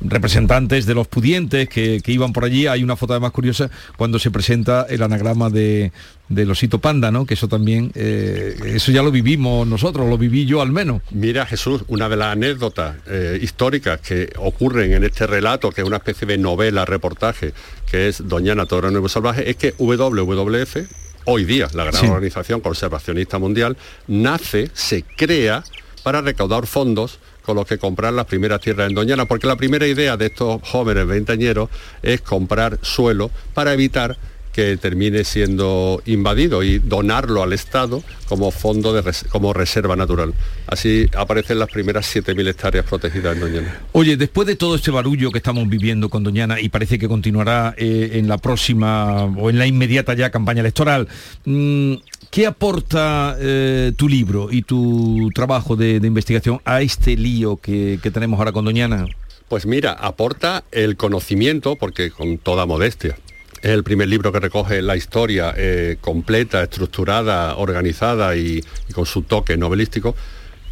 representantes 0.00 0.86
de 0.86 0.94
los 0.94 1.08
pudientes 1.08 1.68
que, 1.68 2.00
que 2.02 2.12
iban 2.12 2.32
por 2.32 2.44
allí. 2.44 2.66
Hay 2.66 2.82
una 2.82 2.96
foto 2.96 3.12
además 3.14 3.32
curiosa 3.32 3.70
cuando 3.96 4.18
se 4.18 4.30
presenta 4.30 4.86
el 4.88 5.02
anagrama 5.02 5.50
de, 5.50 5.92
del 6.28 6.50
osito 6.50 6.78
panda, 6.78 7.10
¿no? 7.10 7.26
Que 7.26 7.34
eso 7.34 7.48
también, 7.48 7.90
eh, 7.94 8.56
eso 8.64 8.92
ya 8.92 9.02
lo 9.02 9.10
vivimos 9.10 9.66
nosotros, 9.66 10.08
lo 10.08 10.16
viví 10.16 10.46
yo 10.46 10.62
al 10.62 10.70
menos. 10.70 11.02
Mira 11.10 11.44
Jesús, 11.44 11.82
una 11.88 12.08
de 12.08 12.16
las 12.16 12.32
anécdotas 12.32 12.96
eh, 13.08 13.38
históricas 13.42 14.00
que 14.00 14.32
ocurren 14.36 14.92
en 14.92 15.04
este 15.04 15.26
relato, 15.26 15.70
que 15.70 15.80
es 15.82 15.86
una 15.86 15.96
especie 15.96 16.26
de 16.26 16.38
novela, 16.38 16.84
reportaje, 16.84 17.52
que 17.90 18.08
es 18.08 18.28
Doñana 18.28 18.66
Toro 18.66 18.90
Nuevo 18.90 19.08
Salvaje, 19.08 19.50
es 19.50 19.56
que 19.56 19.74
WWF, 19.78 20.76
hoy 21.24 21.44
día 21.44 21.68
la 21.74 21.84
gran 21.84 22.00
Sí. 22.00 22.06
organización 22.06 22.60
conservacionista 22.60 23.38
mundial, 23.38 23.76
nace, 24.06 24.70
se 24.74 25.02
crea 25.02 25.64
para 26.02 26.20
recaudar 26.20 26.66
fondos 26.66 27.18
con 27.44 27.56
los 27.56 27.66
que 27.66 27.78
comprar 27.78 28.12
las 28.12 28.26
primeras 28.26 28.60
tierras 28.60 28.88
en 28.88 28.94
Doñana, 28.94 29.24
porque 29.26 29.46
la 29.46 29.56
primera 29.56 29.86
idea 29.86 30.16
de 30.16 30.26
estos 30.26 30.60
jóvenes 30.62 31.06
veinteañeros 31.06 31.68
es 32.02 32.20
comprar 32.20 32.78
suelo 32.82 33.30
para 33.54 33.72
evitar 33.72 34.16
que 34.60 34.76
termine 34.76 35.24
siendo 35.24 36.02
invadido 36.04 36.62
y 36.62 36.78
donarlo 36.80 37.42
al 37.42 37.54
Estado 37.54 38.02
como 38.28 38.50
fondo 38.50 38.92
de 38.92 39.00
res- 39.00 39.24
como 39.30 39.54
reserva 39.54 39.96
natural. 39.96 40.34
Así 40.66 41.08
aparecen 41.16 41.58
las 41.58 41.70
primeras 41.70 42.14
7.000 42.14 42.46
hectáreas 42.48 42.84
protegidas 42.84 43.36
en 43.36 43.40
Doñana. 43.40 43.80
Oye, 43.92 44.18
después 44.18 44.46
de 44.46 44.56
todo 44.56 44.74
este 44.74 44.90
barullo 44.90 45.30
que 45.32 45.38
estamos 45.38 45.66
viviendo 45.66 46.10
con 46.10 46.22
Doñana 46.24 46.60
y 46.60 46.68
parece 46.68 46.98
que 46.98 47.08
continuará 47.08 47.74
eh, 47.78 48.10
en 48.14 48.28
la 48.28 48.36
próxima 48.36 49.24
o 49.24 49.48
en 49.48 49.58
la 49.58 49.66
inmediata 49.66 50.12
ya 50.12 50.28
campaña 50.30 50.60
electoral, 50.60 51.08
mm, 51.46 51.94
¿qué 52.30 52.46
aporta 52.46 53.36
eh, 53.40 53.92
tu 53.96 54.10
libro 54.10 54.48
y 54.50 54.60
tu 54.60 55.30
trabajo 55.34 55.74
de, 55.74 56.00
de 56.00 56.06
investigación 56.06 56.60
a 56.66 56.82
este 56.82 57.16
lío 57.16 57.56
que, 57.56 57.98
que 58.02 58.10
tenemos 58.10 58.38
ahora 58.38 58.52
con 58.52 58.66
Doñana? 58.66 59.06
Pues 59.48 59.64
mira, 59.64 59.92
aporta 59.94 60.64
el 60.70 60.96
conocimiento, 60.98 61.76
porque 61.76 62.10
con 62.10 62.36
toda 62.38 62.66
modestia, 62.66 63.16
es 63.62 63.70
el 63.70 63.84
primer 63.84 64.08
libro 64.08 64.32
que 64.32 64.40
recoge 64.40 64.80
la 64.80 64.96
historia 64.96 65.54
eh, 65.56 65.98
completa, 66.00 66.62
estructurada, 66.62 67.56
organizada 67.56 68.36
y, 68.36 68.64
con 68.94 69.06
su 69.06 69.22
toque 69.22 69.56
novelístico. 69.56 70.14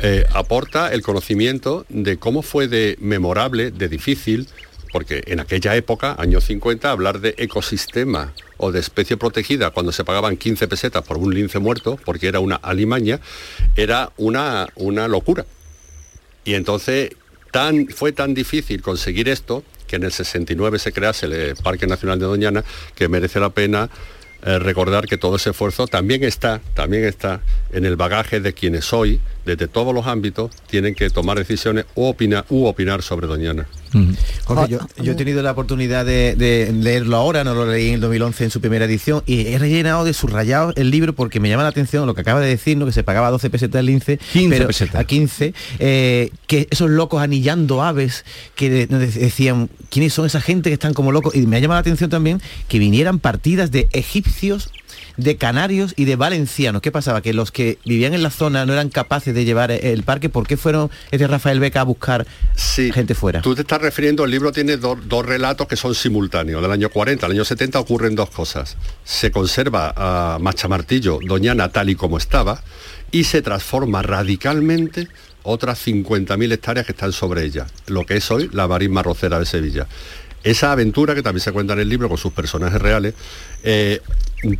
eh, 0.00 0.24
aporta 0.32 0.92
el 0.92 1.02
conocimiento 1.02 1.84
de 1.88 2.18
cómo 2.18 2.42
fue 2.42 2.68
de 2.68 2.96
memorable, 3.00 3.72
de 3.72 3.88
difícil, 3.88 4.46
porque 4.92 5.22
en 5.26 5.40
aquella 5.40 5.74
época, 5.74 6.14
años 6.18 6.44
50, 6.44 6.90
hablar 6.90 7.20
de 7.20 7.34
ecosistema 7.36 8.32
o 8.56 8.70
de 8.70 8.80
especie 8.80 9.16
protegida 9.16 9.70
cuando 9.70 9.92
se 9.92 10.04
pagaban 10.04 10.36
15 10.36 10.68
pesetas 10.68 11.04
por 11.04 11.18
un 11.18 11.34
lince 11.34 11.58
muerto, 11.58 11.98
porque 12.04 12.28
era 12.28 12.40
una 12.40 12.56
alimaña, 12.56 13.20
era 13.76 14.12
una, 14.16 14.68
una 14.76 15.08
locura. 15.08 15.44
Y 16.44 16.54
entonces 16.54 17.10
fue 17.94 18.12
tan 18.12 18.34
difícil 18.34 18.82
conseguir 18.82 19.28
esto 19.28 19.64
que 19.88 19.96
en 19.96 20.04
el 20.04 20.12
69 20.12 20.78
se 20.78 20.92
crease 20.92 21.26
el 21.26 21.32
eh, 21.32 21.54
Parque 21.60 21.88
Nacional 21.88 22.20
de 22.20 22.26
Doñana, 22.26 22.64
que 22.94 23.08
merece 23.08 23.40
la 23.40 23.50
pena 23.50 23.90
eh, 24.42 24.60
recordar 24.60 25.08
que 25.08 25.18
todo 25.18 25.34
ese 25.34 25.50
esfuerzo 25.50 25.88
también 25.88 26.22
está, 26.22 26.60
también 26.74 27.04
está 27.04 27.40
en 27.72 27.84
el 27.84 27.96
bagaje 27.96 28.38
de 28.38 28.52
quienes 28.52 28.92
hoy, 28.92 29.20
desde 29.48 29.66
todos 29.66 29.94
los 29.94 30.06
ámbitos, 30.06 30.50
tienen 30.66 30.94
que 30.94 31.08
tomar 31.10 31.38
decisiones 31.38 31.86
u 31.94 32.04
opinar, 32.04 32.44
u 32.50 32.66
opinar 32.66 33.02
sobre 33.02 33.26
Doñana. 33.26 33.66
Jorge, 34.44 34.70
yo, 34.70 34.80
yo 35.02 35.12
he 35.12 35.14
tenido 35.14 35.42
la 35.42 35.52
oportunidad 35.52 36.04
de, 36.04 36.36
de 36.36 36.70
leerlo 36.72 37.16
ahora, 37.16 37.42
no 37.42 37.54
lo 37.54 37.66
leí 37.66 37.88
en 37.88 37.94
el 37.94 38.00
2011 38.00 38.44
en 38.44 38.50
su 38.50 38.60
primera 38.60 38.84
edición, 38.84 39.22
y 39.24 39.46
he 39.46 39.58
rellenado 39.58 40.04
de 40.04 40.12
subrayados 40.12 40.74
el 40.76 40.90
libro 40.90 41.14
porque 41.14 41.40
me 41.40 41.48
llama 41.48 41.62
la 41.62 41.70
atención 41.70 42.06
lo 42.06 42.14
que 42.14 42.20
acaba 42.20 42.40
de 42.40 42.48
decir, 42.48 42.76
¿no? 42.76 42.84
que 42.84 42.92
se 42.92 43.02
pagaba 43.02 43.30
12 43.30 43.48
pesetas 43.48 43.80
el 43.80 43.86
lince, 43.86 44.18
15 44.18 44.48
pero 44.50 44.66
pesetas. 44.66 45.00
a 45.00 45.04
15, 45.04 45.54
eh, 45.78 46.30
que 46.46 46.68
esos 46.70 46.90
locos 46.90 47.22
anillando 47.22 47.82
aves, 47.82 48.24
que 48.54 48.86
decían, 48.86 49.70
¿quiénes 49.90 50.12
son 50.12 50.26
esa 50.26 50.40
gente 50.40 50.68
que 50.68 50.74
están 50.74 50.92
como 50.92 51.10
locos? 51.10 51.34
Y 51.34 51.46
me 51.46 51.56
ha 51.56 51.60
llamado 51.60 51.76
la 51.76 51.80
atención 51.80 52.10
también 52.10 52.42
que 52.68 52.78
vinieran 52.78 53.18
partidas 53.18 53.70
de 53.70 53.88
egipcios 53.92 54.70
de 55.18 55.36
canarios 55.36 55.92
y 55.96 56.06
de 56.06 56.16
valencianos. 56.16 56.80
¿Qué 56.80 56.90
pasaba? 56.90 57.20
Que 57.20 57.34
los 57.34 57.50
que 57.52 57.76
vivían 57.84 58.14
en 58.14 58.22
la 58.22 58.30
zona 58.30 58.64
no 58.64 58.72
eran 58.72 58.88
capaces 58.88 59.34
de 59.34 59.44
llevar 59.44 59.70
el 59.70 60.02
parque. 60.04 60.30
¿Por 60.30 60.46
qué 60.46 60.56
fueron 60.56 60.90
este 61.10 61.26
Rafael 61.26 61.60
Beca 61.60 61.82
a 61.82 61.84
buscar 61.84 62.26
gente 62.94 63.14
fuera? 63.14 63.42
Tú 63.42 63.54
te 63.54 63.62
estás 63.62 63.82
refiriendo, 63.82 64.24
el 64.24 64.30
libro 64.30 64.52
tiene 64.52 64.76
do- 64.78 64.96
dos 65.04 65.26
relatos 65.26 65.66
que 65.68 65.76
son 65.76 65.94
simultáneos. 65.94 66.62
Del 66.62 66.70
año 66.72 66.88
40 66.88 67.26
al 67.26 67.32
año 67.32 67.44
70 67.44 67.78
ocurren 67.80 68.14
dos 68.14 68.30
cosas. 68.30 68.76
Se 69.04 69.30
conserva 69.30 69.92
a 69.96 70.38
Machamartillo, 70.40 71.18
Doñana 71.22 71.68
tal 71.68 71.90
y 71.90 71.94
como 71.96 72.16
estaba, 72.16 72.62
y 73.10 73.24
se 73.24 73.42
transforma 73.42 74.02
radicalmente 74.02 75.08
otras 75.42 75.84
50.000 75.86 76.52
hectáreas 76.52 76.86
que 76.86 76.92
están 76.92 77.12
sobre 77.12 77.44
ella, 77.44 77.66
lo 77.86 78.06
que 78.06 78.16
es 78.18 78.30
hoy 78.30 78.48
la 78.52 78.68
marisma 78.68 79.02
rocera 79.02 79.38
de 79.38 79.46
Sevilla. 79.46 79.86
Esa 80.44 80.70
aventura, 80.72 81.14
que 81.16 81.22
también 81.22 81.42
se 81.42 81.50
cuenta 81.52 81.72
en 81.72 81.80
el 81.80 81.88
libro 81.88 82.08
con 82.08 82.18
sus 82.18 82.32
personajes 82.32 82.80
reales, 82.80 83.14
eh, 83.64 84.00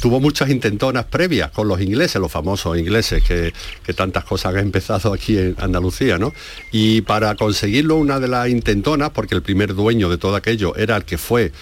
tuvo 0.01 0.21
muchas 0.21 0.51
intentonas 0.51 1.05
previas 1.05 1.51
con 1.53 1.69
los 1.69 1.81
ingleses, 1.81 2.21
los 2.21 2.33
famosos 2.33 2.77
ingleses, 2.79 3.23
que, 3.23 3.53
que 3.85 3.95
tantas 3.95 4.25
cosas 4.25 4.55
han 4.55 4.61
empezado 4.61 5.13
aquí 5.13 5.39
en 5.39 5.55
Andalucía, 5.59 6.19
¿no? 6.19 6.33
Y 6.73 7.03
para 7.03 7.35
conseguirlo, 7.37 7.97
una 7.97 8.19
de 8.21 8.29
las 8.29 8.49
intentonas, 8.49 9.11
porque 9.11 9.35
el 9.35 9.43
primer 9.43 9.75
dueño 9.75 10.09
de 10.09 10.19
todo 10.19 10.35
aquello 10.37 10.75
era 10.77 10.97
el 10.97 11.05
que 11.05 11.17
fue 11.19 11.53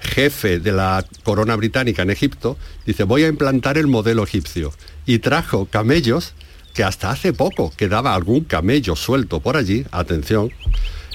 jefe 0.00 0.60
de 0.60 0.72
la 0.72 1.04
corona 1.24 1.56
británica 1.56 2.02
en 2.02 2.10
Egipto, 2.10 2.56
dice, 2.86 3.04
voy 3.04 3.24
a 3.24 3.28
implantar 3.28 3.78
el 3.78 3.86
modelo 3.86 4.22
egipcio. 4.22 4.72
Y 5.06 5.18
trajo 5.18 5.66
camellos 5.66 6.34
que 6.74 6.84
hasta 6.84 7.10
hace 7.10 7.32
poco 7.32 7.72
quedaba 7.76 8.14
algún 8.14 8.44
camello 8.44 8.94
suelto 8.96 9.40
por 9.40 9.56
allí, 9.56 9.84
atención, 9.90 10.50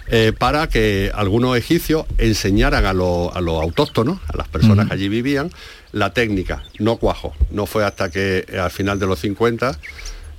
eh, 0.07 0.33
para 0.37 0.67
que 0.67 1.11
algunos 1.13 1.55
egipcios 1.55 2.05
enseñaran 2.17 2.85
a, 2.85 2.91
los- 2.93 3.33
a 3.35 3.39
los 3.39 3.61
autóctonos, 3.61 4.19
a 4.27 4.35
las 4.35 4.47
personas 4.49 4.87
que 4.87 4.95
allí 4.95 5.07
vivían, 5.07 5.51
la 5.91 6.13
técnica. 6.13 6.63
No 6.79 6.97
cuajo. 6.97 7.33
No 7.51 7.65
fue 7.65 7.85
hasta 7.85 8.09
que 8.09 8.45
eh, 8.47 8.59
al 8.59 8.71
final 8.71 8.99
de 8.99 9.07
los 9.07 9.19
50 9.19 9.77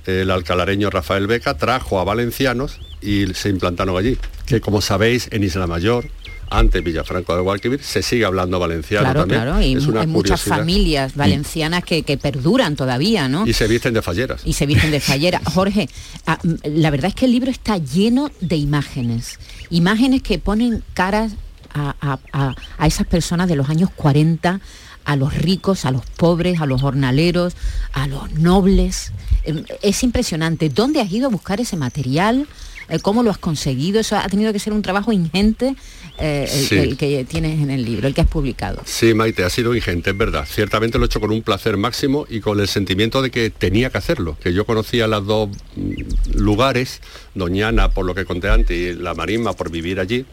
el 0.05 0.31
alcalareño 0.31 0.89
Rafael 0.89 1.27
Beca 1.27 1.55
trajo 1.57 1.99
a 1.99 2.03
valencianos 2.03 2.79
y 3.01 3.27
se 3.33 3.49
implantaron 3.49 3.95
allí. 3.97 4.17
Que 4.45 4.59
como 4.59 4.81
sabéis, 4.81 5.29
en 5.31 5.43
Isla 5.43 5.65
Mayor, 5.65 6.09
antes 6.49 6.83
Villafranco 6.83 7.33
de 7.35 7.41
Guadalquivir, 7.41 7.81
se 7.81 8.01
sigue 8.03 8.25
hablando 8.25 8.59
valenciano 8.59 9.05
Claro, 9.05 9.21
también. 9.21 9.41
claro, 9.41 9.61
y 9.61 9.75
es 9.75 9.87
una 9.87 10.01
hay 10.01 10.07
muchas 10.07 10.41
familias 10.41 11.15
valencianas 11.15 11.83
que, 11.85 12.03
que 12.03 12.17
perduran 12.17 12.75
todavía, 12.75 13.29
¿no? 13.29 13.47
Y 13.47 13.53
se 13.53 13.65
visten 13.67 13.93
de 13.93 14.01
falleras. 14.01 14.41
y 14.45 14.53
se 14.53 14.65
visten 14.65 14.91
de 14.91 14.99
fallera. 14.99 15.39
Jorge, 15.53 15.87
ah, 16.27 16.37
mm, 16.43 16.53
la 16.65 16.89
verdad 16.91 17.07
es 17.07 17.15
que 17.15 17.25
el 17.25 17.31
libro 17.31 17.49
está 17.49 17.77
lleno 17.77 18.29
de 18.41 18.57
imágenes, 18.57 19.39
imágenes 19.69 20.21
que 20.21 20.37
ponen 20.37 20.83
caras 20.93 21.31
a, 21.73 21.95
a- 22.01 22.19
a- 22.33 22.55
a 22.77 22.87
esas 22.87 23.07
personas 23.07 23.47
de 23.47 23.55
los 23.55 23.69
años 23.69 23.89
40, 23.95 24.59
a 25.05 25.15
los 25.15 25.33
ricos, 25.35 25.85
a 25.85 25.91
los 25.91 26.05
pobres, 26.05 26.59
a 26.61 26.65
los 26.65 26.81
jornaleros, 26.81 27.55
a 27.93 28.07
los 28.07 28.31
nobles. 28.33 29.11
Eh, 29.43 29.63
Es 29.81 30.03
impresionante. 30.03 30.69
¿Dónde 30.69 31.01
has 31.01 31.11
ido 31.11 31.27
a 31.27 31.29
buscar 31.29 31.59
ese 31.61 31.75
material? 31.77 32.47
Eh, 32.89 32.99
¿Cómo 32.99 33.23
lo 33.23 33.31
has 33.31 33.37
conseguido? 33.37 33.99
Eso 33.99 34.17
ha 34.17 34.27
tenido 34.27 34.51
que 34.51 34.59
ser 34.59 34.73
un 34.73 34.81
trabajo 34.81 35.11
ingente 35.13 35.75
eh, 36.19 36.47
el, 36.51 36.65
Sí. 36.67 36.75
el 36.77 36.97
que 36.97 37.23
tienes 37.25 37.59
en 37.61 37.69
el 37.71 37.83
libro, 37.85 38.07
el 38.07 38.13
que 38.13 38.21
has 38.21 38.27
publicado. 38.27 38.81
Sí, 38.85 39.13
Maite, 39.13 39.43
ha 39.45 39.49
sido 39.49 39.73
ingente, 39.73 40.11
es 40.11 40.17
verdad. 40.17 40.45
Ciertamente 40.47 40.97
lo 40.97 41.05
he 41.05 41.07
hecho 41.07 41.19
con 41.21 41.31
un 41.31 41.41
placer 41.41 41.75
máximo 41.77 42.25
y 42.29 42.39
con 42.41 42.59
el 42.59 42.67
sentimiento 42.67 43.21
de 43.21 43.31
que 43.31 43.49
tenía 43.49 43.89
que 43.89 43.97
hacerlo, 43.97 44.37
que 44.43 44.53
yo 44.53 44.65
conocía 44.65 45.07
los 45.07 45.25
dos 45.25 45.49
mm, 45.75 46.37
lugares, 46.39 47.01
Doñana 47.35 47.89
por 47.89 48.05
lo 48.05 48.13
que 48.15 48.25
conté 48.25 48.49
antes 48.49 48.77
y 48.77 48.93
la 49.01 49.13
Marisma 49.15 49.53
por 49.53 49.71
vivir 49.71 49.99
allí. 49.99 50.25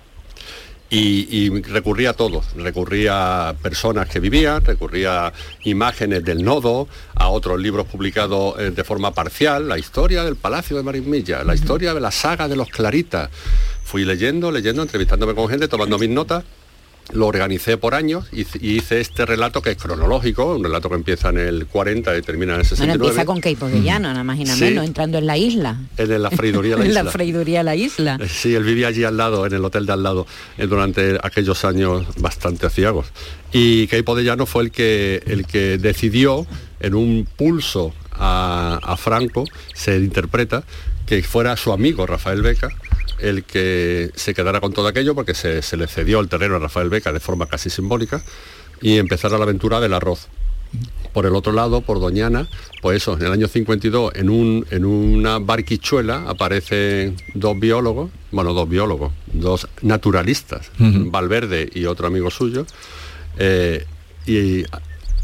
Y, 0.93 1.29
y 1.31 1.63
recurría 1.63 2.11
a 2.11 2.13
todo, 2.15 2.43
recurría 2.57 3.51
a 3.51 3.55
personas 3.55 4.09
que 4.09 4.19
vivían, 4.19 4.65
recurría 4.65 5.29
a 5.29 5.33
imágenes 5.63 6.25
del 6.25 6.43
nodo, 6.43 6.89
a 7.15 7.29
otros 7.29 7.61
libros 7.61 7.87
publicados 7.87 8.59
eh, 8.59 8.73
de 8.73 8.83
forma 8.83 9.15
parcial, 9.15 9.69
la 9.69 9.79
historia 9.79 10.25
del 10.25 10.35
Palacio 10.35 10.77
de 10.77 10.83
Marismilla, 10.83 11.45
la 11.45 11.55
historia 11.55 11.95
de 11.95 12.01
la 12.01 12.11
saga 12.11 12.49
de 12.49 12.57
los 12.57 12.69
Claritas. 12.71 13.31
Fui 13.85 14.05
leyendo, 14.05 14.51
leyendo, 14.51 14.83
entrevistándome 14.83 15.35
con 15.35 15.49
gente, 15.49 15.69
tomando 15.69 15.97
mis 15.97 16.11
notas 16.11 16.43
lo 17.13 17.27
organicé 17.27 17.77
por 17.77 17.95
años 17.95 18.27
y 18.33 18.47
hice 18.77 19.01
este 19.01 19.27
relato 19.27 19.63
que 19.63 19.71
es 19.73 19.77
cronológico, 19.77 20.55
un 20.55 20.63
relato 20.63 20.89
que 20.89 20.95
empieza 20.95 21.31
en 21.31 21.39
el 21.39 21.67
40 21.67 22.17
y 22.17 22.23
termina 22.23 22.55
en 22.55 22.61
el 22.61 22.67
Bueno, 22.67 22.69
69. 22.69 23.05
empieza 23.09 23.25
con 23.27 23.41
Keipo 23.41 23.67
de 23.69 23.83
Llano, 23.83 24.09
nada 24.13 24.23
más 24.23 24.39
y 24.39 24.45
nada 24.45 24.57
Sí. 24.57 24.65
menos, 24.65 24.85
entrando 24.87 25.19
en 25.19 25.27
la 25.27 25.37
isla. 25.37 25.77
en 25.97 26.23
la 26.23 26.31
freiduría 26.31 26.77
de 26.77 26.79
la 26.79 26.85
en 26.85 26.91
isla. 26.91 27.03
la 27.03 27.11
freiduría 27.11 27.59
de 27.59 27.65
la 27.65 27.77
isla. 27.77 28.19
Eh, 28.21 28.29
Sí, 28.29 28.55
él 28.55 28.63
vivía 28.63 28.89
allí 28.89 29.03
al 29.05 29.17
lado, 29.17 29.45
en 29.47 29.53
el 29.55 29.65
hotel 29.65 29.87
de 29.87 29.93
al 29.93 30.03
lado, 30.05 30.27
eh, 30.57 30.67
durante 30.67 31.19
aquellos 31.23 31.65
años 31.65 32.07
bastante 32.19 32.67
aciagos. 32.67 33.07
Y 33.53 33.89
Keipo 33.89 34.15
de 34.15 34.23
Llano 34.23 34.47
fue 34.47 34.63
el 34.65 34.71
que, 34.71 35.23
el 35.27 35.47
que 35.47 35.79
decidió, 35.79 36.47
en 36.79 36.95
un 36.95 37.27
pulso 37.37 37.93
a, 38.13 38.79
a 38.83 38.97
Franco, 38.97 39.45
se 39.75 39.97
interpreta, 39.97 40.63
que 41.07 41.23
fuera 41.25 41.57
su 41.57 41.73
amigo 41.73 42.07
Rafael 42.07 42.41
Beca 42.43 42.69
el 43.23 43.45
que 43.45 44.11
se 44.15 44.35
quedara 44.35 44.61
con 44.61 44.73
todo 44.73 44.89
aquello, 44.89 45.15
porque 45.15 45.35
se, 45.35 45.63
se 45.63 45.77
le 45.77 45.87
cedió 45.87 46.21
el 46.21 46.29
terreno 46.29 46.57
a 46.57 46.59
Rafael 46.59 46.89
Beca 46.89 47.13
de 47.13 47.21
forma 47.21 47.47
casi 47.47 47.71
simbólica, 47.71 48.23
y 48.81 48.99
empezara 48.99 49.39
la 49.39 49.45
aventura 49.45 49.81
del 49.81 49.95
arroz. 49.95 50.29
Por 51.13 51.27
el 51.27 51.35
otro 51.35 51.53
lado, 51.53 51.81
por 51.81 51.99
Doñana, 51.99 52.49
pues 52.83 52.99
eso, 52.99 53.17
en 53.17 53.27
el 53.27 53.33
año 53.33 53.49
52, 53.49 54.13
en, 54.15 54.31
un, 54.31 54.65
en 54.71 54.85
una 54.85 55.41
barquichuela 55.41 56.29
aparecen 56.29 57.17
dos 57.35 57.59
biólogos, 57.59 58.11
bueno, 58.31 58.53
dos 58.55 58.69
biólogos, 58.69 59.13
dos 59.33 59.67
naturalistas. 59.83 60.71
Valverde 60.79 61.69
y 61.75 61.87
otro 61.87 62.07
amigo 62.07 62.31
suyo, 62.31 62.65
eh, 63.39 63.85
y 64.27 64.65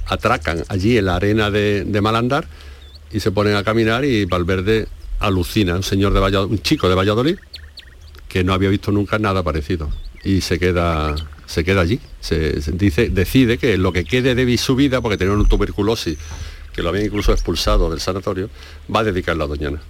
atracan 0.07 0.65
allí 0.69 0.99
en 0.99 1.05
la 1.07 1.17
arena 1.17 1.51
de, 1.51 1.85
de 1.85 2.01
Malandar 2.01 2.49
y 3.13 3.21
se 3.21 3.31
ponen 3.31 3.55
a 3.55 3.63
caminar 3.63 4.05
y 4.05 4.25
Valverde 4.25 4.89
alucina, 5.21 5.77
un 5.77 5.83
señor 5.83 6.13
de 6.13 6.21
Valladolid, 6.21 6.53
un 6.53 6.63
chico 6.63 6.89
de 6.89 6.95
Valladolid, 6.95 7.39
que 8.37 8.45
no 8.45 8.53
había 8.53 8.68
visto 8.68 8.93
nunca 8.93 9.18
nada 9.18 9.43
parecido 9.43 9.89
y 10.22 10.43
se 10.43 10.59
queda 10.59 11.14
se 11.47 11.64
queda 11.64 11.80
allí 11.80 12.01
se, 12.20 12.61
se 12.61 12.72
dice 12.72 13.09
decide 13.09 13.57
que 13.57 13.78
lo 13.78 13.95
que 13.95 14.05
quede 14.05 14.34
de 14.34 14.59
su 14.59 14.76
vida 14.76 15.01
porque 15.01 15.16
tenía 15.16 15.32
una 15.32 15.49
tuberculosis 15.49 16.18
que 16.74 16.82
lo 16.82 16.91
habían 16.91 17.07
incluso 17.07 17.32
expulsado 17.32 17.89
del 17.89 17.99
sanatorio 18.01 18.51
va 18.95 19.01
a 19.01 19.05
dedicarla 19.05 19.45
a 19.45 19.47
Doñana 19.47 19.80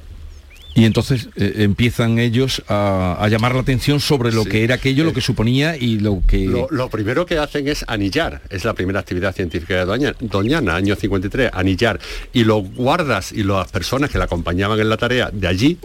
Y 0.77 0.85
entonces 0.85 1.29
eh, 1.35 1.55
empiezan 1.65 2.21
ellos 2.21 2.63
a, 2.69 3.17
a 3.19 3.27
llamar 3.29 3.55
la 3.57 3.63
atención 3.63 3.99
sobre 3.99 4.31
lo 4.31 4.45
Sí. 4.45 4.51
que 4.51 4.63
era 4.63 4.75
aquello, 4.77 5.03
lo 5.05 5.13
que 5.15 5.23
suponía 5.23 5.77
y 5.77 5.99
lo 5.99 6.23
que... 6.29 6.45
Lo, 6.47 6.69
lo 6.71 6.89
primero 6.91 7.25
que 7.25 7.39
hacen 7.39 7.67
es 7.67 7.83
anillar, 7.89 8.43
es 8.51 8.65
la 8.65 8.75
primera 8.75 9.01
actividad 9.01 9.35
científica 9.35 9.75
de 9.79 9.85
Doña, 9.87 10.15
Doñana, 10.21 10.77
año 10.77 10.95
53, 10.95 11.51
anillar. 11.55 11.99
Y 12.35 12.45
los 12.45 12.63
guardas 12.75 13.33
y 13.33 13.43
las 13.43 13.73
personas 13.73 14.11
que 14.11 14.19
la 14.19 14.25
acompañaban 14.27 14.79
en 14.79 14.89
la 14.91 14.99
tarea 14.99 15.31
de 15.33 15.49
allí 15.49 15.79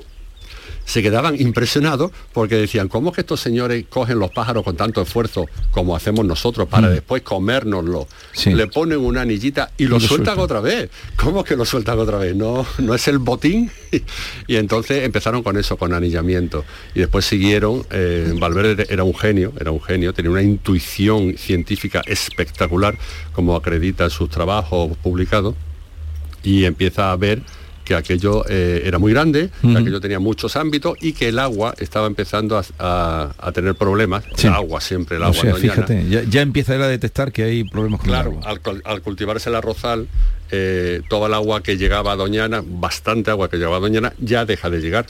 se 0.86 1.02
quedaban 1.02 1.40
impresionados 1.40 2.12
porque 2.34 2.56
decían, 2.56 2.88
¿cómo 2.88 3.10
es 3.10 3.16
que 3.16 3.22
estos 3.22 3.40
señores 3.40 3.86
cogen 3.90 4.20
los 4.20 4.32
pájaros 4.32 4.64
con 4.64 4.76
tanto 4.76 5.02
esfuerzo 5.02 5.46
como 5.72 5.96
hacemos 5.96 6.26
nosotros 6.26 6.68
para 6.68 6.90
Mm. 6.90 6.94
después 6.94 7.22
comérnoslo? 7.22 8.08
Sí. 8.34 8.54
Le 8.54 8.68
ponen 8.68 9.00
una 9.00 9.22
anillita 9.22 9.72
y 9.78 9.86
lo, 9.86 9.98
Y 9.98 10.00
lo 10.02 10.08
sueltan 10.08 10.36
sueltan. 10.36 10.40
otra 10.44 10.60
vez. 10.60 10.90
¿Cómo 11.16 11.44
que 11.44 11.56
lo 11.56 11.66
sueltan 11.66 11.98
otra 12.00 12.18
vez? 12.18 12.36
No, 12.36 12.66
no 12.80 12.94
es 12.96 13.08
el 13.08 13.20
botín. 13.20 13.72
y 14.48 14.56
entonces 14.56 15.04
empezaron 15.04 15.44
con 15.44 15.58
eso, 15.58 15.78
con 15.78 15.94
anillamiento. 15.94 16.66
Y 16.96 17.00
después 17.00 17.26
siguieron, 17.26 17.86
eh, 17.92 18.34
Valverde 18.40 18.88
era 18.90 19.04
un 19.04 19.16
genio, 19.16 19.54
era 19.60 19.72
un 19.72 19.82
genio, 19.82 20.14
tenía 20.14 20.32
una 20.32 20.42
intuición 20.42 21.38
científica 21.38 22.02
espectacular, 22.06 22.98
como 23.34 23.56
acredita 23.56 24.06
en 24.06 24.10
sus 24.10 24.30
trabajos 24.30 24.98
publicados, 24.98 25.56
y 26.44 26.66
empieza 26.66 27.12
a 27.12 27.16
ver 27.16 27.42
que 27.92 28.14
aquello 28.14 28.46
eh, 28.48 28.84
era 28.86 28.98
muy 29.00 29.12
grande, 29.12 29.50
Ujú. 29.64 29.74
que 29.74 29.80
aquello 29.80 30.00
tenía 30.00 30.20
muchos 30.20 30.56
ámbitos 30.56 30.98
y 31.02 31.14
que 31.14 31.28
el 31.30 31.40
agua 31.40 31.74
estaba 31.80 32.08
empezando 32.08 32.58
a, 32.58 32.64
a- 32.80 33.32
a 33.38 33.52
tener 33.52 33.76
problemas. 33.76 34.24
Sí. 34.36 34.48
El 34.48 34.54
agua 34.54 34.80
siempre, 34.80 35.18
el 35.18 35.24
o 35.24 35.26
agua 35.26 35.42
sea, 35.42 35.56
fíjate, 35.56 36.08
ya, 36.10 36.24
ya 36.24 36.42
empieza 36.42 36.74
él 36.76 36.82
a 36.84 36.88
detectar 36.88 37.32
que 37.32 37.44
hay 37.44 37.64
problemas 37.66 38.00
con 38.00 38.08
Claro, 38.10 38.32
el 38.32 38.38
agua. 38.48 38.60
al, 38.66 38.82
al 38.86 39.02
cultivarse 39.02 39.50
el 39.50 39.56
arrozal, 39.56 40.08
eh, 40.52 41.02
toda 41.10 41.28
el 41.28 41.34
agua 41.34 41.62
que 41.62 41.78
llegaba 41.78 42.14
a 42.14 42.16
Doñana, 42.16 42.64
bastante 42.66 43.32
agua 43.32 43.50
que 43.50 43.58
llegaba 43.58 43.78
a 43.78 43.80
Doñana, 43.82 44.14
ya 44.20 44.46
deja 44.46 44.70
de 44.70 44.80
llegar. 44.80 45.06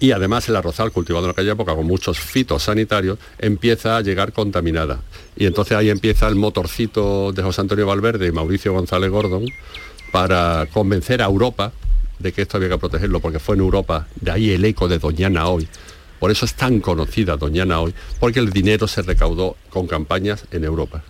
Y 0.00 0.10
además 0.10 0.48
el 0.48 0.56
arrozal 0.56 0.90
cultivado 0.90 1.26
en 1.26 1.30
aquella 1.30 1.52
época 1.52 1.76
con 1.76 1.86
muchos 1.86 2.18
fitosanitarios 2.18 3.18
empieza 3.38 3.96
a 3.96 4.00
llegar 4.00 4.32
contaminada. 4.32 4.98
Y 5.36 5.46
entonces 5.46 5.76
ahí 5.76 5.90
empieza 5.90 6.26
el 6.26 6.34
motorcito 6.34 7.30
de 7.32 7.40
José 7.44 7.60
Antonio 7.60 7.86
Valverde 7.86 8.26
y 8.26 8.32
Mauricio 8.32 8.72
González 8.72 9.10
Gordon 9.12 9.44
para 10.10 10.66
convencer 10.72 11.22
a 11.22 11.26
Europa 11.26 11.72
de 12.22 12.32
que 12.32 12.42
esto 12.42 12.56
había 12.56 12.68
que 12.70 12.78
protegerlo, 12.78 13.20
porque 13.20 13.38
fue 13.38 13.56
en 13.56 13.60
Europa, 13.62 14.06
de 14.20 14.30
ahí 14.30 14.50
el 14.50 14.64
eco 14.64 14.88
de 14.88 14.98
Doñana 14.98 15.46
hoy. 15.48 15.66
Por 16.18 16.30
eso 16.30 16.44
es 16.44 16.54
tan 16.54 16.78
conocida 16.78 17.36
Doñana 17.36 17.80
hoy, 17.80 17.92
porque 18.20 18.38
el 18.38 18.50
dinero 18.50 18.86
se 18.86 19.02
recaudó 19.02 19.56
con 19.70 19.88
campañas 19.88 20.44
en 20.52 20.62
Europa. 20.62 21.02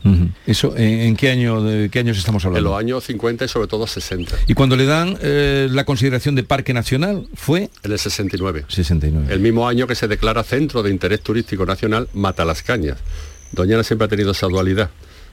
Eso, 0.46 0.74
¿en, 0.74 1.00
en 1.00 1.16
qué 1.16 1.28
año 1.30 1.62
de 1.62 1.90
qué 1.90 1.98
años 1.98 2.16
estamos 2.16 2.42
En 2.44 2.48
hablando? 2.48 2.70
los 2.70 2.78
años 2.80 3.04
50 3.04 3.44
y 3.44 3.48
sobre 3.48 3.68
todo 3.68 3.86
60. 3.86 4.34
Y 4.46 4.54
cuando 4.54 4.74
le 4.74 4.86
dan 4.86 5.18
eh, 5.20 5.68
la 5.70 5.84
consideración 5.84 6.34
de 6.34 6.44
parque 6.44 6.72
nacional 6.72 7.26
fue 7.34 7.68
En 7.82 7.92
el 7.92 7.98
69. 7.98 8.64
69. 8.68 9.26
El 9.34 9.40
mismo 9.40 9.68
año 9.68 9.86
que 9.86 9.94
se 9.94 10.08
declara 10.08 10.42
Centro 10.44 10.82
de 10.82 10.88
Interés 10.90 11.20
Turístico 11.20 11.66
Nacional 11.66 12.08
Matalascañas. 12.14 12.96
Doñana 13.52 13.82
siempre 13.84 14.06
ha 14.06 14.08
tenido 14.08 14.30
esa 14.30 14.46
dualidad 14.46 14.88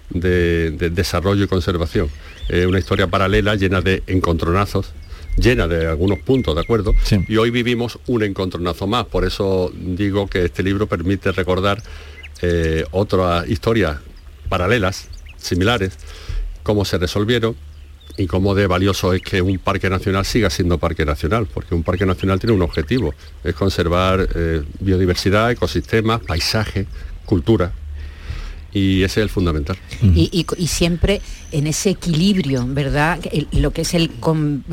de, 0.09 0.71
de 0.71 0.89
desarrollo 0.89 1.45
y 1.45 1.47
conservación. 1.47 2.09
Eh, 2.49 2.65
una 2.65 2.79
historia 2.79 3.07
paralela 3.07 3.55
llena 3.55 3.79
de 3.79 4.03
encontronazos, 4.07 4.91
llena 5.39 5.67
de 5.67 5.87
algunos 5.87 6.19
puntos, 6.19 6.55
¿de 6.55 6.61
acuerdo? 6.61 6.93
Y 7.27 7.37
hoy 7.37 7.49
vivimos 7.49 7.99
un 8.07 8.23
encontronazo 8.23 8.87
más. 8.87 9.05
Por 9.05 9.25
eso 9.25 9.71
digo 9.73 10.27
que 10.27 10.45
este 10.45 10.63
libro 10.63 10.87
permite 10.87 11.31
recordar 11.31 11.81
eh, 12.41 12.85
otras 12.91 13.47
historias 13.49 13.97
paralelas, 14.47 15.09
similares, 15.37 15.97
cómo 16.63 16.85
se 16.85 16.97
resolvieron 16.97 17.55
y 18.17 18.27
cómo 18.27 18.53
de 18.53 18.67
valioso 18.67 19.13
es 19.13 19.21
que 19.21 19.41
un 19.41 19.57
parque 19.59 19.89
nacional 19.89 20.25
siga 20.25 20.49
siendo 20.49 20.77
parque 20.77 21.05
nacional, 21.05 21.47
porque 21.53 21.73
un 21.73 21.83
parque 21.83 22.05
nacional 22.05 22.39
tiene 22.39 22.53
un 22.53 22.61
objetivo, 22.61 23.13
es 23.43 23.55
conservar 23.55 24.27
eh, 24.35 24.63
biodiversidad, 24.79 25.51
ecosistemas, 25.51 26.21
paisaje, 26.21 26.85
cultura, 27.25 27.71
y 28.73 29.03
ese 29.03 29.19
es 29.21 29.23
el 29.23 29.29
fundamental. 29.29 29.77
y, 30.01 30.29
y- 30.31 30.45
y 30.57 30.67
siempre 30.67 31.21
en 31.51 31.67
ese 31.67 31.89
equilibrio, 31.91 32.65
¿verdad? 32.67 33.19
El- 33.31 33.47
lo 33.61 33.71
que 33.71 33.81
es 33.81 33.93
el 33.93 34.09
con- 34.19 34.63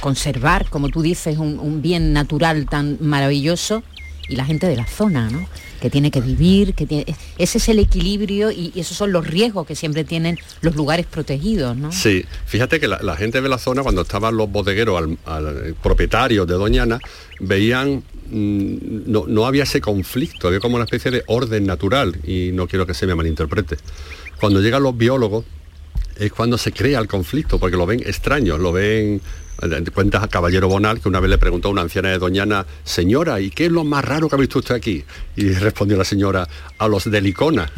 conservar, 0.00 0.68
como 0.70 0.88
tú 0.88 1.02
dices, 1.02 1.38
un, 1.38 1.58
un 1.58 1.82
bien 1.82 2.12
natural 2.12 2.66
tan 2.66 2.98
maravilloso 3.00 3.82
y 4.28 4.36
la 4.36 4.44
gente 4.44 4.66
de 4.66 4.76
la 4.76 4.86
zona, 4.86 5.28
¿no? 5.30 5.46
Que 5.80 5.90
tiene 5.90 6.12
que 6.12 6.20
vivir, 6.20 6.74
que 6.74 6.86
tiene, 6.86 7.04
ese 7.38 7.58
es 7.58 7.68
el 7.68 7.80
equilibrio 7.80 8.52
y, 8.52 8.70
y 8.72 8.80
esos 8.80 8.96
son 8.96 9.10
los 9.10 9.26
riesgos 9.26 9.66
que 9.66 9.74
siempre 9.74 10.04
tienen 10.04 10.38
los 10.60 10.76
lugares 10.76 11.06
protegidos, 11.06 11.76
¿no? 11.76 11.90
Sí, 11.90 12.24
fíjate 12.46 12.78
que 12.78 12.86
la, 12.86 13.00
la 13.02 13.16
gente 13.16 13.40
de 13.42 13.48
la 13.48 13.58
zona, 13.58 13.82
cuando 13.82 14.02
estaban 14.02 14.36
los 14.36 14.48
bodegueros, 14.48 14.96
al, 14.96 15.18
al- 15.26 15.74
propietarios 15.82 16.46
de 16.46 16.54
Doñana, 16.54 17.00
veían 17.40 18.04
no, 18.32 19.24
no 19.26 19.46
había 19.46 19.64
ese 19.64 19.80
conflicto, 19.80 20.48
había 20.48 20.60
como 20.60 20.76
una 20.76 20.84
especie 20.84 21.10
de 21.10 21.22
orden 21.26 21.66
natural 21.66 22.16
y 22.24 22.50
no 22.52 22.66
quiero 22.66 22.86
que 22.86 22.94
se 22.94 23.06
me 23.06 23.14
malinterprete. 23.14 23.76
Cuando 24.40 24.60
llegan 24.60 24.82
los 24.82 24.96
biólogos 24.96 25.44
es 26.16 26.32
cuando 26.32 26.58
se 26.58 26.72
crea 26.72 26.98
el 26.98 27.08
conflicto, 27.08 27.58
porque 27.58 27.76
lo 27.76 27.86
ven 27.86 28.00
extraño, 28.00 28.58
lo 28.58 28.72
ven 28.72 29.20
Cuenta 29.94 30.22
a 30.24 30.28
Caballero 30.28 30.68
Bonal 30.68 31.00
que 31.00 31.08
una 31.08 31.20
vez 31.20 31.30
le 31.30 31.38
preguntó 31.38 31.68
a 31.68 31.70
una 31.70 31.82
anciana 31.82 32.08
de 32.08 32.18
Doñana, 32.18 32.66
señora, 32.84 33.40
¿y 33.40 33.50
qué 33.50 33.66
es 33.66 33.72
lo 33.72 33.84
más 33.84 34.04
raro 34.04 34.28
que 34.28 34.34
ha 34.34 34.38
visto 34.38 34.58
usted 34.58 34.74
aquí? 34.74 35.04
Y 35.36 35.50
respondió 35.52 35.96
la 35.96 36.04
señora, 36.04 36.48
a 36.78 36.88
los 36.88 37.08
de 37.10 37.20
Licona. 37.20 37.70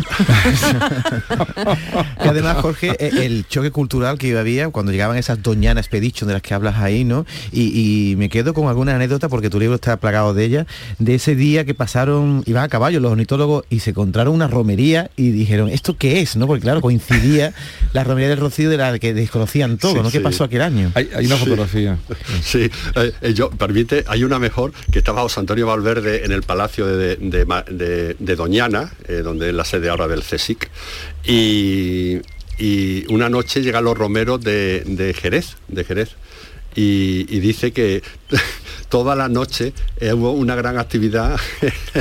y 2.25 2.29
además, 2.29 2.57
Jorge, 2.63 2.97
e- 2.99 3.25
el 3.27 3.47
choque 3.49 3.71
cultural 3.71 4.19
que 4.19 4.37
había 4.39 4.69
cuando 4.71 4.93
llegaban 4.93 5.17
esas 5.19 5.43
Doñana 5.43 5.81
Expedition 5.81 6.27
de 6.29 6.35
las 6.35 6.43
que 6.43 6.55
hablas 6.55 6.77
ahí, 6.79 7.05
¿no? 7.05 7.27
Y, 7.53 8.11
y 8.13 8.17
me 8.17 8.29
quedo 8.29 8.55
con 8.55 8.69
alguna 8.69 8.95
anécdota, 8.97 9.29
porque 9.29 9.51
tu 9.51 9.61
libro 9.61 9.75
está 9.77 9.97
plagado 9.99 10.33
de 10.35 10.45
ella, 10.45 10.67
de 10.99 11.15
ese 11.17 11.35
día 11.35 11.65
que 11.65 11.75
pasaron, 11.75 12.43
iban 12.47 12.65
a 12.65 12.69
caballo 12.69 13.01
los 13.01 13.13
ornitólogos 13.13 13.65
y 13.71 13.81
se 13.81 13.91
encontraron 13.91 14.35
una 14.35 14.49
romería 14.49 15.11
y 15.17 15.31
dijeron, 15.31 15.69
¿esto 15.69 15.97
qué 15.99 16.21
es? 16.21 16.37
¿no? 16.37 16.47
Porque 16.47 16.63
claro, 16.63 16.81
coincidía 16.81 17.53
la 17.93 18.05
romería 18.05 18.29
del 18.31 18.39
Rocío 18.39 18.71
de 18.71 18.77
la 18.79 18.99
que 18.99 19.13
desconocían 19.15 19.77
todo, 19.79 19.93
Sí, 19.95 19.99
¿no? 19.99 20.11
¿Qué 20.11 20.19
sí. 20.19 20.25
pasó 20.25 20.45
aquel 20.45 20.63
año? 20.63 20.91
Hay, 20.95 21.11
hay 21.15 21.27
una 21.27 21.37
fotografía. 21.37 21.74
Sí, 22.43 22.71
eh, 22.97 23.35
yo, 23.35 23.51
permite, 23.51 24.05
hay 24.07 24.25
una 24.25 24.39
mejor 24.39 24.73
que 24.93 24.99
estaba 24.99 25.23
José 25.23 25.41
Antonio 25.41 25.67
Valverde 25.67 26.25
en 26.25 26.33
el 26.33 26.43
Palacio 26.43 26.87
de, 26.87 28.37
Doñana, 28.37 28.93
eh, 29.09 29.23
donde 29.25 29.49
es 29.49 29.55
la 29.55 29.65
sede 29.65 29.89
ahora 29.89 30.09
del 30.09 30.23
CSIC, 30.23 30.71
y, 31.27 32.21
una 33.09 33.29
noche 33.29 33.63
llegan 33.63 33.85
los 33.85 33.99
romeros 33.99 34.41
de, 34.41 35.17
Jerez, 35.21 35.57
de 35.69 35.85
Jerez, 35.85 36.11
y, 36.77 37.25
dice 37.41 37.73
que 37.73 38.03
toda 38.89 39.17
la 39.17 39.29
noche 39.29 39.73
eh, 40.01 40.13
hubo 40.13 40.33
una 40.33 40.55
gran 40.55 40.79
actividad 40.79 41.39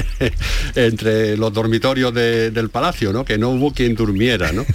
entre 0.75 1.37
los 1.37 1.51
dormitorios 1.53 2.13
de- 2.13 2.51
del 2.51 2.69
palacio, 2.69 3.11
¿no? 3.13 3.25
que 3.25 3.37
no 3.37 3.49
hubo 3.49 3.73
quien 3.73 3.95
durmiera. 3.95 4.51
¿no? 4.51 4.65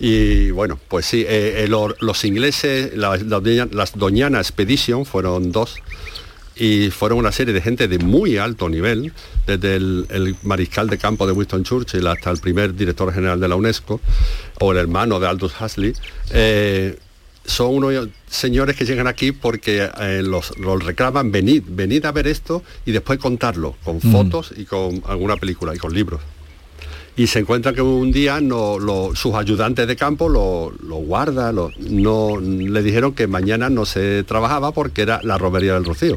Y 0.00 0.50
bueno, 0.50 0.78
pues 0.88 1.06
sí, 1.06 1.22
eh, 1.22 1.64
eh, 1.64 1.68
lo- 1.68 1.94
los 2.00 2.24
ingleses, 2.24 2.96
la- 2.96 3.16
la 3.16 3.40
doña- 3.40 3.68
las 3.72 3.96
Doñana 3.96 4.38
Expedition 4.38 5.06
fueron 5.06 5.52
dos 5.52 5.76
y 6.56 6.90
fueron 6.90 7.18
una 7.18 7.32
serie 7.32 7.52
de 7.54 7.60
gente 7.60 7.88
de 7.88 7.98
muy 7.98 8.36
alto 8.36 8.68
nivel, 8.68 9.12
desde 9.46 9.76
el, 9.76 10.06
el 10.10 10.36
mariscal 10.42 10.88
de 10.88 10.98
campo 10.98 11.26
de 11.26 11.32
Winston 11.32 11.64
Churchill 11.64 12.06
hasta 12.06 12.30
el 12.30 12.38
primer 12.38 12.74
director 12.74 13.12
general 13.12 13.40
de 13.40 13.48
la 13.48 13.56
UNESCO, 13.56 14.00
o 14.60 14.72
el 14.72 14.78
hermano 14.78 15.18
de 15.20 15.26
Aldous 15.28 15.52
Huxley. 15.60 15.92
eh, 16.30 16.96
son 17.46 17.74
unos 17.74 18.08
señores 18.26 18.74
que 18.74 18.86
llegan 18.86 19.06
aquí 19.06 19.30
porque 19.32 19.86
eh, 20.00 20.22
los, 20.24 20.56
los 20.58 20.82
reclaman, 20.82 21.30
venid, 21.30 21.62
venid 21.66 22.02
a 22.06 22.10
ver 22.12 22.26
esto 22.26 22.62
y 22.86 22.92
después 22.92 23.18
contarlo, 23.18 23.76
con 23.84 23.96
Mm. 23.96 24.12
fotos 24.12 24.54
y 24.56 24.64
con 24.64 25.02
alguna 25.06 25.36
película 25.36 25.74
y 25.74 25.78
con 25.78 25.92
libros 25.92 26.22
y 27.16 27.26
se 27.28 27.38
encuentra 27.38 27.72
que 27.72 27.80
un 27.82 28.10
día 28.10 28.40
no, 28.40 28.78
lo- 28.78 29.14
sus 29.14 29.34
ayudantes 29.34 29.86
de 29.86 29.96
campo 29.96 30.28
lo, 30.28 30.72
lo 30.86 30.96
guardan, 30.96 31.54
lo- 31.54 31.70
no, 31.78 32.40
le 32.40 32.82
dijeron 32.82 33.12
que 33.14 33.26
mañana 33.26 33.70
no 33.70 33.86
se 33.86 34.24
trabajaba 34.24 34.72
porque 34.72 35.02
era 35.02 35.20
la 35.22 35.38
romería 35.38 35.74
del 35.74 35.84
Rocío. 35.84 36.16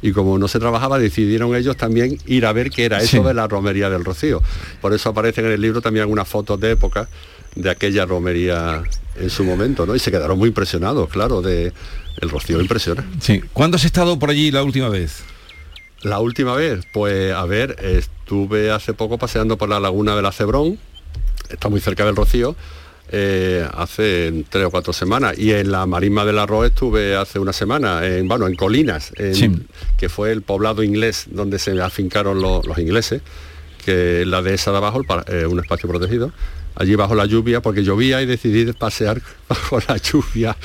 Y 0.00 0.12
como 0.12 0.38
no 0.38 0.46
se 0.46 0.60
trabajaba, 0.60 1.00
decidieron 1.00 1.56
ellos 1.56 1.76
también 1.76 2.18
ir 2.26 2.46
a 2.46 2.52
ver 2.52 2.70
qué 2.70 2.84
era 2.84 2.98
eso 2.98 3.16
Sí. 3.16 3.22
de 3.22 3.34
la 3.34 3.48
romería 3.48 3.90
del 3.90 4.04
Rocío. 4.04 4.40
Por 4.80 4.94
eso 4.94 5.08
aparecen 5.08 5.46
en 5.46 5.52
el 5.52 5.60
libro 5.60 5.80
también 5.80 6.02
algunas 6.02 6.28
fotos 6.28 6.60
de 6.60 6.70
época 6.70 7.08
de 7.56 7.68
aquella 7.70 8.06
romería 8.06 8.84
en 9.20 9.30
su 9.30 9.42
momento, 9.42 9.86
¿no? 9.86 9.96
Y 9.96 9.98
se 9.98 10.12
quedaron 10.12 10.38
muy 10.38 10.48
impresionados, 10.50 11.08
claro, 11.08 11.42
de 11.42 11.72
el 12.20 12.30
Rocío 12.30 12.60
impresiona. 12.60 13.04
Sí. 13.20 13.40
¿Cuándo 13.52 13.76
has 13.76 13.84
estado 13.84 14.16
por 14.20 14.30
allí 14.30 14.52
la 14.52 14.62
última 14.62 14.88
vez? 14.88 15.16
La 16.02 16.20
última 16.20 16.54
vez, 16.54 16.84
pues 16.92 17.32
a 17.34 17.44
ver, 17.44 17.76
estuve 17.82 18.70
hace 18.70 18.94
poco 18.94 19.18
paseando 19.18 19.58
por 19.58 19.68
la 19.68 19.80
laguna 19.80 20.14
de 20.14 20.22
la 20.22 20.30
Cebrón, 20.32 20.78
está 21.50 21.68
muy 21.68 21.80
cerca 21.80 22.04
del 22.04 22.14
Rocío, 22.14 22.54
eh, 23.10 23.66
hace 23.74 24.44
tres 24.48 24.66
o 24.66 24.70
cuatro 24.70 24.92
semanas. 24.92 25.36
Y 25.38 25.52
en 25.52 25.72
la 25.72 25.86
marisma 25.86 26.24
del 26.24 26.38
arroz 26.38 26.66
estuve 26.66 27.16
hace 27.16 27.38
una 27.38 27.52
semana, 27.52 28.06
en, 28.06 28.28
bueno, 28.28 28.46
en 28.46 28.54
Colinas, 28.54 29.12
en- 29.16 29.34
Sí. 29.34 29.50
que 29.98 30.08
fue 30.08 30.30
el 30.30 30.42
poblado 30.42 30.82
inglés 30.82 31.26
donde 31.30 31.58
se 31.58 31.80
afincaron 31.80 32.40
lo- 32.40 32.62
los 32.62 32.78
ingleses, 32.78 33.22
que 33.84 34.24
la 34.26 34.42
dehesa 34.42 34.70
de 34.70 34.76
abajo, 34.76 35.00
el 35.00 35.34
eh, 35.34 35.46
un 35.46 35.58
espacio 35.58 35.88
protegido. 35.88 36.30
Allí 36.80 36.94
bajo 36.94 37.14
la 37.16 37.26
lluvia, 37.26 37.60
porque 37.60 37.82
llovía 37.82 38.22
y 38.22 38.26
decidí 38.26 38.72
pasear 38.72 39.20
bajo 39.48 39.80
la 39.88 39.96
lluvia 39.96 40.56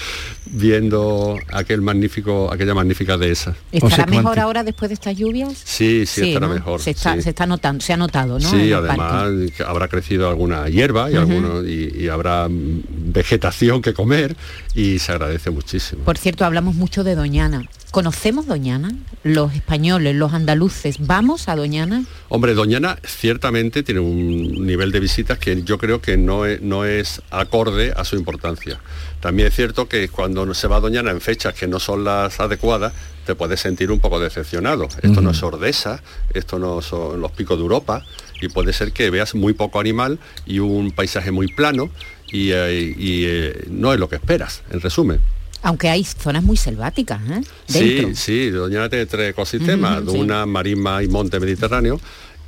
viendo 0.45 1.37
aquel 1.51 1.81
magnífico, 1.81 2.51
aquella 2.53 2.73
magnífica 2.75 3.17
dehesa. 3.17 3.55
¿Estará 3.71 4.05
mejor 4.05 4.39
ahora 4.39 4.63
después 4.63 4.89
de 4.89 4.93
estas 4.93 5.17
lluvias? 5.17 5.53
Sí, 5.63 6.05
sí, 6.05 6.29
estará 6.29 6.47
¿no? 6.47 6.53
mejor. 6.53 6.79
Se 6.79 6.91
está, 6.91 7.15
sí. 7.15 7.23
se 7.23 7.29
está 7.29 7.45
notando, 7.47 7.83
se 7.83 7.93
ha 7.93 7.97
notado, 7.97 8.37
¿no? 8.39 8.47
Sí, 8.47 8.69
parque. 8.69 8.73
además 8.75 9.61
habrá 9.67 9.87
crecido 9.87 10.29
alguna 10.29 10.69
hierba 10.69 11.09
y, 11.09 11.17
Ujú. 11.17 11.21
alguno- 11.31 11.67
y, 11.67 12.03
y 12.03 12.07
habrá 12.09 12.47
vegetación 12.49 13.81
que 13.81 13.93
comer 13.93 14.35
y 14.75 14.99
se 14.99 15.11
agradece 15.11 15.49
muchísimo. 15.49 16.03
Por 16.03 16.17
cierto, 16.17 16.45
hablamos 16.45 16.75
mucho 16.75 17.03
de 17.03 17.15
Doñana. 17.15 17.63
¿Conocemos 17.93 18.47
Doñana? 18.47 18.89
Los 19.21 19.53
españoles, 19.53 20.15
los 20.15 20.33
andaluces, 20.33 20.95
¿vamos 20.97 21.47
a 21.47 21.55
Doñana? 21.55 22.03
Hombre, 22.27 22.55
Doñana 22.55 22.97
ciertamente 23.05 23.83
tiene 23.83 24.01
un 24.01 24.65
nivel 24.65 24.91
de 24.91 24.99
visitas 24.99 25.37
que 25.37 25.61
yo 25.61 25.77
creo 25.77 26.01
que 26.01 26.17
no 26.17 26.47
es, 26.47 26.59
no 26.59 26.85
es 26.85 27.21
acorde 27.29 27.93
a 27.95 28.03
su 28.03 28.15
importancia. 28.15 28.79
También 29.19 29.49
es 29.49 29.53
cierto 29.53 29.87
que 29.87 30.09
cuando 30.09 30.51
se 30.55 30.67
va 30.67 30.77
a 30.77 30.79
Doñana 30.79 31.11
en 31.11 31.21
fechas 31.21 31.53
que 31.53 31.67
no 31.67 31.79
son 31.79 32.03
las 32.03 32.39
adecuadas, 32.39 32.93
te 33.27 33.35
puedes 33.35 33.59
sentir 33.59 33.91
un 33.91 33.99
poco 33.99 34.19
decepcionado. 34.19 34.87
Esto 35.03 35.21
no 35.21 35.29
es 35.29 35.43
Ordesa, 35.43 36.01
esto 36.33 36.57
no 36.57 36.81
son 36.81 37.21
los 37.21 37.31
picos 37.31 37.59
de 37.59 37.61
Europa 37.61 38.03
y 38.41 38.47
puede 38.47 38.73
ser 38.73 38.91
que 38.91 39.11
veas 39.11 39.35
muy 39.35 39.53
poco 39.53 39.79
animal 39.79 40.17
y 40.47 40.57
un 40.57 40.93
paisaje 40.93 41.29
muy 41.29 41.45
plano 41.45 41.91
y, 42.31 42.53
eh, 42.53 42.95
y, 42.97 43.25
eh, 43.25 43.65
no 43.69 43.93
es 43.93 43.99
lo 43.99 44.09
que 44.09 44.15
esperas, 44.15 44.63
en 44.71 44.81
resumen. 44.81 45.19
Aunque 45.63 45.89
hay 45.89 46.03
zonas 46.03 46.43
muy 46.43 46.57
selváticas, 46.57 47.21
¿eh? 47.23 47.41
Dentro. 47.67 48.09
Sí, 48.09 48.15
sí, 48.15 48.49
Doñana 48.51 48.89
tiene 48.89 49.05
tres 49.05 49.31
ecosistemas, 49.31 50.03
sí. 50.03 50.17
una 50.17 50.45
marisma 50.45 51.01
y 51.01 51.07
monte 51.07 51.39
mediterráneo 51.39 51.99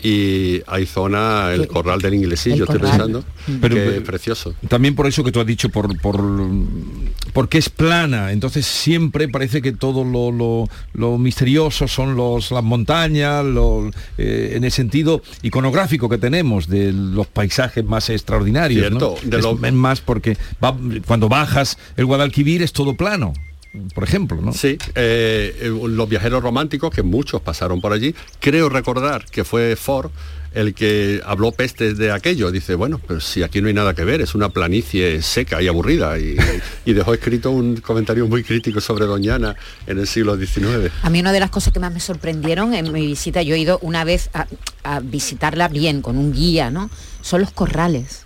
y 0.03 0.61
hay 0.67 0.85
zona, 0.85 1.51
el 1.53 1.67
corral 1.67 1.99
del 1.99 2.13
inglesillo, 2.13 2.65
estoy 2.65 2.79
pensando, 2.79 3.23
Pero, 3.61 3.75
que 3.75 3.97
es 3.97 4.01
precioso. 4.03 4.53
También 4.67 4.93
por 4.95 5.07
eso 5.07 5.23
que 5.23 5.31
tú 5.31 5.39
has 5.39 5.47
dicho, 5.47 5.69
por, 5.69 5.97
por 5.99 6.21
porque 7.33 7.57
es 7.57 7.69
plana, 7.69 8.31
entonces 8.31 8.65
siempre 8.65 9.27
parece 9.27 9.61
que 9.61 9.71
todo 9.73 10.03
lo, 10.03 10.31
lo- 10.31 10.69
lo 10.93 11.17
misterioso 11.17 11.87
son 11.87 12.15
los, 12.15 12.51
las 12.51 12.63
montañas, 12.63 13.43
lo- 13.43 13.89
eh, 14.17 14.53
en 14.55 14.63
el 14.63 14.71
sentido 14.71 15.21
iconográfico 15.41 16.07
que 16.07 16.17
tenemos 16.17 16.67
de 16.67 16.91
los 16.93 17.27
paisajes 17.27 17.83
más 17.83 18.09
extraordinarios. 18.09 18.91
¿no? 18.91 19.15
De 19.23 19.37
es, 19.37 19.43
lo- 19.43 19.59
es 19.65 19.73
más 19.73 20.01
porque 20.01 20.37
va- 20.63 20.77
cuando 21.07 21.27
bajas 21.29 21.77
el 21.97 22.05
Guadalquivir 22.05 22.61
es 22.61 22.71
todo 22.73 22.95
plano, 22.95 23.33
por 23.93 24.03
ejemplo, 24.03 24.41
¿no? 24.41 24.53
Sí, 24.53 24.77
eh, 24.95 25.55
eh, 25.61 25.69
los 25.69 26.09
viajeros 26.09 26.41
románticos, 26.41 26.93
que 26.93 27.03
muchos 27.03 27.41
pasaron 27.41 27.81
por 27.81 27.93
allí, 27.93 28.15
creo 28.39 28.69
recordar 28.69 29.25
que 29.25 29.43
fue 29.43 29.75
Ford 29.75 30.11
el 30.55 30.73
que 30.73 31.21
habló 31.25 31.51
pestes 31.51 31.97
de 31.97 32.11
aquello. 32.11 32.49
Dice, 32.49 32.75
bueno, 32.75 32.99
pero 33.05 33.19
si 33.19 33.43
aquí 33.43 33.61
no 33.61 33.67
hay 33.67 33.73
nada 33.73 33.93
que 33.93 34.05
ver, 34.05 34.21
es 34.21 34.35
una 34.35 34.49
planicie 34.49 35.21
seca 35.21 35.61
y 35.61 35.67
aburrida. 35.67 36.17
Y, 36.17 36.37
y 36.85 36.93
dejó 36.93 37.13
escrito 37.13 37.51
un 37.51 37.75
comentario 37.77 38.25
muy 38.25 38.43
crítico 38.43 38.79
sobre 38.79 39.05
Doñana 39.05 39.55
en 39.85 39.99
el 39.99 40.07
siglo 40.07 40.37
XIX. 40.37 40.91
A 41.03 41.09
mí 41.09 41.19
una 41.19 41.33
de 41.33 41.41
las 41.41 41.49
cosas 41.49 41.73
que 41.73 41.79
más 41.79 41.93
me 41.93 41.99
sorprendieron 41.99 42.73
en 42.73 42.91
mi 42.91 43.05
visita, 43.05 43.41
yo 43.41 43.53
he 43.55 43.59
ido 43.59 43.79
una 43.81 44.05
vez 44.05 44.29
a, 44.33 44.47
a 44.83 45.01
visitarla 45.01 45.67
bien, 45.67 46.01
con 46.01 46.17
un 46.17 46.31
guía, 46.31 46.71
¿no? 46.71 46.89
Son 47.21 47.41
los 47.41 47.51
corrales. 47.51 48.24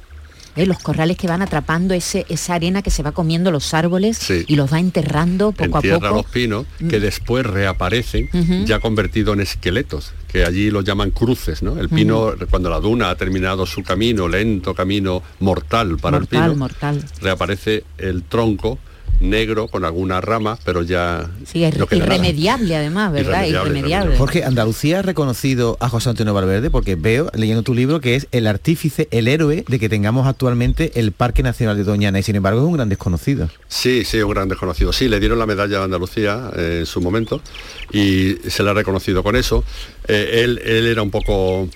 ¿Eh? 0.59 0.65
Los 0.65 0.79
corrales 0.79 1.17
que 1.17 1.27
van 1.27 1.41
atrapando 1.41 1.93
ese, 1.93 2.25
esa 2.29 2.53
arena 2.55 2.81
que 2.81 2.89
se 2.91 3.01
va 3.03 3.11
comiendo 3.11 3.51
los 3.51 3.73
árboles 3.73 4.17
Sí. 4.17 4.43
y 4.47 4.55
los 4.55 4.71
va 4.71 4.79
enterrando 4.79 5.51
poco 5.51 5.77
a 5.77 5.79
Entierra 5.79 6.09
poco. 6.09 6.15
los 6.21 6.25
pinos 6.25 6.65
que 6.77 6.97
Mm. 6.99 7.01
después 7.01 7.45
reaparecen 7.45 8.29
ya 8.65 8.79
convertidos 8.79 9.33
en 9.35 9.41
esqueletos, 9.41 10.13
que 10.27 10.43
allí 10.45 10.69
los 10.71 10.83
llaman 10.83 11.11
cruces, 11.11 11.63
¿no? 11.63 11.79
El 11.79 11.89
pino, 11.89 12.33
cuando 12.49 12.69
la 12.69 12.79
duna 12.79 13.09
ha 13.09 13.15
terminado 13.15 13.65
su 13.65 13.83
camino, 13.83 14.27
lento 14.27 14.73
camino 14.73 15.23
mortal 15.39 15.97
para 15.97 16.17
el 16.17 16.27
pino, 16.27 16.55
mortal. 16.55 17.03
reaparece 17.21 17.83
el 17.97 18.23
tronco 18.23 18.77
negro 19.19 19.67
con 19.67 19.85
algunas 19.85 20.23
ramas, 20.23 20.59
pero 20.63 20.81
ya 20.81 21.29
Sí, 21.45 21.63
es 21.63 21.75
no 21.77 21.85
nada. 21.85 21.95
irremediable 21.97 22.75
además, 22.75 23.11
¿verdad? 23.11 23.45
Irremediable. 23.45 24.17
Jorge, 24.17 24.43
¿Andalucía 24.43 24.99
ha 24.99 25.01
reconocido 25.01 25.77
a 25.79 25.89
José 25.89 26.09
Antonio 26.09 26.33
Valverde? 26.33 26.69
Porque 26.69 26.95
veo, 26.95 27.29
leyendo 27.33 27.63
tu 27.63 27.73
libro, 27.73 27.99
que 28.01 28.15
es 28.15 28.27
el 28.31 28.47
artífice, 28.47 29.07
el 29.11 29.27
héroe 29.27 29.65
de 29.67 29.79
que 29.79 29.89
tengamos 29.89 30.27
actualmente 30.27 30.91
el 30.99 31.11
Parque 31.11 31.43
Nacional 31.43 31.77
de 31.77 31.83
Doñana 31.83 32.19
y 32.19 32.23
sin 32.23 32.35
embargo 32.35 32.59
es 32.61 32.65
un 32.65 32.73
gran 32.73 32.89
desconocido. 32.89 33.49
Sí, 33.67 34.03
sí, 34.05 34.19
un 34.21 34.31
gran 34.31 34.47
desconocido. 34.49 34.93
Sí, 34.93 35.07
le 35.09 35.19
dieron 35.19 35.39
la 35.39 35.45
medalla 35.45 35.79
de 35.79 35.83
Andalucía 35.83 36.51
eh, 36.55 36.77
en 36.81 36.85
su 36.85 37.01
momento 37.01 37.41
y 37.91 38.35
se 38.47 38.63
le 38.63 38.69
ha 38.69 38.73
reconocido 38.73 39.23
con 39.23 39.35
eso. 39.35 39.63
Eh, 40.07 40.41
él, 40.43 40.59
él 40.65 40.87
era 40.87 41.01
un 41.01 41.11
poco 41.11 41.67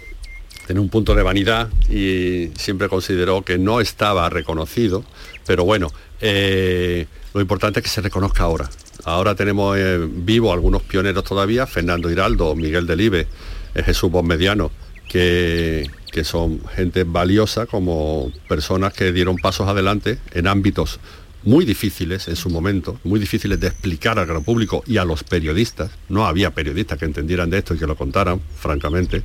en 0.69 0.79
un 0.79 0.87
punto 0.87 1.13
de 1.13 1.23
vanidad 1.23 1.67
y 1.89 2.49
siempre 2.57 2.87
consideró 2.87 3.41
que 3.41 3.57
no 3.57 3.81
estaba 3.81 4.29
reconocido, 4.29 5.03
pero 5.45 5.65
bueno, 5.65 5.89
eh, 6.21 7.05
lo 7.33 7.41
importante 7.41 7.79
es 7.79 7.83
que 7.83 7.89
se 7.89 8.01
reconozca 8.01 8.43
ahora. 8.43 8.69
Ahora 9.03 9.35
tenemos 9.35 9.77
eh, 9.77 9.99
vivo 10.09 10.53
algunos 10.53 10.81
pioneros 10.83 11.23
todavía, 11.23 11.67
Fernando 11.67 12.09
Hiraldo, 12.09 12.55
Miguel 12.55 12.87
Delive, 12.87 13.27
eh, 13.75 13.83
Jesús 13.83 14.11
Mediano, 14.23 14.71
que, 15.09 15.89
que 16.11 16.23
son 16.23 16.61
gente 16.75 17.03
valiosa 17.03 17.65
como 17.65 18.31
personas 18.47 18.93
que 18.93 19.11
dieron 19.11 19.37
pasos 19.37 19.67
adelante 19.67 20.19
en 20.31 20.47
ámbitos 20.47 20.99
muy 21.43 21.65
difíciles 21.65 22.27
en 22.29 22.35
su 22.35 22.49
momento, 22.49 22.99
muy 23.03 23.19
difíciles 23.19 23.59
de 23.59 23.67
explicar 23.67 24.17
al 24.17 24.25
gran 24.25 24.43
público 24.43 24.83
y 24.87 24.97
a 24.97 25.03
los 25.03 25.23
periodistas. 25.23 25.91
No 26.07 26.25
había 26.25 26.51
periodistas 26.51 26.97
que 26.97 27.05
entendieran 27.05 27.49
de 27.49 27.57
esto 27.57 27.73
y 27.73 27.79
que 27.79 27.87
lo 27.87 27.95
contaran, 27.95 28.39
francamente. 28.55 29.23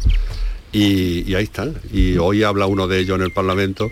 Y 0.72 1.32
ahí 1.34 1.44
están. 1.44 1.76
Y 1.92 2.16
hoy 2.18 2.42
habla 2.42 2.66
uno 2.66 2.88
de 2.88 2.98
ellos 2.98 3.16
en 3.16 3.22
el 3.22 3.30
Parlamento 3.30 3.88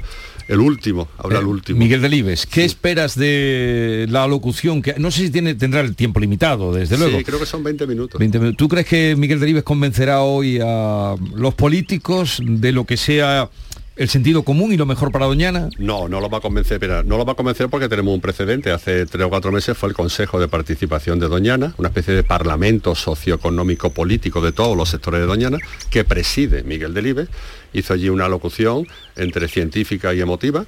el 0.49 0.61
último, 0.61 1.09
habla 1.19 1.39
el 1.41 1.45
Eh, 1.45 1.49
último. 1.49 1.79
Miguel 1.79 2.01
Delibes, 2.03 2.47
¿qué 2.47 2.65
esperas 2.65 3.17
de 3.17 4.07
la 4.09 4.27
locución? 4.27 4.83
Que 4.83 4.95
no 4.99 5.11
sé 5.11 5.23
si 5.23 5.31
tiene, 5.31 5.55
tendrá 5.55 5.81
el 5.81 5.95
tiempo 5.97 6.21
limitado, 6.21 6.73
desde 6.73 6.97
luego. 6.99 7.19
Sí, 7.19 7.25
creo 7.25 7.39
que 7.39 7.47
son 7.47 7.63
20 7.65 7.87
minutos. 7.87 8.19
20 8.19 8.39
minutos. 8.39 8.57
¿Tú 8.57 8.69
crees 8.69 8.87
que 8.87 9.15
Miguel 9.17 9.41
Delibes 9.41 9.65
convencerá 9.65 10.23
hoy 10.23 10.59
a 10.63 11.15
los 11.35 11.55
políticos 11.55 12.41
de 12.45 12.73
lo 12.73 12.85
que 12.85 12.97
sea 12.97 13.51
el 13.97 14.11
sentido 14.11 14.43
común 14.43 14.75
y 14.75 14.77
lo 14.77 14.85
mejor 14.85 15.11
para 15.11 15.25
Doñana? 15.25 15.71
No, 15.79 16.07
no 16.07 16.21
lo 16.21 16.29
va 16.29 16.39
a 16.39 16.41
convencer, 16.43 16.79
pero 16.79 17.03
no 17.03 17.17
lo 17.17 17.25
va 17.25 17.33
a 17.33 17.35
convencer 17.35 17.69
porque 17.71 17.89
tenemos 17.89 18.15
un 18.15 18.21
precedente. 18.21 18.71
Hace 18.71 19.07
tres 19.07 19.25
o 19.27 19.31
cuatro 19.31 19.51
meses 19.53 19.77
fue 19.77 19.89
el 19.89 19.95
Consejo 19.95 20.39
de 20.39 20.49
Participación 20.49 21.19
de 21.19 21.29
Doñana, 21.29 21.75
una 21.79 21.89
especie 21.89 22.13
de 22.13 22.23
parlamento 22.23 22.95
socioeconómico 22.95 23.91
político 23.91 24.41
de 24.43 24.53
todos 24.53 24.77
los 24.77 24.91
sectores 24.91 25.21
de 25.21 25.27
Doñana, 25.27 25.59
que 25.91 26.05
preside 26.05 26.63
Miguel 26.63 26.93
Delibes. 26.93 27.29
Hizo 27.73 27.95
allí 27.95 28.09
una 28.09 28.29
locución 28.29 28.87
entre 29.17 29.49
científica 29.49 30.15
y 30.15 30.21
emotiva 30.21 30.67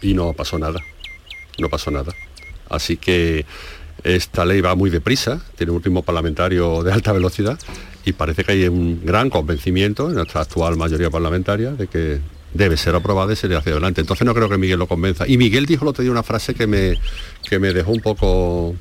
y 0.00 0.14
no 0.14 0.32
pasó 0.32 0.58
nada. 0.58 0.80
No 1.58 1.68
pasó 1.68 1.90
nada. 1.90 2.12
Así 2.68 2.96
que 2.96 3.44
esta 4.04 4.44
ley 4.44 4.60
va 4.60 4.74
muy 4.74 4.90
deprisa, 4.90 5.40
tiene 5.56 5.72
un 5.72 5.82
ritmo 5.82 6.02
parlamentario 6.02 6.82
de 6.82 6.92
alta 6.92 7.12
velocidad 7.12 7.58
y 8.04 8.12
parece 8.12 8.44
que 8.44 8.52
hay 8.52 8.68
un 8.68 9.04
gran 9.04 9.30
convencimiento 9.30 10.08
en 10.08 10.14
nuestra 10.16 10.42
actual 10.42 10.76
mayoría 10.76 11.10
parlamentaria 11.10 11.72
de 11.72 11.88
que 11.88 12.20
debe 12.54 12.76
ser 12.76 12.94
aprobada 12.94 13.32
y 13.32 13.36
se 13.36 13.54
hacia 13.54 13.72
adelante. 13.72 14.00
Entonces 14.00 14.24
no 14.24 14.34
creo 14.34 14.48
que 14.48 14.58
Miguel 14.58 14.78
lo 14.78 14.86
convenza. 14.86 15.26
Y 15.26 15.36
Miguel 15.36 15.66
dijo 15.66 15.84
el 15.84 15.88
otro 15.88 16.02
día 16.02 16.10
una 16.10 16.22
frase 16.22 16.54
que 16.54 16.66
me, 16.66 16.94
que 17.48 17.58
me 17.58 17.72
dejó 17.72 17.92
un 17.92 18.00
poco 18.00 18.74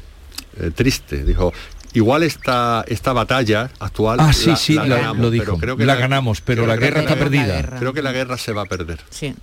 eh, 0.59 0.71
triste. 0.73 1.23
Dijo, 1.23 1.53
igual 1.95 2.23
esta, 2.23 2.83
esta 2.87 3.13
batalla 3.13 3.69
actual 3.79 4.19
Ah, 4.19 4.33
sí, 4.33 4.55
sí, 4.55 4.75
la- 4.75 4.85
ganamos, 4.85 5.17
lo 5.19 5.31
dijo. 5.31 5.45
pero 5.45 5.57
creo 5.57 5.77
que 5.77 5.85
La 5.85 5.95
ganamos, 5.95 6.41
pero 6.41 6.67
la 6.67 6.75
guerra 6.75 7.01
está 7.01 7.15
perdida. 7.15 7.61
Creo 7.79 7.93
que 7.93 8.01
la 8.01 8.11
guerra 8.11 8.37
se 8.37 8.51
va 8.53 8.63
a 8.63 8.65
perder. 8.65 8.99
Sí. 9.09 9.33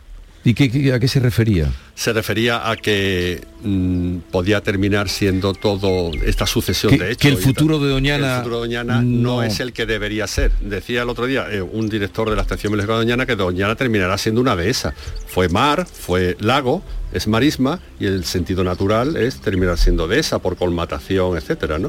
¿Y 0.44 0.54
qué, 0.54 0.70
qué- 0.70 0.92
a 0.92 0.98
qué 0.98 1.06
se 1.06 1.20
refería? 1.20 1.70
Se 1.94 2.12
refería 2.12 2.68
a 2.68 2.76
que 2.76 3.42
mm, 3.62 4.16
podía 4.32 4.60
terminar 4.60 5.08
siendo 5.08 5.52
todo 5.54 6.10
esta 6.24 6.46
sucesión 6.46 6.90
Que- 6.92 6.98
de 6.98 7.06
hechos. 7.12 7.18
que 7.22 7.28
el 7.28 7.36
futuro 7.36 7.78
de 7.78 7.90
Doñana 7.90 8.32
el 8.32 8.38
futuro 8.38 8.56
de 8.56 8.60
Doñana 8.62 9.02
no. 9.02 9.34
no- 9.36 9.42
es 9.44 9.60
el 9.60 9.72
que 9.72 9.86
debería 9.86 10.26
ser. 10.26 10.50
Decía 10.60 11.02
el 11.02 11.08
otro 11.10 11.26
día 11.26 11.46
eh, 11.50 11.62
un 11.62 11.88
director 11.88 12.28
de 12.28 12.34
la 12.34 12.42
estación 12.42 12.72
Mélica 12.72 12.92
de 12.92 12.98
Doñana 12.98 13.24
que 13.24 13.36
Doñana 13.36 13.76
terminará 13.76 14.18
siendo 14.18 14.40
una 14.40 14.56
dehesa. 14.56 14.94
Fue 15.28 15.48
mar, 15.48 15.86
fue 15.86 16.36
lago, 16.40 16.82
es 17.12 17.28
marisma 17.28 17.78
y 18.00 18.06
el 18.06 18.24
sentido 18.24 18.64
natural 18.64 19.16
es 19.16 19.36
terminar 19.40 19.78
siendo 19.78 20.08
dehesa 20.08 20.40
por 20.40 20.56
colmatación, 20.56 21.36
etcétera, 21.36 21.78
¿no? 21.78 21.88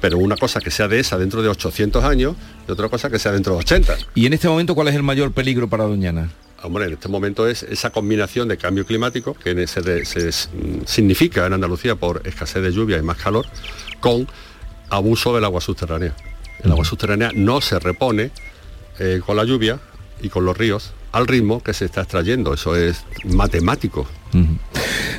Pero 0.00 0.18
una 0.18 0.36
cosa 0.36 0.58
que 0.60 0.72
sea 0.72 0.88
dehesa 0.88 1.18
dentro 1.18 1.40
de 1.42 1.48
800 1.50 2.02
años 2.02 2.34
y 2.66 2.72
otra 2.72 2.88
cosa 2.88 3.10
que 3.10 3.20
sea 3.20 3.30
dentro 3.30 3.52
de 3.52 3.60
80. 3.60 3.96
¿Y 4.16 4.26
en 4.26 4.32
este 4.32 4.48
momento 4.48 4.74
cuál 4.74 4.88
es 4.88 4.94
el 4.96 5.04
mayor 5.04 5.30
peligro 5.32 5.68
para 5.68 5.84
Doñana? 5.84 6.30
Hombre, 6.62 6.86
en 6.86 6.92
este 6.92 7.08
momento 7.08 7.48
es 7.48 7.64
esa 7.64 7.90
combinación 7.90 8.48
de 8.48 8.56
cambio 8.56 8.86
climático 8.86 9.34
que 9.34 9.66
se, 9.66 9.80
mm, 9.80 10.86
significa 10.86 11.46
en 11.46 11.54
Andalucía 11.54 11.96
por 11.96 12.26
escasez 12.26 12.62
de 12.62 12.72
lluvia 12.72 12.98
y 12.98 13.02
más 13.02 13.16
calor, 13.16 13.46
con 14.00 14.28
abuso 14.90 15.34
del 15.34 15.44
agua 15.44 15.60
subterránea. 15.60 16.14
El 16.62 16.70
agua 16.70 16.84
subterránea 16.84 17.30
no 17.34 17.60
se 17.60 17.78
repone 17.78 18.30
eh, 18.98 19.20
con 19.24 19.36
la 19.36 19.44
lluvia 19.44 19.80
y 20.20 20.28
con 20.28 20.44
los 20.44 20.56
ríos 20.56 20.92
al 21.10 21.26
ritmo 21.26 21.62
que 21.62 21.74
se 21.74 21.84
está 21.84 22.02
extrayendo. 22.02 22.54
Eso 22.54 22.76
es 22.76 23.04
matemático. 23.24 24.06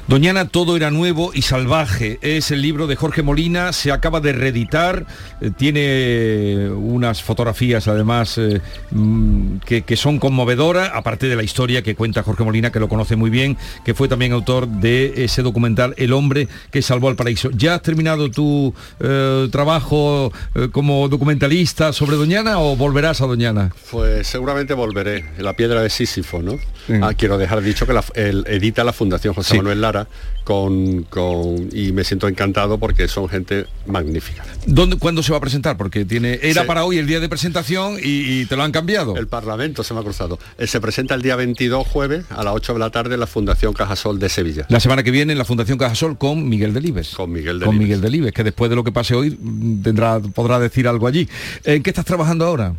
Doñana, 0.07 0.47
todo 0.49 0.75
era 0.75 0.91
nuevo 0.91 1.31
y 1.33 1.43
salvaje. 1.43 2.19
Es 2.21 2.51
el 2.51 2.61
libro 2.61 2.87
de 2.87 2.95
Jorge 2.95 3.23
Molina, 3.23 3.71
se 3.71 3.91
acaba 3.91 4.19
de 4.19 4.33
reeditar, 4.33 5.05
eh, 5.41 5.49
tiene 5.55 6.69
unas 6.69 7.23
fotografías 7.23 7.87
además 7.87 8.37
eh, 8.37 8.59
mm, 8.91 9.57
que, 9.65 9.83
que 9.83 9.95
son 9.95 10.19
conmovedoras, 10.19 10.91
aparte 10.93 11.27
de 11.27 11.35
la 11.35 11.43
historia 11.43 11.81
que 11.83 11.95
cuenta 11.95 12.21
Jorge 12.23 12.43
Molina, 12.43 12.71
que 12.71 12.79
lo 12.79 12.89
conoce 12.89 13.15
muy 13.15 13.29
bien, 13.29 13.57
que 13.85 13.93
fue 13.93 14.07
también 14.07 14.33
autor 14.33 14.67
de 14.67 15.23
ese 15.23 15.41
documental 15.41 15.93
El 15.97 16.11
hombre 16.13 16.47
que 16.71 16.81
salvó 16.81 17.07
al 17.07 17.15
paraíso. 17.15 17.49
¿Ya 17.51 17.75
has 17.75 17.81
terminado 17.81 18.29
tu 18.29 18.73
eh, 18.99 19.47
trabajo 19.51 20.33
como 20.71 21.07
documentalista 21.07 21.93
sobre 21.93 22.17
Doñana 22.17 22.59
o 22.59 22.75
volverás 22.75 23.21
a 23.21 23.25
Doñana? 23.25 23.71
Pues 23.91 24.27
seguramente 24.27 24.73
volveré. 24.73 25.23
La 25.37 25.53
piedra 25.53 25.81
de 25.81 25.89
Sísifo, 25.89 26.41
¿no? 26.41 26.59
Ah, 27.01 27.13
quiero 27.17 27.37
dejar 27.37 27.61
dicho 27.61 27.87
que 27.87 27.93
la- 27.93 28.03
el- 28.15 28.43
edita 28.47 28.83
la 28.83 28.91
Fundación 29.03 29.33
José 29.33 29.55
Manuel 29.57 29.81
Lara 29.81 30.07
con, 30.43 31.03
con- 31.03 31.69
y 31.73 31.91
me 31.91 32.03
siento 32.03 32.27
encantado 32.27 32.77
porque 32.77 33.07
son 33.07 33.27
gente 33.29 33.65
magnífica. 33.85 34.43
¿Dónde, 34.65 34.97
¿Cuándo 34.97 35.21
se 35.23 35.31
va 35.31 35.37
a 35.37 35.41
presentar? 35.41 35.77
Porque 35.77 36.05
tiene, 36.05 36.39
era 36.41 36.65
para 36.65 36.83
hoy 36.85 36.97
el 36.97 37.07
día 37.07 37.19
de 37.19 37.29
presentación 37.29 37.97
y, 38.01 38.41
y 38.41 38.45
te 38.45 38.55
lo 38.55 38.63
han 38.63 38.71
cambiado. 38.71 39.15
El 39.15 39.27
Parlamento 39.27 39.83
se 39.83 39.93
me 39.93 39.99
ha 39.99 40.03
cruzado. 40.03 40.39
Eh, 40.57 40.67
Se 40.67 40.79
presenta 40.81 41.15
el 41.15 41.21
día 41.21 41.35
22 41.35 41.85
jueves 41.87 42.25
a 42.29 42.43
las 42.43 42.53
8 42.53 42.73
de 42.73 42.79
la 42.79 42.89
tarde 42.89 43.13
en 43.13 43.19
la 43.19 43.27
Fundación 43.27 43.73
Cajasol 43.73 44.19
de 44.19 44.29
Sevilla. 44.29 44.65
La 44.69 44.79
semana 44.79 45.03
que 45.03 45.11
viene 45.11 45.33
en 45.33 45.37
la 45.37 45.45
Fundación 45.45 45.77
Cajasol 45.77 46.17
con 46.17 46.47
Miguel 46.47 46.73
Delibes. 46.73 47.09
Con 47.15 47.31
Miguel 47.31 47.59
Con 47.59 47.69
Delibes. 47.71 47.79
Miguel 47.79 48.01
Delibes, 48.01 48.33
que 48.33 48.43
después 48.43 48.69
de 48.69 48.75
lo 48.75 48.83
que 48.83 48.91
pase 48.91 49.15
hoy 49.15 49.37
mm, 49.39 49.81
tendrá, 49.83 50.19
podrá 50.19 50.59
decir 50.59 50.87
algo 50.87 51.07
allí. 51.07 51.27
¿En 51.63 51.83
qué 51.83 51.89
estás 51.89 52.05
trabajando 52.05 52.45
ahora? 52.45 52.73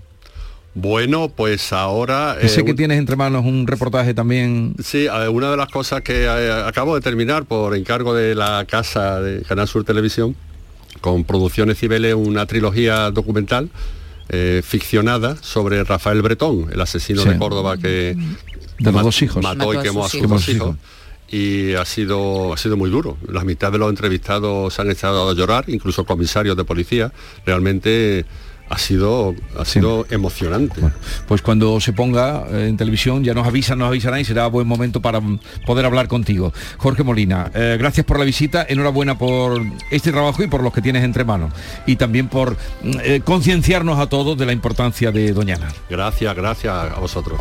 Bueno, 0.75 1.29
pues 1.29 1.73
ahora... 1.73 2.37
Eh, 2.41 2.49
sé 2.49 2.65
que 2.65 2.73
un- 2.73 2.77
tienes 2.77 2.99
entre 2.99 3.15
manos 3.17 3.45
un 3.45 3.67
reportaje 3.67 4.13
también. 4.13 4.75
Sí, 4.83 5.07
una 5.31 5.51
de 5.51 5.57
las 5.57 5.69
cosas 5.69 6.03
que 6.03 6.25
eh, 6.25 6.53
acabo 6.67 6.95
de 6.97 7.01
terminar 7.01 7.45
por 7.45 7.77
encargo 7.77 8.13
de 8.15 8.35
la 8.35 8.65
casa 8.69 9.21
de 9.21 9.43
Canal 9.43 9.69
Sur 9.69 9.85
Televisión, 9.85 10.35
con 11.01 11.25
Producciones 11.25 11.79
Cibeles, 11.79 12.15
una 12.15 12.47
trilogía 12.47 13.11
documental 13.13 13.71
eh, 14.31 14.63
ficcionada 14.65 15.37
sobre 15.43 15.85
Rafael 15.85 16.23
Bretón, 16.23 16.69
el 16.73 16.81
asesino 16.81 17.23
Sí. 17.23 17.29
de 17.29 17.39
Córdoba 17.39 17.77
que 17.77 18.17
De 18.81 18.91
los 18.93 19.03
dos 19.03 19.23
hijos. 19.23 19.43
mató, 19.43 19.59
Mató 19.59 19.75
y 19.75 19.77
a 19.77 19.83
quemó 19.83 20.05
a 20.05 20.09
sus 20.09 20.13
sus 20.13 20.21
hijos. 20.21 20.31
dos 20.31 20.49
hijos. 20.49 20.77
Y 21.29 21.75
ha 21.75 21.85
sido, 21.85 22.53
ha 22.53 22.57
sido 22.57 22.77
muy 22.77 22.91
duro. 22.91 23.17
La 23.29 23.45
mitad 23.45 23.71
de 23.73 23.79
los 23.79 23.91
entrevistados 23.91 24.75
se 24.75 24.83
han 24.83 24.91
echado 24.91 25.29
a 25.29 25.35
llorar, 25.35 25.65
incluso 25.69 26.05
comisarios 26.05 26.57
de 26.57 26.65
policía. 26.65 27.13
Realmente 27.47 28.25
ha 28.69 28.79
sido, 28.79 29.35
ha 29.59 29.65
sido 29.65 30.07
emocionante. 30.11 30.81
Pues 31.27 31.43
cuando 31.43 31.81
se 31.81 31.93
ponga 31.93 32.45
eh, 32.51 32.69
en 32.69 32.77
televisión 32.77 33.23
ya 33.25 33.35
nos 33.35 33.47
avisan, 33.47 33.79
nos 33.79 33.89
avisarán 33.89 34.21
y 34.21 34.25
será 34.25 34.47
buen 34.47 34.67
momento 34.67 35.01
para 35.01 35.21
poder 35.67 35.87
hablar 35.87 36.09
contigo. 36.09 36.53
Jorge 36.79 37.03
Molina, 37.03 37.51
eh, 37.55 37.77
gracias 37.79 38.07
por 38.07 38.19
la 38.19 38.25
visita, 38.25 38.65
enhorabuena 38.69 39.19
por 39.19 39.61
este 39.91 40.13
trabajo 40.13 40.43
y 40.43 40.47
por 40.47 40.63
los 40.63 40.73
que 40.73 40.83
tienes 40.83 41.05
entre 41.05 41.25
manos. 41.25 41.53
Y 41.87 41.97
también 41.97 42.29
por 42.29 42.53
mm, 42.53 42.57
eh, 43.03 43.21
concienciarnos 43.25 43.99
a 43.99 44.07
todos 44.07 44.37
de 44.39 44.47
la 44.47 44.53
importancia 44.53 45.13
de 45.13 45.33
Doñana. 45.33 45.69
Gracias, 45.89 46.35
gracias 46.35 46.75
a 46.75 47.01
vosotros. 47.01 47.41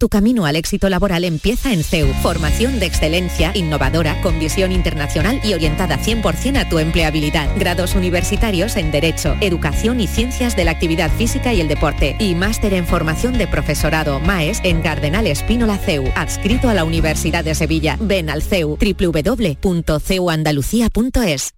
Tu 0.00 0.08
camino 0.08 0.46
al 0.46 0.56
éxito 0.56 0.88
laboral 0.88 1.24
empieza 1.24 1.74
en 1.74 1.84
CEU. 1.84 2.08
Formación 2.22 2.80
de 2.80 2.86
excelencia, 2.86 3.52
innovadora, 3.54 4.18
con 4.22 4.38
visión 4.38 4.72
internacional 4.72 5.42
y 5.44 5.52
orientada 5.52 5.98
100% 5.98 6.56
a 6.56 6.66
tu 6.70 6.78
empleabilidad. 6.78 7.54
Grados 7.58 7.94
universitarios 7.94 8.76
en 8.76 8.92
Derecho, 8.92 9.36
Educación 9.42 10.00
y 10.00 10.06
Ciencias 10.06 10.56
de 10.56 10.64
la 10.64 10.70
Actividad 10.70 11.10
Física 11.10 11.52
y 11.52 11.60
el 11.60 11.68
Deporte. 11.68 12.16
Y 12.18 12.34
máster 12.34 12.72
en 12.72 12.86
formación 12.86 13.36
de 13.36 13.46
profesorado 13.46 14.20
MAES 14.20 14.62
en 14.64 14.80
Cardenal 14.80 15.26
Espínola 15.26 15.76
CEU. 15.76 16.10
Adscrito 16.16 16.70
a 16.70 16.74
la 16.74 16.84
Universidad 16.84 17.44
de 17.44 17.54
Sevilla. 17.54 17.98
Ven 18.00 18.30
al 18.30 18.40
CEU 18.40 18.78
www.ceuandalucía.es. 18.80 21.52